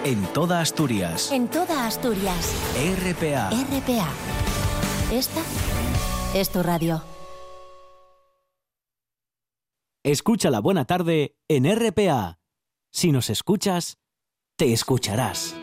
En 0.04 0.34
toda 0.34 0.62
Asturias. 0.62 1.32
En 1.32 1.48
toda 1.48 1.86
Asturias. 1.86 2.56
RPA. 2.74 3.52
RPA. 3.52 4.10
Esta 5.14 5.42
es 6.34 6.52
tu 6.52 6.64
radio. 6.64 7.04
Escucha 10.04 10.50
la 10.50 10.60
buena 10.60 10.86
tarde 10.86 11.36
en 11.48 11.66
RPA. 11.66 12.40
Si 12.92 13.12
nos 13.12 13.30
escuchas, 13.30 14.00
te 14.58 14.74
escucharás. 14.74 15.56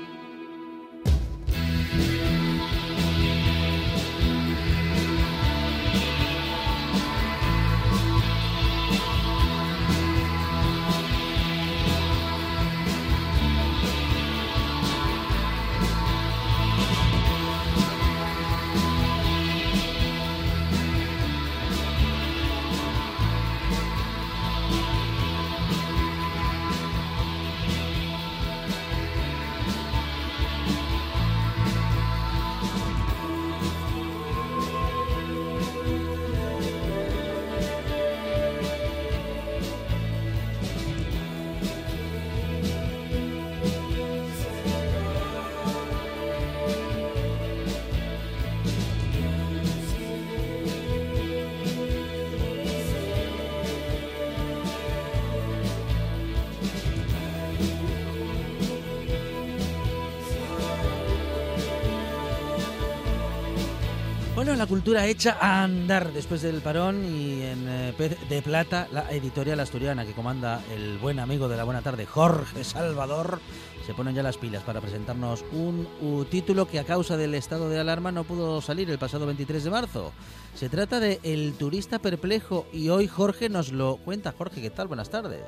Bueno, 64.46 64.60
la 64.60 64.68
cultura 64.68 65.04
hecha 65.08 65.38
a 65.40 65.64
andar 65.64 66.12
después 66.12 66.40
del 66.40 66.60
parón 66.60 67.04
y 67.04 67.42
en 67.42 67.68
eh, 67.68 67.94
Pez 67.98 68.16
de 68.28 68.42
Plata, 68.42 68.86
la 68.92 69.10
editorial 69.10 69.58
asturiana 69.58 70.06
que 70.06 70.12
comanda 70.12 70.62
el 70.72 70.98
buen 70.98 71.18
amigo 71.18 71.48
de 71.48 71.56
la 71.56 71.64
buena 71.64 71.82
tarde, 71.82 72.06
Jorge 72.06 72.62
Salvador, 72.62 73.40
se 73.84 73.92
ponen 73.92 74.14
ya 74.14 74.22
las 74.22 74.36
pilas 74.36 74.62
para 74.62 74.80
presentarnos 74.80 75.44
un, 75.50 75.88
título 76.30 76.68
que 76.68 76.78
a 76.78 76.84
causa 76.84 77.16
del 77.16 77.34
estado 77.34 77.68
de 77.68 77.80
alarma 77.80 78.12
no 78.12 78.22
pudo 78.22 78.60
salir 78.60 78.88
el 78.88 79.00
pasado 79.00 79.26
23 79.26 79.64
de 79.64 79.70
marzo. 79.70 80.12
Se 80.54 80.68
trata 80.68 81.00
de 81.00 81.18
El 81.24 81.54
turista 81.54 81.98
perplejo 81.98 82.68
y 82.72 82.88
hoy 82.90 83.08
Jorge 83.08 83.48
nos 83.48 83.72
lo 83.72 83.96
cuenta. 83.96 84.30
Jorge, 84.30 84.62
¿qué 84.62 84.70
tal? 84.70 84.86
Buenas 84.86 85.10
tardes. 85.10 85.42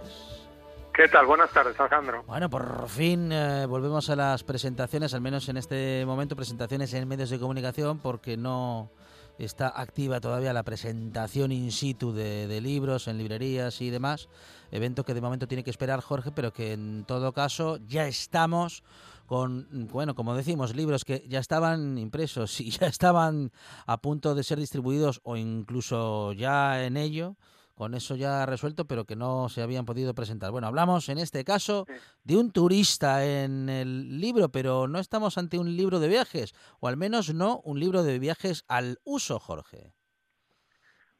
¿Qué 0.99 1.07
tal? 1.07 1.27
Buenas 1.27 1.53
tardes, 1.53 1.79
Alejandro. 1.79 2.25
Bueno, 2.27 2.51
por 2.51 2.89
fin 2.89 3.31
eh, 3.31 3.67
volvemos 3.67 4.11
a 4.11 4.17
las 4.17 4.43
presentaciones, 4.43 5.15
al 5.15 5.21
menos 5.21 5.49
en 5.49 5.57
este 5.57 6.03
momento, 6.05 6.35
presentaciones 6.35 6.93
en 6.93 7.07
medios 7.07 7.31
de 7.31 7.39
comunicación, 7.39 8.01
porque 8.01 8.37
no 8.37 8.91
está 9.39 9.69
activa 9.69 10.19
todavía 10.19 10.53
la 10.53 10.65
presentación 10.65 11.53
in 11.53 11.71
situ 11.71 12.13
de, 12.13 12.49
de 12.49 12.61
libros 12.61 13.07
en 13.07 13.17
librerías 13.17 13.81
y 13.81 13.91
demás. 13.91 14.29
Evento 14.73 15.05
que 15.05 15.15
de 15.15 15.21
momento 15.21 15.47
tiene 15.47 15.63
que 15.63 15.71
esperar 15.71 16.01
Jorge, 16.01 16.33
pero 16.33 16.53
que 16.53 16.73
en 16.73 17.05
todo 17.05 17.33
caso 17.33 17.79
ya 17.87 18.09
estamos 18.09 18.83
con, 19.27 19.69
bueno, 19.93 20.17
como 20.17 20.35
decimos, 20.35 20.75
libros 20.75 21.05
que 21.05 21.23
ya 21.29 21.39
estaban 21.39 21.97
impresos 21.97 22.61
y 22.61 22.71
ya 22.73 22.89
estaban 22.89 23.53
a 23.87 23.99
punto 23.99 24.35
de 24.35 24.43
ser 24.43 24.59
distribuidos 24.59 25.21
o 25.23 25.37
incluso 25.37 26.33
ya 26.33 26.85
en 26.85 26.97
ello 26.97 27.37
con 27.79 27.95
eso 27.95 28.17
ya 28.17 28.45
resuelto, 28.45 28.87
pero 28.87 29.05
que 29.05 29.15
no 29.15 29.49
se 29.49 29.63
habían 29.63 29.87
podido 29.87 30.13
presentar. 30.13 30.51
Bueno, 30.51 30.67
hablamos 30.67 31.09
en 31.09 31.19
este 31.19 31.45
caso 31.45 31.87
de 32.25 32.37
un 32.37 32.53
turista 32.53 33.25
en 33.25 33.69
el 33.69 34.21
libro, 34.21 34.49
pero 34.49 34.89
no 34.89 34.99
estamos 34.99 35.39
ante 35.39 35.59
un 35.59 35.77
libro 35.77 36.01
de 36.01 36.09
viajes, 36.09 36.55
o 36.81 36.89
al 36.89 36.97
menos 36.97 37.33
no 37.33 37.61
un 37.65 37.79
libro 37.79 38.03
de 38.03 38.19
viajes 38.19 38.65
al 38.69 38.99
uso, 39.05 39.39
Jorge. 39.39 39.93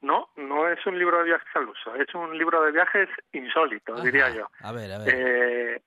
No, 0.01 0.31
no 0.37 0.69
es 0.69 0.85
un 0.85 0.99
libro 0.99 1.19
de 1.19 1.25
viajes 1.25 1.49
al 1.55 1.69
uso, 1.69 1.95
es 1.95 2.13
un 2.15 2.37
libro 2.37 2.63
de 2.63 2.73
viajes 2.73 3.09
insólito, 3.33 3.95
Ajá. 3.95 4.03
diría 4.03 4.31
yo. 4.31 4.51
A 4.61 4.73
ver, 4.73 4.93
a 4.93 4.99
ver. 4.99 5.15
Eh, 5.15 5.83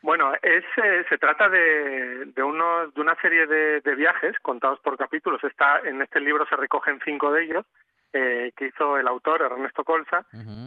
bueno, 0.00 0.32
es, 0.42 0.64
eh, 0.82 1.04
se 1.08 1.18
trata 1.18 1.50
de, 1.50 2.32
de, 2.34 2.42
unos, 2.42 2.94
de 2.94 3.00
una 3.00 3.14
serie 3.20 3.46
de, 3.46 3.80
de 3.82 3.94
viajes 3.94 4.36
contados 4.40 4.80
por 4.80 4.96
capítulos. 4.96 5.42
Está, 5.44 5.80
en 5.80 6.00
este 6.00 6.20
libro 6.20 6.46
se 6.48 6.56
recogen 6.56 6.98
cinco 7.04 7.30
de 7.30 7.44
ellos 7.44 7.66
eh, 8.12 8.52
que 8.56 8.66
hizo 8.66 8.98
el 8.98 9.06
autor 9.06 9.42
Ernesto 9.42 9.84
Colza, 9.84 10.24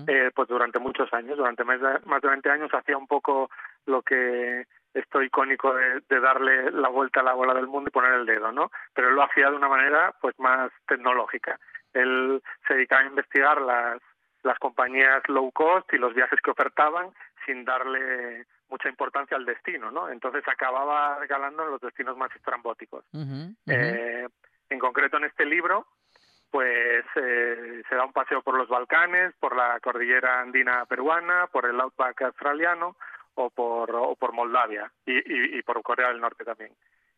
eh, 0.08 0.32
pues 0.34 0.48
durante 0.48 0.80
muchos 0.80 1.12
años, 1.14 1.38
durante 1.38 1.64
más 1.64 1.82
de, 1.82 2.00
más 2.06 2.22
de 2.22 2.30
20 2.30 2.50
años 2.50 2.74
hacía 2.74 2.98
un 2.98 3.08
poco 3.08 3.50
lo 3.86 4.02
que 4.02 4.66
esto 4.94 5.22
icónico 5.22 5.74
de, 5.74 6.02
de 6.08 6.20
darle 6.20 6.72
la 6.72 6.90
vuelta 6.90 7.22
a 7.22 7.24
la 7.24 7.34
bola 7.34 7.54
del 7.54 7.68
mundo 7.68 7.90
y 7.90 7.92
poner 7.92 8.14
el 8.14 8.26
dedo, 8.26 8.52
¿no? 8.52 8.72
Pero 8.94 9.10
él 9.10 9.16
lo 9.16 9.24
hacía 9.24 9.50
de 9.50 9.56
una 9.56 9.70
manera 9.70 10.14
pues 10.22 10.38
más 10.40 10.72
tecnológica. 10.88 11.60
Él 11.94 12.42
se 12.68 12.74
dedicaba 12.74 13.02
a 13.02 13.08
investigar 13.08 13.62
las 13.62 14.02
las 14.44 14.58
compañías 14.60 15.22
low 15.28 15.52
cost 15.52 15.92
y 15.94 15.98
los 15.98 16.14
viajes 16.14 16.40
que 16.42 16.52
ofertaban 16.52 17.12
sin 17.46 17.66
darle 17.66 18.46
mucha 18.70 18.90
importancia 18.90 19.36
al 19.36 19.46
destino, 19.46 19.92
¿no? 19.92 20.10
Entonces 20.10 20.44
acababa 20.48 21.20
regalando 21.20 21.66
los 21.66 21.82
destinos 21.82 22.18
más 22.18 22.34
estrambóticos. 22.36 23.06
Eh, 23.68 24.28
en 24.70 24.80
concreto 24.80 25.18
en 25.18 25.26
este 25.26 25.46
libro, 25.46 25.86
pues 26.52 27.06
eh, 27.16 27.82
se 27.88 27.96
da 27.96 28.06
un 28.06 28.12
paseo 28.12 28.42
por 28.42 28.58
los 28.58 28.68
Balcanes, 28.68 29.34
por 29.40 29.56
la 29.56 29.80
cordillera 29.80 30.42
andina 30.42 30.86
peruana, 30.86 31.48
por 31.48 31.66
el 31.66 31.80
outback 31.80 32.24
australiano 32.24 32.98
o 33.36 33.50
por, 33.50 34.34
Moldavia 34.34 34.92
y, 35.06 35.62
por 35.64 35.82
Corea 35.82 36.10
del 36.10 36.20
Norte 36.20 36.44
también. 36.44 36.72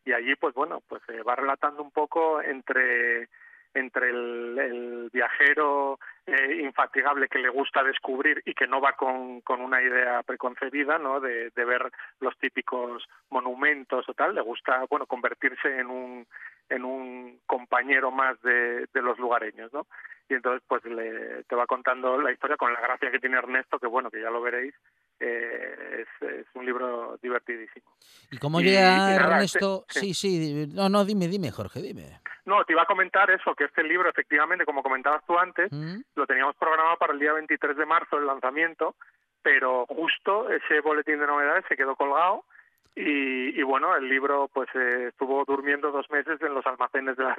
Y 0.04 0.12
allí, 0.12 0.36
pues 0.36 0.54
bueno, 0.54 0.80
pues 0.88 1.02
se 1.06 1.22
va 1.22 1.34
relatando 1.34 1.82
un 1.82 1.90
poco 1.90 2.40
entre 2.40 3.28
entre 3.76 4.10
el, 4.10 4.56
el 4.56 5.10
viajero 5.12 5.98
eh, 6.26 6.60
infatigable 6.62 7.26
que 7.26 7.40
le 7.40 7.48
gusta 7.48 7.82
descubrir 7.82 8.40
y 8.46 8.54
que 8.54 8.68
no 8.68 8.80
va 8.80 8.92
con, 8.92 9.40
con 9.40 9.60
una 9.60 9.82
idea 9.82 10.22
preconcebida, 10.22 10.96
¿no? 10.96 11.18
De, 11.18 11.50
de 11.50 11.64
ver 11.64 11.90
los 12.20 12.38
típicos 12.38 13.04
monumentos 13.30 14.08
o 14.08 14.14
tal, 14.14 14.36
le 14.36 14.42
gusta, 14.42 14.84
bueno, 14.88 15.06
convertirse 15.06 15.80
en 15.80 15.88
un 15.88 16.26
en 16.68 16.84
un 16.84 17.40
compañero 17.46 18.10
más 18.10 18.40
de, 18.42 18.86
de 18.92 19.02
los 19.02 19.18
lugareños, 19.18 19.72
¿no? 19.72 19.86
Y 20.28 20.34
entonces, 20.34 20.62
pues 20.66 20.82
le, 20.84 21.44
te 21.44 21.54
va 21.54 21.66
contando 21.66 22.20
la 22.20 22.32
historia 22.32 22.56
con 22.56 22.72
la 22.72 22.80
gracia 22.80 23.10
que 23.10 23.18
tiene 23.18 23.36
Ernesto, 23.36 23.78
que 23.78 23.86
bueno, 23.86 24.10
que 24.10 24.22
ya 24.22 24.30
lo 24.30 24.40
veréis, 24.40 24.74
eh, 25.20 26.00
es, 26.00 26.28
es, 26.28 26.46
un 26.54 26.64
libro 26.64 27.18
divertidísimo. 27.22 27.92
¿Y 28.30 28.38
cómo 28.38 28.60
llega 28.60 28.80
y 28.80 28.96
nada, 28.96 29.14
Ernesto? 29.16 29.84
Este, 29.88 30.00
sí, 30.00 30.14
sí, 30.14 30.66
no, 30.72 30.88
no, 30.88 31.04
dime, 31.04 31.28
dime, 31.28 31.50
Jorge, 31.50 31.82
dime. 31.82 32.20
No, 32.46 32.64
te 32.64 32.72
iba 32.72 32.82
a 32.82 32.86
comentar 32.86 33.30
eso, 33.30 33.54
que 33.54 33.64
este 33.64 33.82
libro, 33.82 34.08
efectivamente, 34.08 34.64
como 34.64 34.82
comentabas 34.82 35.24
tú 35.26 35.38
antes, 35.38 35.70
¿Mm? 35.70 36.00
lo 36.14 36.26
teníamos 36.26 36.56
programado 36.56 36.96
para 36.96 37.12
el 37.12 37.18
día 37.18 37.32
23 37.34 37.76
de 37.76 37.86
marzo, 37.86 38.16
el 38.16 38.26
lanzamiento, 38.26 38.96
pero 39.42 39.84
justo 39.86 40.50
ese 40.50 40.80
boletín 40.80 41.20
de 41.20 41.26
novedades 41.26 41.64
se 41.68 41.76
quedó 41.76 41.96
colgado 41.96 42.44
y, 42.96 43.58
y 43.58 43.62
bueno, 43.62 43.96
el 43.96 44.08
libro 44.08 44.48
pues 44.52 44.68
eh, 44.74 45.06
estuvo 45.08 45.44
durmiendo 45.44 45.90
dos 45.90 46.08
meses 46.10 46.40
en 46.40 46.54
los 46.54 46.64
almacenes 46.66 47.16
de 47.16 47.24
las, 47.24 47.36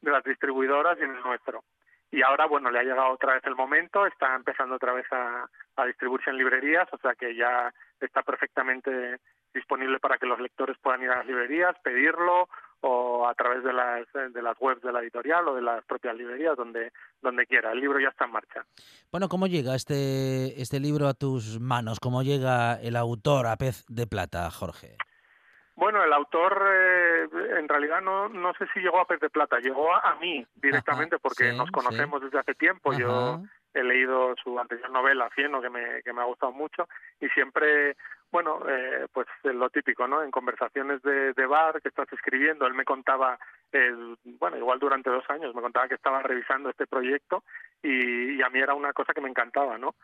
de 0.00 0.10
las 0.10 0.24
distribuidoras 0.24 0.98
y 0.98 1.04
en 1.04 1.16
el 1.16 1.22
nuestro. 1.22 1.64
Y 2.12 2.22
ahora 2.22 2.46
bueno 2.46 2.70
le 2.70 2.80
ha 2.80 2.82
llegado 2.82 3.10
otra 3.10 3.34
vez 3.34 3.44
el 3.44 3.54
momento 3.54 4.06
está 4.06 4.34
empezando 4.34 4.74
otra 4.74 4.92
vez 4.92 5.06
a, 5.12 5.46
a, 5.76 5.86
distribuirse 5.86 6.30
en 6.30 6.38
librerías 6.38 6.88
o 6.92 6.98
sea 6.98 7.14
que 7.14 7.36
ya 7.36 7.72
está 8.00 8.22
perfectamente 8.22 9.18
disponible 9.54 10.00
para 10.00 10.18
que 10.18 10.26
los 10.26 10.40
lectores 10.40 10.76
puedan 10.82 11.02
ir 11.02 11.10
a 11.10 11.18
las 11.18 11.26
librerías 11.26 11.78
pedirlo 11.84 12.48
o 12.82 13.26
a 13.26 13.34
través 13.34 13.62
de 13.62 13.72
las 13.72 14.06
de 14.12 14.42
las 14.42 14.56
webs 14.60 14.82
de 14.82 14.92
la 14.92 15.00
editorial 15.00 15.48
o 15.48 15.54
de 15.54 15.62
las 15.62 15.84
propias 15.84 16.16
librerías 16.16 16.56
donde 16.56 16.92
donde 17.20 17.46
quiera 17.46 17.72
el 17.72 17.80
libro 17.80 18.00
ya 18.00 18.08
está 18.08 18.24
en 18.24 18.32
marcha 18.32 18.64
bueno 19.12 19.28
cómo 19.28 19.46
llega 19.46 19.74
este 19.74 20.60
este 20.60 20.80
libro 20.80 21.06
a 21.06 21.14
tus 21.14 21.60
manos 21.60 22.00
cómo 22.00 22.22
llega 22.22 22.80
el 22.80 22.96
autor 22.96 23.46
a 23.46 23.56
pez 23.56 23.84
de 23.88 24.06
plata 24.06 24.50
Jorge 24.50 24.96
bueno, 25.80 26.04
el 26.04 26.12
autor 26.12 26.62
eh, 26.70 27.28
en 27.58 27.66
realidad 27.66 28.02
no, 28.02 28.28
no 28.28 28.52
sé 28.52 28.66
si 28.74 28.80
llegó 28.80 29.00
a 29.00 29.06
Pez 29.06 29.18
de 29.18 29.30
Plata, 29.30 29.60
llegó 29.60 29.94
a, 29.94 30.00
a 30.10 30.14
mí 30.16 30.46
directamente 30.56 31.16
Ajá, 31.16 31.22
porque 31.22 31.52
sí, 31.52 31.56
nos 31.56 31.70
conocemos 31.70 32.20
sí. 32.20 32.26
desde 32.26 32.38
hace 32.38 32.54
tiempo. 32.54 32.90
Ajá. 32.90 33.00
Yo 33.00 33.40
he 33.72 33.82
leído 33.82 34.34
su 34.44 34.58
anterior 34.58 34.90
novela, 34.90 35.30
Cieno, 35.34 35.62
que 35.62 35.70
me, 35.70 36.02
que 36.02 36.12
me 36.12 36.20
ha 36.20 36.26
gustado 36.26 36.52
mucho 36.52 36.86
y 37.18 37.28
siempre, 37.28 37.96
bueno, 38.30 38.60
eh, 38.68 39.06
pues 39.12 39.26
lo 39.42 39.70
típico, 39.70 40.06
¿no? 40.06 40.22
En 40.22 40.30
conversaciones 40.30 41.02
de, 41.02 41.32
de 41.32 41.46
bar 41.46 41.80
que 41.82 41.88
estás 41.88 42.12
escribiendo, 42.12 42.66
él 42.66 42.74
me 42.74 42.84
contaba, 42.84 43.38
eh, 43.72 43.92
bueno, 44.24 44.56
igual 44.56 44.78
durante 44.78 45.10
dos 45.10 45.24
años, 45.28 45.54
me 45.54 45.62
contaba 45.62 45.88
que 45.88 45.94
estaba 45.94 46.22
revisando 46.22 46.70
este 46.70 46.86
proyecto 46.86 47.44
y, 47.82 48.36
y 48.36 48.42
a 48.42 48.50
mí 48.50 48.60
era 48.60 48.74
una 48.74 48.92
cosa 48.92 49.12
que 49.12 49.20
me 49.20 49.28
encantaba, 49.28 49.78
¿no? 49.78 49.94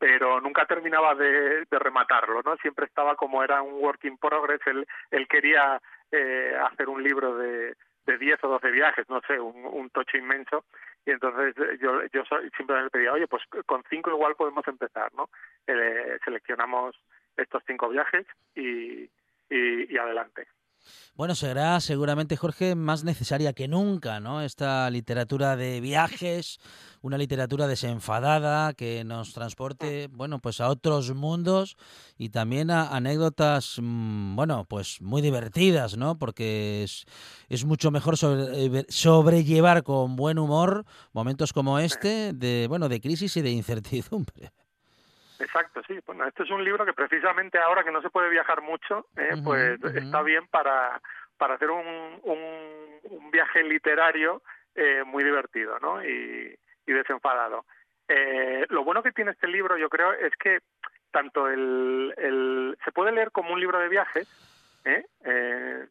pero 0.00 0.40
nunca 0.40 0.64
terminaba 0.64 1.14
de, 1.14 1.66
rematarlo, 1.70 2.40
¿no? 2.42 2.56
Siempre 2.56 2.86
estaba 2.86 3.16
como 3.16 3.44
era 3.44 3.60
un 3.60 3.74
work 3.84 4.02
in 4.04 4.16
progress, 4.16 4.60
él, 4.64 4.86
él 5.10 5.28
quería 5.28 5.78
eh, 6.10 6.56
hacer 6.58 6.88
un 6.88 7.02
libro 7.02 7.36
de, 7.36 7.74
de 8.06 8.18
10 8.18 8.42
o 8.44 8.48
12 8.48 8.70
viajes, 8.70 9.06
no 9.10 9.20
sé, 9.28 9.38
un, 9.38 9.62
un 9.66 9.90
tocho 9.90 10.16
inmenso, 10.16 10.64
y 11.04 11.10
entonces 11.10 11.54
eh, 11.58 11.78
yo 11.80 12.00
yo 12.12 12.22
le 12.82 12.90
pedía, 12.90 13.12
oye, 13.12 13.26
pues 13.26 13.42
con 13.66 13.84
cinco 13.90 14.10
igual 14.10 14.36
podemos 14.36 14.66
empezar, 14.68 15.12
¿no? 15.14 15.28
Eh, 15.66 16.18
seleccionamos 16.24 16.96
estos 17.40 17.62
cinco 17.66 17.88
viajes 17.88 18.26
y, 18.54 19.08
adelante. 19.98 20.46
Bueno, 21.14 21.34
será 21.34 21.78
seguramente, 21.80 22.36
Jorge, 22.36 22.74
más 22.74 23.04
necesaria 23.04 23.52
que 23.52 23.68
nunca, 23.68 24.20
¿no? 24.20 24.40
Esta 24.40 24.88
literatura 24.88 25.54
de 25.54 25.80
viajes, 25.80 26.58
una 27.02 27.18
literatura 27.18 27.66
desenfadada 27.66 28.72
que 28.72 29.04
nos 29.04 29.34
transporte, 29.34 30.08
bueno, 30.10 30.38
pues 30.38 30.60
a 30.60 30.68
otros 30.68 31.14
mundos 31.14 31.76
y 32.16 32.30
también 32.30 32.70
a 32.70 32.96
anécdotas, 32.96 33.76
mm, 33.82 34.36
bueno, 34.36 34.64
pues 34.66 35.02
muy 35.02 35.20
divertidas, 35.20 35.98
¿no? 35.98 36.16
Porque 36.16 36.84
es, 36.84 37.64
mucho 37.66 37.90
mejor 37.90 38.16
sobre, 38.16 38.86
sobrellevar 38.88 39.82
con 39.82 40.16
buen 40.16 40.38
humor 40.38 40.86
momentos 41.12 41.52
como 41.52 41.78
este 41.78 42.32
de, 42.32 42.66
bueno, 42.68 42.88
de 42.88 43.00
crisis 43.00 43.36
y 43.36 43.42
de 43.42 43.50
incertidumbre. 43.50 44.52
Exacto, 45.40 45.82
sí. 45.86 45.98
Bueno, 46.06 46.26
este 46.26 46.42
es 46.42 46.50
un 46.50 46.62
libro 46.62 46.84
que 46.84 46.92
precisamente 46.92 47.58
ahora 47.58 47.82
que 47.82 47.90
no 47.90 48.02
se 48.02 48.10
puede 48.10 48.28
viajar 48.28 48.62
mucho, 48.62 49.06
eh, 49.16 49.36
pues 49.42 49.82
está 49.94 50.22
bien 50.22 50.46
para, 50.48 51.00
para 51.36 51.54
hacer 51.54 51.70
un, 51.70 52.20
un, 52.22 53.30
viaje 53.32 53.62
literario 53.62 54.42
eh, 54.74 55.04
muy 55.06 55.22
divertido 55.22 55.78
¿no? 55.78 56.04
y, 56.04 56.54
y 56.86 56.92
desenfadado. 56.92 57.64
Eh, 58.08 58.66
lo 58.70 58.82
bueno 58.82 59.02
que 59.02 59.12
tiene 59.12 59.30
este 59.30 59.46
libro, 59.46 59.78
yo 59.78 59.88
creo, 59.88 60.12
es 60.12 60.32
que 60.36 60.58
tanto 61.12 61.48
el, 61.48 62.12
el 62.16 62.76
se 62.84 62.92
puede 62.92 63.12
leer 63.12 63.30
como 63.30 63.52
un 63.52 63.60
libro 63.60 63.78
de 63.78 63.88
viajes, 63.88 64.28
¿eh? 64.84 65.04
eh 65.24 65.86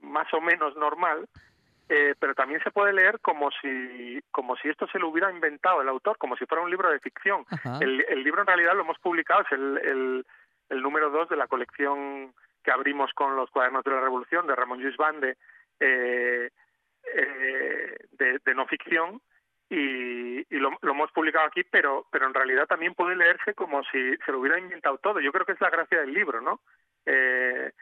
más 0.00 0.32
o 0.34 0.40
menos 0.40 0.76
normal, 0.76 1.28
eh, 1.94 2.14
pero 2.18 2.34
también 2.34 2.58
se 2.64 2.70
puede 2.70 2.94
leer 2.94 3.20
como 3.20 3.50
si, 3.60 4.18
como 4.30 4.56
si 4.56 4.70
esto 4.70 4.86
se 4.86 4.98
lo 4.98 5.08
hubiera 5.08 5.30
inventado 5.30 5.82
el 5.82 5.90
autor, 5.90 6.16
como 6.16 6.38
si 6.38 6.46
fuera 6.46 6.64
un 6.64 6.70
libro 6.70 6.90
de 6.90 6.98
ficción. 7.00 7.44
El, 7.82 8.02
el, 8.08 8.24
libro 8.24 8.40
en 8.40 8.46
realidad 8.46 8.74
lo 8.74 8.80
hemos 8.80 8.98
publicado, 8.98 9.42
es 9.42 9.52
el, 9.52 9.76
el, 9.76 10.26
el 10.70 10.80
número 10.80 11.10
dos 11.10 11.28
de 11.28 11.36
la 11.36 11.48
colección 11.48 12.32
que 12.64 12.70
abrimos 12.70 13.12
con 13.12 13.36
los 13.36 13.50
cuadernos 13.50 13.84
de 13.84 13.90
la 13.90 14.00
Revolución 14.00 14.46
de 14.46 14.56
Ramón 14.56 14.78
Lluís 14.80 14.96
Bande, 14.96 15.36
eh, 15.80 16.48
eh, 17.14 17.96
de, 18.12 18.38
de, 18.42 18.54
no 18.54 18.66
ficción, 18.66 19.20
y, 19.68 20.38
y 20.38 20.58
lo, 20.58 20.70
lo, 20.80 20.92
hemos 20.92 21.12
publicado 21.12 21.46
aquí, 21.46 21.62
pero, 21.70 22.06
pero 22.10 22.26
en 22.26 22.32
realidad 22.32 22.66
también 22.66 22.94
puede 22.94 23.16
leerse 23.16 23.52
como 23.52 23.82
si 23.84 24.16
se 24.24 24.32
lo 24.32 24.38
hubiera 24.38 24.58
inventado 24.58 24.96
todo. 24.96 25.20
Yo 25.20 25.30
creo 25.30 25.44
que 25.44 25.52
es 25.52 25.60
la 25.60 25.68
gracia 25.68 26.00
del 26.00 26.14
libro, 26.14 26.40
¿no? 26.40 26.60
eh, 27.06 27.72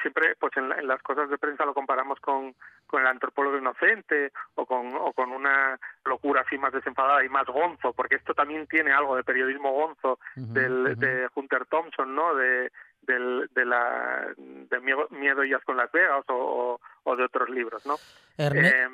siempre 0.00 0.34
pues 0.38 0.56
en, 0.56 0.72
en, 0.72 0.86
las 0.86 1.02
cosas 1.02 1.28
de 1.30 1.38
prensa 1.38 1.64
lo 1.64 1.74
comparamos 1.74 2.18
con, 2.20 2.54
con 2.86 3.02
el 3.02 3.06
antropólogo 3.06 3.58
inocente 3.58 4.32
o 4.54 4.66
con, 4.66 4.94
o 4.94 5.12
con 5.12 5.30
una 5.30 5.78
locura 6.04 6.42
así 6.42 6.58
más 6.58 6.72
desenfadada 6.72 7.24
y 7.24 7.28
más 7.28 7.46
gonzo, 7.46 7.92
porque 7.92 8.16
esto 8.16 8.34
también 8.34 8.66
tiene 8.66 8.92
algo 8.92 9.16
de 9.16 9.24
periodismo 9.24 9.72
gonzo 9.72 10.18
del, 10.34 10.72
uh 10.72 10.88
-huh. 10.88 10.96
de 10.96 11.28
Hunter 11.34 11.66
Thompson, 11.66 12.14
¿no? 12.14 12.34
De, 12.34 12.70
del, 13.02 13.48
de 13.54 13.64
la 13.64 14.26
de 14.36 14.80
miedo, 14.80 15.06
miedo 15.10 15.44
y 15.44 15.52
con 15.64 15.76
Las 15.76 15.90
Vegas 15.92 16.24
o, 16.28 16.34
o, 16.34 16.80
o, 17.04 17.16
de 17.16 17.24
otros 17.24 17.48
libros, 17.50 17.84
¿no? 17.86 17.96
Erne 18.38 18.68
eh, 18.68 18.88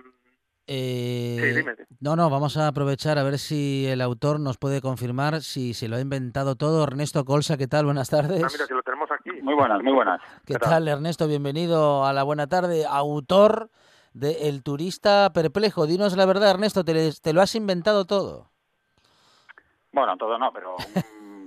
eh, 0.68 1.38
sí, 1.40 1.56
dime. 1.56 1.74
No, 2.00 2.14
no, 2.14 2.28
vamos 2.28 2.56
a 2.58 2.68
aprovechar 2.68 3.18
a 3.18 3.22
ver 3.22 3.38
si 3.38 3.86
el 3.86 4.02
autor 4.02 4.38
nos 4.38 4.58
puede 4.58 4.82
confirmar 4.82 5.42
si 5.42 5.72
se 5.72 5.88
lo 5.88 5.96
ha 5.96 6.00
inventado 6.00 6.56
todo. 6.56 6.84
Ernesto 6.84 7.24
Colsa, 7.24 7.56
¿qué 7.56 7.66
tal? 7.66 7.86
Buenas 7.86 8.10
tardes. 8.10 8.44
Ah, 8.44 8.48
mira, 8.52 8.66
que 8.66 8.74
lo 8.74 8.82
tenemos 8.82 9.08
aquí. 9.10 9.30
Muy 9.42 9.54
buenas, 9.54 9.82
muy 9.82 9.92
buenas. 9.94 10.20
¿Qué, 10.44 10.52
¿Qué 10.52 10.58
tal? 10.58 10.70
tal, 10.70 10.88
Ernesto? 10.88 11.26
Bienvenido 11.26 12.04
a 12.04 12.12
la 12.12 12.22
buena 12.22 12.46
tarde. 12.48 12.84
Autor 12.86 13.70
de 14.12 14.48
El 14.48 14.62
turista 14.62 15.32
perplejo. 15.32 15.86
Dinos 15.86 16.16
la 16.16 16.26
verdad, 16.26 16.50
Ernesto, 16.50 16.84
¿te, 16.84 17.12
te 17.12 17.32
lo 17.32 17.40
has 17.40 17.54
inventado 17.54 18.04
todo? 18.04 18.50
Bueno, 19.90 20.16
todo 20.18 20.38
no, 20.38 20.52
pero 20.52 20.76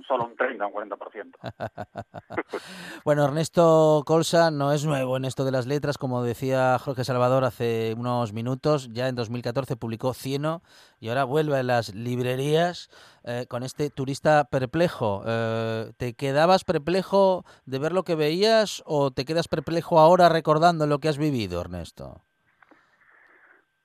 solo 0.06 0.24
un 0.24 0.36
30, 0.36 0.66
un 0.66 0.72
40%. 0.72 1.32
bueno, 3.04 3.24
Ernesto 3.24 4.02
Colsa 4.06 4.50
no 4.50 4.72
es 4.72 4.84
nuevo 4.84 5.16
en 5.16 5.24
esto 5.24 5.44
de 5.44 5.52
las 5.52 5.66
letras, 5.66 5.98
como 5.98 6.22
decía 6.22 6.78
Jorge 6.78 7.04
Salvador 7.04 7.44
hace 7.44 7.94
unos 7.96 8.32
minutos, 8.32 8.88
ya 8.92 9.08
en 9.08 9.14
2014 9.14 9.76
publicó 9.76 10.14
Cieno 10.14 10.62
y 11.00 11.08
ahora 11.08 11.24
vuelve 11.24 11.58
a 11.58 11.62
las 11.62 11.94
librerías 11.94 12.90
eh, 13.24 13.46
con 13.48 13.62
este 13.62 13.90
turista 13.90 14.44
perplejo. 14.44 15.22
Eh, 15.26 15.92
¿Te 15.96 16.14
quedabas 16.14 16.64
perplejo 16.64 17.44
de 17.66 17.78
ver 17.78 17.92
lo 17.92 18.02
que 18.02 18.14
veías 18.14 18.82
o 18.86 19.10
te 19.10 19.24
quedas 19.24 19.48
perplejo 19.48 19.98
ahora 19.98 20.28
recordando 20.28 20.86
lo 20.86 20.98
que 20.98 21.08
has 21.08 21.18
vivido, 21.18 21.60
Ernesto? 21.60 22.22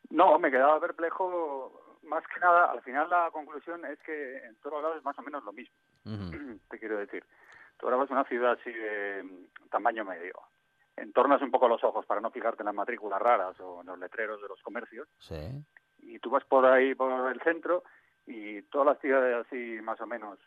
No, 0.10 0.40
me 0.40 0.50
quedaba 0.50 0.80
perplejo 0.80 1.87
más 2.08 2.24
que 2.28 2.40
nada, 2.40 2.72
al 2.72 2.82
final 2.82 3.10
la 3.10 3.30
conclusión 3.32 3.86
es 3.86 4.00
que 4.00 4.38
en 4.38 4.56
todos 4.58 4.82
lados 4.82 4.98
es 4.98 5.04
más 5.04 5.18
o 5.20 5.22
menos 5.22 5.44
lo 5.44 5.54
mismo. 5.54 5.76
Uh 6.06 6.10
-huh. 6.10 6.60
Te 6.70 6.80
quiero 6.80 6.98
decir, 6.98 7.24
Toraba 7.78 8.06
es 8.06 8.10
una 8.10 8.24
ciudad 8.26 8.54
así 8.54 8.72
de 8.72 9.48
tamaño 9.70 10.04
medio. 10.06 10.34
Entornas 10.96 11.42
un 11.42 11.52
poco 11.52 11.68
los 11.68 11.84
ojos 11.84 12.06
para 12.06 12.22
no 12.22 12.32
fijarte 12.32 12.64
en 12.64 12.68
las 12.68 12.76
matrículas 12.76 13.22
raras 13.22 13.60
o 13.60 13.82
en 13.82 13.88
los 13.88 14.00
letreros 14.00 14.42
de 14.42 14.48
los 14.48 14.62
comercios. 14.64 15.08
Sí. 15.20 15.64
Y 16.00 16.20
tú 16.20 16.30
vas 16.32 16.44
por 16.46 16.66
ahí, 16.66 16.96
por 16.96 17.32
el 17.32 17.40
centro, 17.42 17.84
y 18.26 18.64
todas 18.64 18.88
las 18.88 19.00
ciudades 19.00 19.46
así 19.46 19.80
más 19.84 20.02
o 20.02 20.08
menos, 20.08 20.40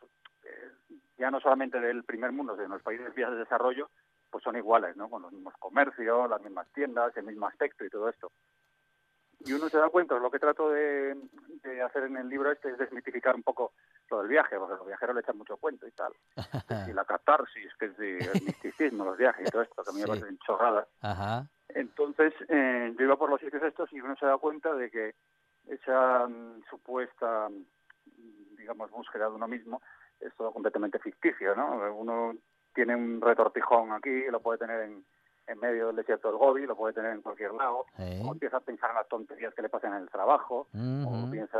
eh, 0.42 0.72
ya 1.18 1.30
no 1.30 1.40
solamente 1.40 1.78
del 1.78 2.02
primer 2.02 2.32
mundo, 2.32 2.56
sino 2.56 2.68
los 2.68 2.82
países 2.82 3.14
vías 3.14 3.30
de 3.30 3.38
desarrollo, 3.38 3.90
pues 4.30 4.42
son 4.42 4.56
iguales, 4.56 4.96
¿no? 4.96 5.08
Con 5.08 5.22
los 5.22 5.32
mismos 5.32 5.54
comercios, 5.58 6.28
las 6.28 6.42
mismas 6.42 6.68
tiendas, 6.72 7.16
el 7.16 7.24
mismo 7.24 7.46
aspecto 7.46 7.84
y 7.84 7.90
todo 7.90 8.08
esto 8.08 8.32
y 9.44 9.52
uno 9.52 9.68
se 9.68 9.78
da 9.78 9.88
cuenta, 9.88 10.18
lo 10.18 10.30
que 10.30 10.38
trato 10.38 10.70
de, 10.70 11.16
de, 11.62 11.82
hacer 11.82 12.04
en 12.04 12.16
el 12.16 12.28
libro 12.28 12.52
este 12.52 12.70
es 12.70 12.78
desmitificar 12.78 13.34
un 13.34 13.42
poco 13.42 13.72
lo 14.10 14.18
del 14.18 14.28
viaje, 14.28 14.58
porque 14.58 14.76
los 14.76 14.86
viajeros 14.86 15.14
le 15.14 15.20
echan 15.22 15.38
mucho 15.38 15.56
cuento 15.56 15.86
y 15.86 15.92
tal. 15.92 16.12
y 16.88 16.92
la 16.92 17.04
catarsis, 17.04 17.74
que 17.78 17.86
es 17.86 17.96
de, 17.96 18.18
el 18.18 18.42
misticismo, 18.44 19.04
los 19.04 19.16
viajes 19.16 19.46
y 19.46 19.50
todo 19.50 19.62
esto, 19.62 19.82
que 19.82 19.90
a 19.90 19.92
mí 19.92 20.00
me 20.00 20.06
parecen 20.06 20.38
chorradas. 20.38 20.88
Ajá. 21.00 21.46
Entonces, 21.68 22.34
eh, 22.48 22.94
yo 22.98 23.04
iba 23.04 23.16
por 23.16 23.30
los 23.30 23.40
sitios 23.40 23.62
estos 23.62 23.92
y 23.92 24.00
uno 24.00 24.16
se 24.16 24.26
da 24.26 24.36
cuenta 24.38 24.74
de 24.74 24.90
que 24.90 25.14
esa 25.68 26.26
um, 26.26 26.60
supuesta, 26.68 27.48
digamos, 28.58 28.90
búsqueda 28.90 29.28
de 29.28 29.36
uno 29.36 29.48
mismo 29.48 29.80
es 30.20 30.34
todo 30.34 30.52
completamente 30.52 30.98
ficticio, 30.98 31.54
¿no? 31.54 31.94
Uno 31.94 32.34
tiene 32.74 32.94
un 32.94 33.20
retortijón 33.20 33.92
aquí, 33.92 34.24
lo 34.30 34.40
puede 34.40 34.58
tener 34.58 34.82
en 34.82 35.04
en 35.50 35.58
medio 35.58 35.88
del 35.88 35.96
desierto 35.96 36.28
del 36.28 36.38
Gobi, 36.38 36.66
lo 36.66 36.76
puede 36.76 36.94
tener 36.94 37.12
en 37.12 37.22
cualquier 37.22 37.52
lado, 37.52 37.86
¿Eh? 37.98 38.22
o 38.24 38.32
empieza 38.32 38.58
a 38.58 38.60
pensar 38.60 38.90
en 38.90 38.96
las 38.96 39.08
tonterías 39.08 39.54
que 39.54 39.62
le 39.62 39.68
pasan 39.68 39.94
en 39.94 40.02
el 40.02 40.08
trabajo, 40.08 40.68
uh 40.72 40.78
-huh. 40.78 41.28
o 41.28 41.30
piensa, 41.30 41.58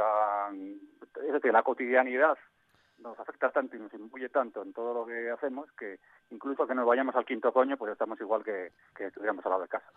es 1.26 1.32
decir, 1.32 1.52
la 1.52 1.62
cotidianidad 1.62 2.36
nos 3.00 3.18
afecta 3.18 3.50
tanto 3.50 3.76
y 3.76 3.80
nos 3.80 3.92
imbuye 3.94 4.28
tanto 4.28 4.62
en 4.62 4.72
todo 4.72 4.94
lo 4.94 5.06
que 5.06 5.30
hacemos 5.30 5.68
que 5.78 6.00
incluso 6.30 6.66
que 6.66 6.74
nos 6.74 6.86
vayamos 6.86 7.14
al 7.14 7.24
quinto 7.24 7.52
coño, 7.52 7.76
pues 7.76 7.92
estamos 7.92 8.20
igual 8.20 8.44
que, 8.44 8.72
que 8.94 9.06
estuviéramos 9.06 9.44
al 9.44 9.50
lado 9.50 9.62
de 9.62 9.68
casa. 9.68 9.90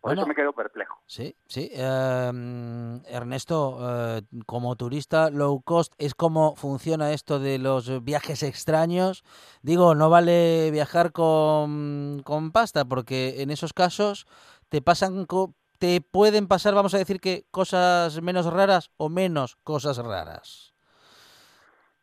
Por 0.00 0.10
bueno, 0.10 0.22
eso 0.22 0.28
me 0.28 0.34
quedo 0.34 0.52
perplejo. 0.52 0.98
Sí, 1.06 1.34
sí. 1.46 1.70
Eh, 1.72 3.00
Ernesto, 3.08 3.78
eh, 3.80 4.22
como 4.46 4.76
turista 4.76 5.30
low 5.30 5.60
cost, 5.62 5.92
¿es 5.98 6.14
cómo 6.14 6.54
funciona 6.56 7.12
esto 7.12 7.38
de 7.38 7.58
los 7.58 8.04
viajes 8.04 8.42
extraños? 8.42 9.24
Digo, 9.62 9.94
no 9.94 10.10
vale 10.10 10.70
viajar 10.70 11.12
con, 11.12 12.22
con 12.24 12.52
pasta, 12.52 12.84
porque 12.84 13.42
en 13.42 13.50
esos 13.50 13.72
casos 13.72 14.26
te 14.68 14.82
pasan 14.82 15.26
te 15.78 16.02
pueden 16.02 16.46
pasar, 16.46 16.74
vamos 16.74 16.92
a 16.92 16.98
decir 16.98 17.20
que 17.20 17.46
cosas 17.50 18.20
menos 18.20 18.44
raras 18.44 18.90
o 18.98 19.08
menos 19.08 19.56
cosas 19.64 19.96
raras. 19.96 20.74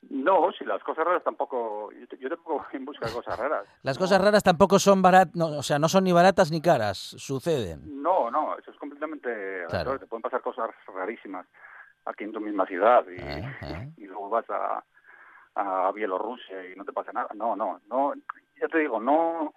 No, 0.10 0.52
si 0.54 0.64
las 0.64 0.82
cosas 0.84 1.06
raras 1.06 1.24
tampoco. 1.24 1.90
Yo, 2.20 2.30
tampoco 2.30 2.66
en 2.72 2.86
busca 2.86 3.08
de 3.08 3.14
cosas 3.14 3.38
raras. 3.38 3.66
Las 3.84 3.98
no. 3.98 4.04
cosas 4.04 4.22
raras 4.22 4.44
tampoco 4.44 4.80
son 4.80 5.02
baratas, 5.02 5.36
no, 5.36 5.48
o 5.48 5.64
sea, 5.64 5.80
no 5.80 5.90
son 5.90 6.06
ni 6.06 6.12
baratas 6.12 6.52
ni 6.52 6.62
caras, 6.62 6.98
suceden. 6.98 8.02
No, 8.02 8.32
no, 8.32 8.58
eso 8.58 8.72
es 8.72 8.78
completamente. 8.78 9.66
Claro. 9.70 10.00
Te 10.00 10.06
pueden 10.06 10.22
pasar 10.22 10.42
cosas 10.42 10.70
rarísimas 10.94 11.46
aquí 12.06 12.24
en 12.24 12.32
tu 12.32 12.40
misma 12.40 12.66
ciudad 12.66 13.06
y, 13.10 13.20
eh, 13.20 13.58
eh. 13.64 13.92
y 13.98 14.06
luego 14.06 14.30
vas 14.30 14.46
a, 14.50 14.84
a 15.56 15.92
Bielorrusia 15.92 16.72
y 16.72 16.76
no 16.76 16.86
te 16.86 16.94
pasa 16.94 17.12
nada. 17.12 17.30
No, 17.36 17.56
no, 17.56 17.82
no. 17.90 18.14
Ya 18.62 18.68
te 18.70 18.80
digo, 18.80 19.02
no, 19.02 19.54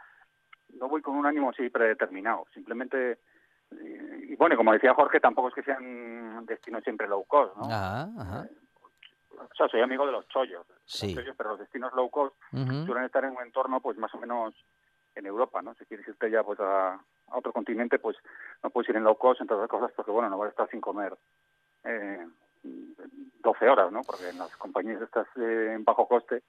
no 0.74 0.88
voy 0.88 1.00
con 1.00 1.14
un 1.14 1.26
ánimo 1.26 1.50
así 1.50 1.68
predeterminado. 1.70 2.46
Simplemente. 2.52 3.18
Y, 3.70 4.32
y 4.32 4.36
bueno, 4.36 4.56
como 4.56 4.72
decía 4.72 4.94
Jorge, 4.94 5.20
tampoco 5.20 5.48
es 5.48 5.54
que 5.54 5.62
sean 5.62 6.44
destinos 6.44 6.82
siempre 6.82 7.06
low 7.06 7.24
cost, 7.24 7.56
¿no? 7.56 7.66
Ajá, 7.66 8.08
ajá 8.18 8.48
o 8.48 8.59
sea, 9.60 9.68
soy 9.68 9.80
amigo 9.80 10.06
de 10.06 10.12
los 10.12 10.26
chollos, 10.28 10.66
sí. 10.84 11.06
los 11.06 11.16
chollos 11.16 11.36
pero 11.36 11.50
los 11.50 11.58
destinos 11.58 11.92
low 11.94 12.08
cost 12.10 12.34
uh 12.52 12.56
-huh. 12.56 12.86
suelen 12.86 13.04
estar 13.04 13.24
en 13.24 13.32
un 13.32 13.42
entorno 13.42 13.80
pues 13.80 13.96
más 13.98 14.14
o 14.14 14.18
menos 14.18 14.54
en 15.14 15.26
Europa, 15.26 15.60
¿no? 15.62 15.74
Si 15.74 15.84
quieres 15.84 16.06
irte 16.08 16.30
ya 16.30 16.42
pues 16.42 16.58
a, 16.60 16.94
a 16.94 17.36
otro 17.36 17.52
continente, 17.52 17.98
pues 17.98 18.16
no 18.62 18.70
puedes 18.70 18.88
ir 18.88 18.96
en 18.96 19.04
low 19.04 19.16
cost, 19.16 19.40
entre 19.40 19.56
otras 19.56 19.70
cosas, 19.70 19.92
porque 19.94 20.10
bueno, 20.10 20.30
no 20.30 20.38
vas 20.38 20.48
a 20.48 20.50
estar 20.50 20.70
sin 20.70 20.80
comer 20.80 21.14
eh, 21.84 22.26
12 22.62 23.68
horas, 23.68 23.92
¿no? 23.92 24.02
Porque 24.02 24.28
en 24.28 24.38
las 24.38 24.54
compañías 24.56 25.00
estas 25.02 25.26
eh, 25.36 25.72
en 25.74 25.84
bajo 25.84 26.06
coste 26.06 26.42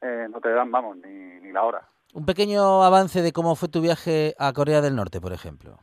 eh, 0.00 0.26
no 0.30 0.40
te 0.40 0.50
dan, 0.50 0.70
vamos, 0.70 0.96
ni, 0.98 1.40
ni 1.40 1.52
la 1.52 1.64
hora. 1.64 1.86
Un 2.12 2.26
pequeño 2.26 2.82
avance 2.82 3.22
de 3.22 3.32
cómo 3.32 3.54
fue 3.54 3.68
tu 3.68 3.80
viaje 3.80 4.34
a 4.38 4.52
Corea 4.52 4.80
del 4.80 4.96
Norte, 4.96 5.20
por 5.20 5.32
ejemplo. 5.32 5.78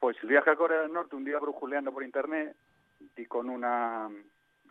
Pues 0.00 0.16
el 0.22 0.28
viaje 0.28 0.50
a 0.50 0.56
Corea 0.56 0.80
del 0.80 0.92
Norte, 0.92 1.16
un 1.16 1.24
día 1.24 1.38
brujuleando 1.38 1.92
por 1.92 2.02
internet, 2.02 2.56
di 3.16 3.26
con 3.26 3.48
una 3.48 4.08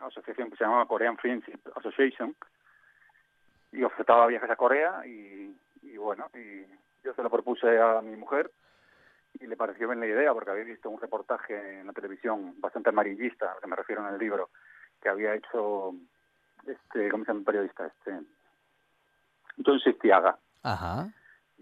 asociación 0.00 0.50
que 0.50 0.56
se 0.56 0.64
llamaba 0.64 0.86
Korean 0.86 1.16
Friendship 1.16 1.60
Association 1.76 2.34
y 3.72 3.82
ofertaba 3.82 4.26
viajes 4.26 4.50
a 4.50 4.56
Corea 4.56 5.06
y, 5.06 5.56
y 5.82 5.96
bueno, 5.96 6.30
y 6.34 6.64
yo 7.04 7.14
se 7.14 7.22
lo 7.22 7.30
propuse 7.30 7.78
a 7.80 8.00
mi 8.00 8.16
mujer 8.16 8.50
y 9.40 9.46
le 9.46 9.56
pareció 9.56 9.88
bien 9.88 10.00
la 10.00 10.06
idea 10.06 10.32
porque 10.32 10.50
había 10.50 10.64
visto 10.64 10.90
un 10.90 11.00
reportaje 11.00 11.80
en 11.80 11.86
la 11.86 11.92
televisión 11.92 12.54
bastante 12.60 12.90
amarillista, 12.90 13.56
que 13.60 13.66
me 13.66 13.76
refiero 13.76 14.06
en 14.06 14.14
el 14.14 14.18
libro, 14.18 14.50
que 15.02 15.08
había 15.08 15.34
hecho 15.34 15.94
este, 16.66 17.08
¿cómo 17.10 17.24
se 17.24 17.28
llama 17.28 17.40
el 17.40 17.44
periodista? 17.44 17.86
Este, 17.86 18.20
John 19.64 19.80
Sistiaga. 19.80 20.38
Ajá. 20.62 21.08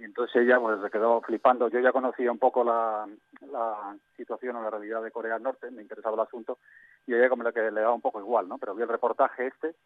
Y 0.02 0.04
entonces 0.04 0.34
ella 0.34 0.58
pues 0.58 0.80
se 0.82 0.90
quedó 0.90 1.20
flipando. 1.20 1.68
Yo 1.68 1.78
ya 1.78 1.92
conocía 1.92 2.32
un 2.32 2.38
poco 2.40 2.64
la, 2.64 3.06
la 3.52 3.96
situación 4.16 4.56
o 4.56 4.62
la 4.62 4.70
realidad 4.70 5.00
de 5.00 5.12
Corea 5.12 5.34
del 5.34 5.44
Norte, 5.44 5.70
me 5.70 5.80
interesaba 5.80 6.16
el 6.16 6.26
asunto, 6.26 6.58
y 7.06 7.14
ella 7.14 7.28
como 7.28 7.44
que 7.52 7.70
le 7.70 7.80
daba 7.80 7.94
un 7.94 8.00
poco 8.00 8.18
igual, 8.18 8.48
¿no? 8.48 8.58
Pero 8.58 8.74
vi 8.74 8.82
el 8.82 8.88
reportaje 8.88 9.46
este 9.46 9.76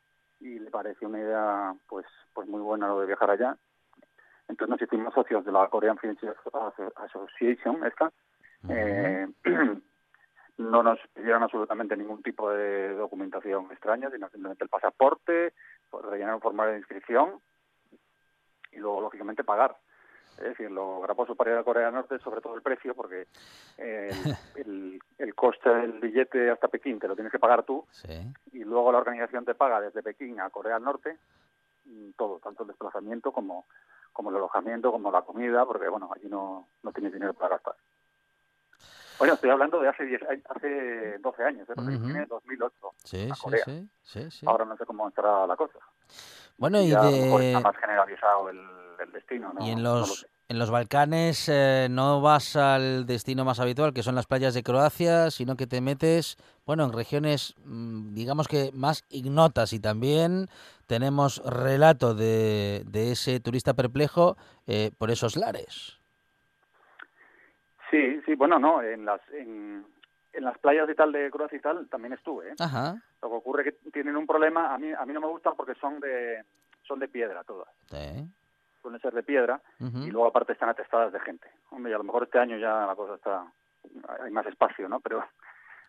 y 0.40 0.58
le 0.58 0.70
pareció 0.70 1.08
una 1.08 1.18
idea 1.18 1.74
pues 1.86 2.06
pues 2.32 2.48
muy 2.48 2.62
buena 2.62 2.88
lo 2.88 2.98
de 3.00 3.08
viajar 3.08 3.30
allá. 3.30 3.58
Entonces 4.48 4.70
nos 4.70 4.80
hicimos 4.80 5.12
socios 5.12 5.44
de 5.44 5.52
la 5.52 5.68
Korean 5.68 5.98
Friendship 5.98 6.32
Association, 6.94 7.84
esta. 7.84 8.10
eh, 8.70 9.28
no 10.56 10.82
nos 10.82 10.98
pidieron 11.12 11.42
absolutamente 11.42 11.94
ningún 11.94 12.22
tipo 12.22 12.50
de 12.50 12.94
documentación 12.94 13.70
extraña, 13.70 14.10
sino 14.10 14.30
simplemente 14.30 14.64
el 14.64 14.70
pasaporte, 14.70 15.52
rellenar 16.10 16.36
un 16.36 16.40
formulario 16.40 16.72
de 16.72 16.78
inscripción 16.78 17.38
y 18.72 18.78
luego, 18.78 19.02
lógicamente, 19.02 19.44
pagar. 19.44 19.76
Es 20.38 20.44
decir, 20.44 20.70
lo 20.70 21.00
gravoso 21.00 21.34
para 21.34 21.52
ir 21.52 21.56
a 21.58 21.64
Corea 21.64 21.86
del 21.86 21.94
Norte 21.94 22.18
sobre 22.18 22.40
todo 22.40 22.54
el 22.56 22.62
precio, 22.62 22.94
porque 22.94 23.26
eh, 23.78 24.10
el, 24.56 25.00
el, 25.18 25.34
coste 25.34 25.70
del 25.70 25.92
billete 26.00 26.50
hasta 26.50 26.68
Pekín 26.68 26.98
te 26.98 27.08
lo 27.08 27.14
tienes 27.14 27.32
que 27.32 27.38
pagar 27.38 27.62
tú, 27.64 27.86
Sí. 27.90 28.32
y 28.52 28.64
luego 28.64 28.92
la 28.92 28.98
organización 28.98 29.44
te 29.44 29.54
paga 29.54 29.80
desde 29.80 30.02
Pekín 30.02 30.40
a 30.40 30.50
Corea 30.50 30.74
del 30.74 30.84
Norte 30.84 31.16
mm, 31.86 32.10
todo, 32.18 32.38
tanto 32.40 32.62
el 32.64 32.68
desplazamiento 32.68 33.32
como, 33.32 33.64
como 34.12 34.30
el 34.30 34.36
alojamiento, 34.36 34.92
como 34.92 35.10
la 35.10 35.22
comida, 35.22 35.64
porque 35.64 35.88
bueno, 35.88 36.10
allí 36.14 36.28
no, 36.28 36.68
no 36.82 36.92
tienes 36.92 37.12
dinero 37.12 37.32
para 37.34 37.56
gastar. 37.56 37.74
Bueno, 39.18 39.32
estoy 39.32 39.48
hablando 39.48 39.80
de 39.80 39.88
hace 39.88 40.04
10, 40.04 40.22
a- 40.24 40.52
hace 40.54 41.16
12 41.18 41.42
años, 41.42 41.66
¿eh? 41.70 41.72
porque 41.74 41.96
vine 41.96 42.18
en 42.22 42.28
2008. 42.28 42.74
Sí, 43.02 43.28
a 43.32 43.34
Corea. 43.42 43.64
sí, 43.64 43.88
sí, 44.02 44.30
sí. 44.30 44.46
Ahora 44.46 44.66
no 44.66 44.76
sé 44.76 44.84
cómo 44.84 45.08
estará 45.08 45.46
la 45.46 45.56
cosa. 45.56 45.78
Bueno, 46.58 46.80
y 46.82 46.90
ya 46.90 47.00
a 47.00 47.04
lo 47.04 47.10
mejor 47.12 47.40
está 47.42 47.58
de 47.58 47.64
más 47.64 47.76
generalizado 47.76 48.50
el, 48.50 48.60
el 49.06 49.12
destino, 49.12 49.52
¿no? 49.52 49.64
y 49.66 49.70
en 49.70 49.82
No 49.82 49.94
lo 49.94 50.00
los 50.00 50.26
en 50.48 50.60
los 50.60 50.70
Balcanes 50.70 51.48
eh, 51.48 51.88
no 51.90 52.20
vas 52.20 52.54
al 52.54 53.04
destino 53.04 53.44
más 53.44 53.58
habitual, 53.58 53.92
que 53.92 54.04
son 54.04 54.14
las 54.14 54.26
playas 54.26 54.54
de 54.54 54.62
Croacia, 54.62 55.30
sino 55.32 55.56
que 55.56 55.66
te 55.66 55.80
metes, 55.80 56.36
bueno, 56.64 56.84
en 56.84 56.92
regiones, 56.92 57.56
mm, 57.64 58.14
digamos 58.14 58.46
que 58.46 58.70
más 58.72 59.02
ignotas 59.08 59.72
y 59.72 59.80
también 59.80 60.46
tenemos 60.86 61.42
relato 61.44 62.14
de, 62.14 62.84
de 62.86 63.10
ese 63.10 63.40
turista 63.40 63.74
perplejo 63.74 64.36
eh, 64.68 64.92
por 64.96 65.10
esos 65.10 65.36
lares. 65.36 65.98
Sí, 67.90 68.20
sí, 68.24 68.34
bueno, 68.36 68.60
no, 68.60 68.82
en 68.82 69.04
las, 69.04 69.20
en, 69.32 69.84
en 70.32 70.44
las 70.44 70.58
playas 70.58 70.88
y 70.88 70.94
tal 70.94 71.10
de 71.10 71.28
Croacia 71.30 71.58
y 71.58 71.60
tal 71.60 71.88
también 71.88 72.12
estuve, 72.12 72.50
¿eh? 72.50 72.54
Ajá. 72.60 73.02
Lo 73.20 73.30
que 73.30 73.34
ocurre 73.34 73.68
es 73.68 73.74
que 73.74 73.90
tienen 73.90 74.16
un 74.16 74.28
problema, 74.28 74.72
a 74.72 74.78
mí, 74.78 74.92
a 74.92 75.04
mí 75.04 75.12
no 75.12 75.20
me 75.20 75.26
gustan 75.28 75.54
porque 75.56 75.74
son 75.74 75.98
de, 75.98 76.44
son 76.86 77.00
de 77.00 77.08
piedra 77.08 77.42
todas, 77.42 77.68
Sí. 77.90 78.28
Suelen 78.86 79.00
ser 79.00 79.14
de 79.14 79.24
piedra 79.24 79.60
y 79.80 80.10
luego 80.12 80.28
aparte 80.28 80.52
están 80.52 80.68
atestadas 80.68 81.12
de 81.12 81.18
gente. 81.18 81.50
Hombre, 81.70 81.90
y 81.90 81.94
a 81.94 81.98
lo 81.98 82.04
mejor 82.04 82.22
este 82.22 82.38
año 82.38 82.56
ya 82.56 82.86
la 82.86 82.94
cosa 82.94 83.16
está, 83.16 83.44
hay 84.20 84.30
más 84.30 84.46
espacio, 84.46 84.88
¿no? 84.88 85.00
Pero, 85.00 85.24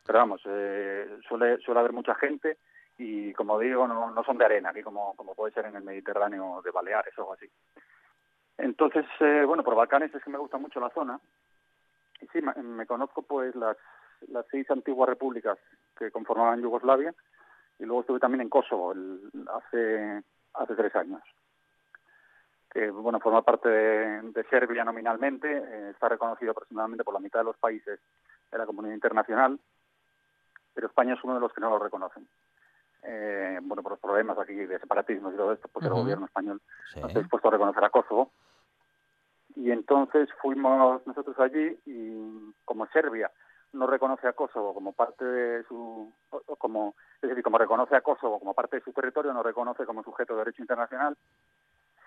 pero 0.03 0.17
vamos, 0.17 0.41
eh, 0.45 1.19
suele, 1.27 1.59
suele 1.59 1.79
haber 1.79 1.93
mucha 1.93 2.15
gente 2.15 2.57
y 2.97 3.31
como 3.33 3.59
digo, 3.59 3.87
no, 3.87 4.09
no 4.09 4.23
son 4.23 4.39
de 4.39 4.45
arena, 4.45 4.69
aquí 4.71 4.81
como, 4.81 5.13
como 5.15 5.35
puede 5.35 5.53
ser 5.53 5.65
en 5.67 5.75
el 5.75 5.83
Mediterráneo 5.83 6.61
de 6.63 6.71
Baleares 6.71 7.15
o 7.19 7.21
algo 7.21 7.33
así. 7.33 7.47
Entonces, 8.57 9.05
eh, 9.19 9.43
bueno, 9.45 9.63
por 9.63 9.75
Balcanes 9.75 10.13
es 10.15 10.23
que 10.23 10.31
me 10.31 10.39
gusta 10.39 10.57
mucho 10.57 10.79
la 10.79 10.89
zona 10.89 11.19
y 12.19 12.25
sí, 12.27 12.41
me, 12.41 12.53
me 12.63 12.87
conozco 12.87 13.21
pues 13.21 13.53
las, 13.55 13.77
las 14.29 14.47
seis 14.49 14.69
antiguas 14.71 15.07
repúblicas 15.07 15.59
que 15.95 16.09
conformaban 16.09 16.61
Yugoslavia 16.63 17.13
y 17.77 17.83
luego 17.85 18.01
estuve 18.01 18.19
también 18.19 18.41
en 18.41 18.49
Kosovo 18.49 18.93
el- 18.93 19.29
hace, 19.53 20.23
hace 20.55 20.75
tres 20.75 20.95
años 20.95 21.21
que 22.77 22.91
bueno 22.91 23.19
forma 23.19 23.41
parte 23.41 23.67
de, 23.67 24.21
de 24.33 24.43
Serbia 24.51 24.83
nominalmente, 24.83 25.51
eh, 25.51 25.89
está 25.89 26.09
reconocido 26.09 26.51
aproximadamente 26.51 27.03
por 27.03 27.15
la 27.15 27.19
mitad 27.19 27.39
de 27.39 27.45
los 27.45 27.57
países 27.57 27.99
de 28.51 28.57
la 28.57 28.67
comunidad 28.67 28.93
internacional, 28.93 29.59
pero 30.75 30.85
España 30.85 31.15
es 31.15 31.23
uno 31.23 31.33
de 31.33 31.39
los 31.39 31.51
que 31.53 31.59
no 31.61 31.71
lo 31.71 31.79
reconocen. 31.79 32.27
Eh, 33.01 33.57
bueno, 33.63 33.81
por 33.81 33.93
los 33.93 33.99
problemas 33.99 34.37
aquí 34.37 34.53
de 34.53 34.77
separatismo 34.77 35.31
y 35.31 35.35
todo 35.35 35.53
esto, 35.53 35.67
pues 35.69 35.87
Ujú. 35.87 35.95
el 35.95 36.01
gobierno 36.03 36.25
español 36.27 36.61
Sí. 36.93 36.99
no 37.01 37.07
está 37.07 37.17
dispuesto 37.19 37.47
a 37.47 37.51
reconocer 37.51 37.83
a 37.83 37.89
Kosovo. 37.89 38.31
Y 39.55 39.71
entonces 39.71 40.29
fuimos 40.39 41.01
nosotros 41.07 41.39
allí 41.39 41.79
y 41.87 42.53
como 42.63 42.85
Serbia 42.89 43.31
no 43.73 43.87
reconoce 43.87 44.27
a 44.27 44.33
Kosovo 44.33 44.75
como 44.75 44.93
parte 44.93 45.25
de 45.25 45.63
su, 45.63 46.13
como, 46.59 46.93
es 47.23 47.29
decir, 47.29 47.43
como 47.43 47.57
reconoce 47.57 47.95
a 47.95 48.01
Kosovo 48.01 48.37
como 48.37 48.53
parte 48.53 48.75
de 48.75 48.83
su 48.83 48.93
territorio, 48.93 49.33
no 49.33 49.41
reconoce 49.41 49.83
como 49.83 50.03
sujeto 50.03 50.33
de 50.33 50.39
derecho 50.39 50.61
internacional. 50.61 51.17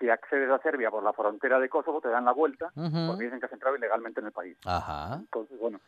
Si 0.01 0.09
accedes 0.09 0.49
a 0.49 0.57
Serbia 0.57 0.89
por 0.89 1.03
la 1.03 1.13
frontera 1.13 1.59
de 1.59 1.69
Kosovo, 1.69 2.01
te 2.01 2.09
dan 2.09 2.25
la 2.25 2.31
vuelta 2.31 2.71
porque 2.73 3.23
dicen 3.23 3.39
que 3.39 3.45
has 3.45 3.53
entrado 3.53 3.75
ilegalmente 3.75 4.19
en 4.19 4.25
el 4.25 4.31
país. 4.31 4.57
Ajá. 4.65 5.17
Entonces, 5.19 5.59
bueno, 5.59 5.79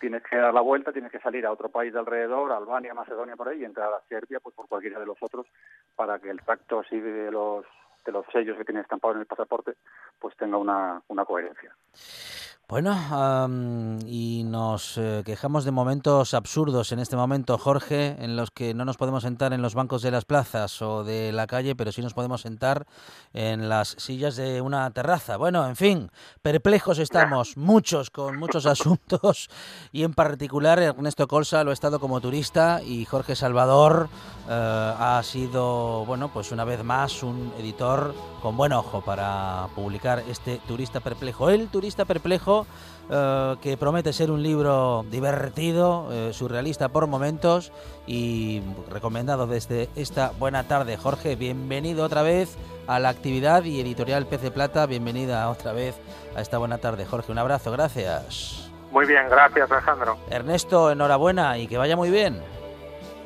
tienes 0.00 0.22
que 0.22 0.36
dar 0.36 0.54
la 0.54 0.62
vuelta, 0.62 0.90
tienes 0.90 1.12
que 1.12 1.20
salir 1.20 1.44
a 1.44 1.52
otro 1.52 1.68
país 1.68 1.92
de 1.92 1.98
alrededor, 1.98 2.50
Albania, 2.50 2.94
Macedonia, 2.94 3.36
por 3.36 3.48
ahí, 3.48 3.60
y 3.60 3.64
entrar 3.66 3.92
a 3.92 4.00
Serbia 4.08 4.40
pues 4.40 4.54
por 4.54 4.68
cualquiera 4.68 4.98
de 4.98 5.04
los 5.04 5.18
otros, 5.20 5.46
para 5.94 6.18
que 6.18 6.30
el 6.30 6.40
tracto 6.40 6.80
así 6.80 6.98
de 6.98 7.30
los 7.30 7.66
de 8.06 8.12
los 8.12 8.24
sellos 8.32 8.56
que 8.56 8.64
tiene 8.64 8.80
estampado 8.80 9.12
en 9.12 9.20
el 9.20 9.26
pasaporte, 9.26 9.74
pues 10.18 10.34
tenga 10.38 10.56
una, 10.56 11.02
una 11.08 11.26
coherencia. 11.26 11.74
Bueno, 12.70 12.94
y 14.06 14.44
nos 14.44 14.98
eh, 14.98 15.22
quejamos 15.24 15.64
de 15.64 15.70
momentos 15.70 16.34
absurdos 16.34 16.92
en 16.92 16.98
este 16.98 17.16
momento, 17.16 17.56
Jorge, 17.56 18.22
en 18.22 18.36
los 18.36 18.50
que 18.50 18.74
no 18.74 18.84
nos 18.84 18.98
podemos 18.98 19.22
sentar 19.22 19.54
en 19.54 19.62
los 19.62 19.74
bancos 19.74 20.02
de 20.02 20.10
las 20.10 20.26
plazas 20.26 20.82
o 20.82 21.02
de 21.02 21.32
la 21.32 21.46
calle, 21.46 21.74
pero 21.74 21.92
sí 21.92 22.02
nos 22.02 22.12
podemos 22.12 22.42
sentar 22.42 22.86
en 23.32 23.70
las 23.70 23.96
sillas 23.96 24.36
de 24.36 24.60
una 24.60 24.90
terraza. 24.90 25.38
Bueno, 25.38 25.66
en 25.66 25.76
fin, 25.76 26.10
perplejos 26.42 26.98
estamos, 26.98 27.56
muchos, 27.56 28.10
con 28.10 28.38
muchos 28.38 28.66
asuntos, 28.66 29.48
y 29.90 30.02
en 30.02 30.12
particular 30.12 30.78
Ernesto 30.78 31.26
Colsa 31.26 31.64
lo 31.64 31.70
ha 31.70 31.72
estado 31.72 31.98
como 31.98 32.20
turista 32.20 32.82
y 32.82 33.06
Jorge 33.06 33.34
Salvador 33.34 34.10
eh, 34.46 34.94
ha 34.98 35.22
sido, 35.24 36.04
bueno, 36.04 36.28
pues 36.28 36.52
una 36.52 36.64
vez 36.64 36.84
más 36.84 37.22
un 37.22 37.50
editor 37.58 38.14
con 38.42 38.56
buen 38.56 38.72
ojo 38.72 39.00
para 39.00 39.68
publicar 39.74 40.22
este 40.28 40.60
Turista 40.66 41.00
Perplejo. 41.00 41.50
El 41.50 41.68
Turista 41.68 42.04
Perplejo, 42.04 42.57
eh, 43.10 43.56
que 43.62 43.76
promete 43.76 44.12
ser 44.12 44.30
un 44.30 44.42
libro 44.42 45.04
divertido, 45.10 46.08
eh, 46.12 46.32
surrealista 46.32 46.90
por 46.90 47.06
momentos 47.06 47.72
y 48.06 48.62
recomendado 48.90 49.46
desde 49.46 49.88
esta 49.96 50.32
buena 50.38 50.64
tarde. 50.68 50.96
Jorge, 50.96 51.34
bienvenido 51.34 52.04
otra 52.04 52.22
vez 52.22 52.56
a 52.86 52.98
la 52.98 53.08
actividad 53.08 53.64
y 53.64 53.80
editorial 53.80 54.26
Pez 54.26 54.42
de 54.42 54.50
Plata. 54.50 54.86
Bienvenida 54.86 55.48
otra 55.48 55.72
vez 55.72 55.98
a 56.36 56.40
esta 56.40 56.58
buena 56.58 56.78
tarde. 56.78 57.06
Jorge, 57.06 57.32
un 57.32 57.38
abrazo, 57.38 57.72
gracias. 57.72 58.70
Muy 58.90 59.06
bien, 59.06 59.28
gracias 59.28 59.70
Alejandro. 59.70 60.18
Ernesto, 60.30 60.90
enhorabuena 60.90 61.58
y 61.58 61.66
que 61.66 61.78
vaya 61.78 61.96
muy 61.96 62.10
bien. 62.10 62.42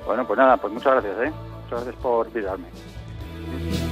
Bueno, 0.07 0.26
pues 0.26 0.39
nada, 0.39 0.57
pues 0.57 0.72
muchas 0.72 0.95
gracias, 0.95 1.28
¿eh? 1.28 1.33
Muchas 1.64 1.85
gracias 1.85 1.97
por 2.03 2.26
invitarme. 2.28 3.91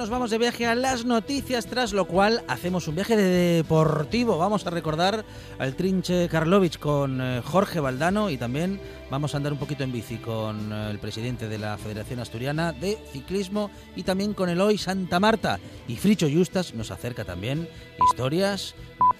Nos 0.00 0.08
vamos 0.08 0.30
de 0.30 0.38
viaje 0.38 0.64
a 0.64 0.74
las 0.74 1.04
noticias, 1.04 1.66
tras 1.66 1.92
lo 1.92 2.06
cual 2.06 2.42
hacemos 2.48 2.88
un 2.88 2.94
viaje 2.94 3.18
de 3.18 3.56
deportivo. 3.56 4.38
Vamos 4.38 4.66
a 4.66 4.70
recordar 4.70 5.26
al 5.58 5.74
Trinche 5.74 6.26
Karlovic 6.30 6.78
con 6.78 7.20
eh, 7.20 7.42
Jorge 7.44 7.80
Valdano 7.80 8.30
y 8.30 8.38
también 8.38 8.80
vamos 9.10 9.34
a 9.34 9.36
andar 9.36 9.52
un 9.52 9.58
poquito 9.58 9.84
en 9.84 9.92
bici 9.92 10.16
con 10.16 10.72
eh, 10.72 10.90
el 10.90 10.98
presidente 11.00 11.50
de 11.50 11.58
la 11.58 11.76
Federación 11.76 12.18
Asturiana 12.18 12.72
de 12.72 12.96
Ciclismo 13.12 13.70
y 13.94 14.02
también 14.02 14.32
con 14.32 14.48
Eloy 14.48 14.78
Santa 14.78 15.20
Marta. 15.20 15.60
Y 15.86 15.96
Fricho 15.96 16.28
Justas 16.32 16.74
nos 16.74 16.90
acerca 16.90 17.26
también 17.26 17.68
historias 18.10 18.74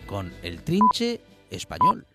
con 0.07 0.33
el 0.43 0.63
Trinche 0.63 1.21
español. 1.51 2.07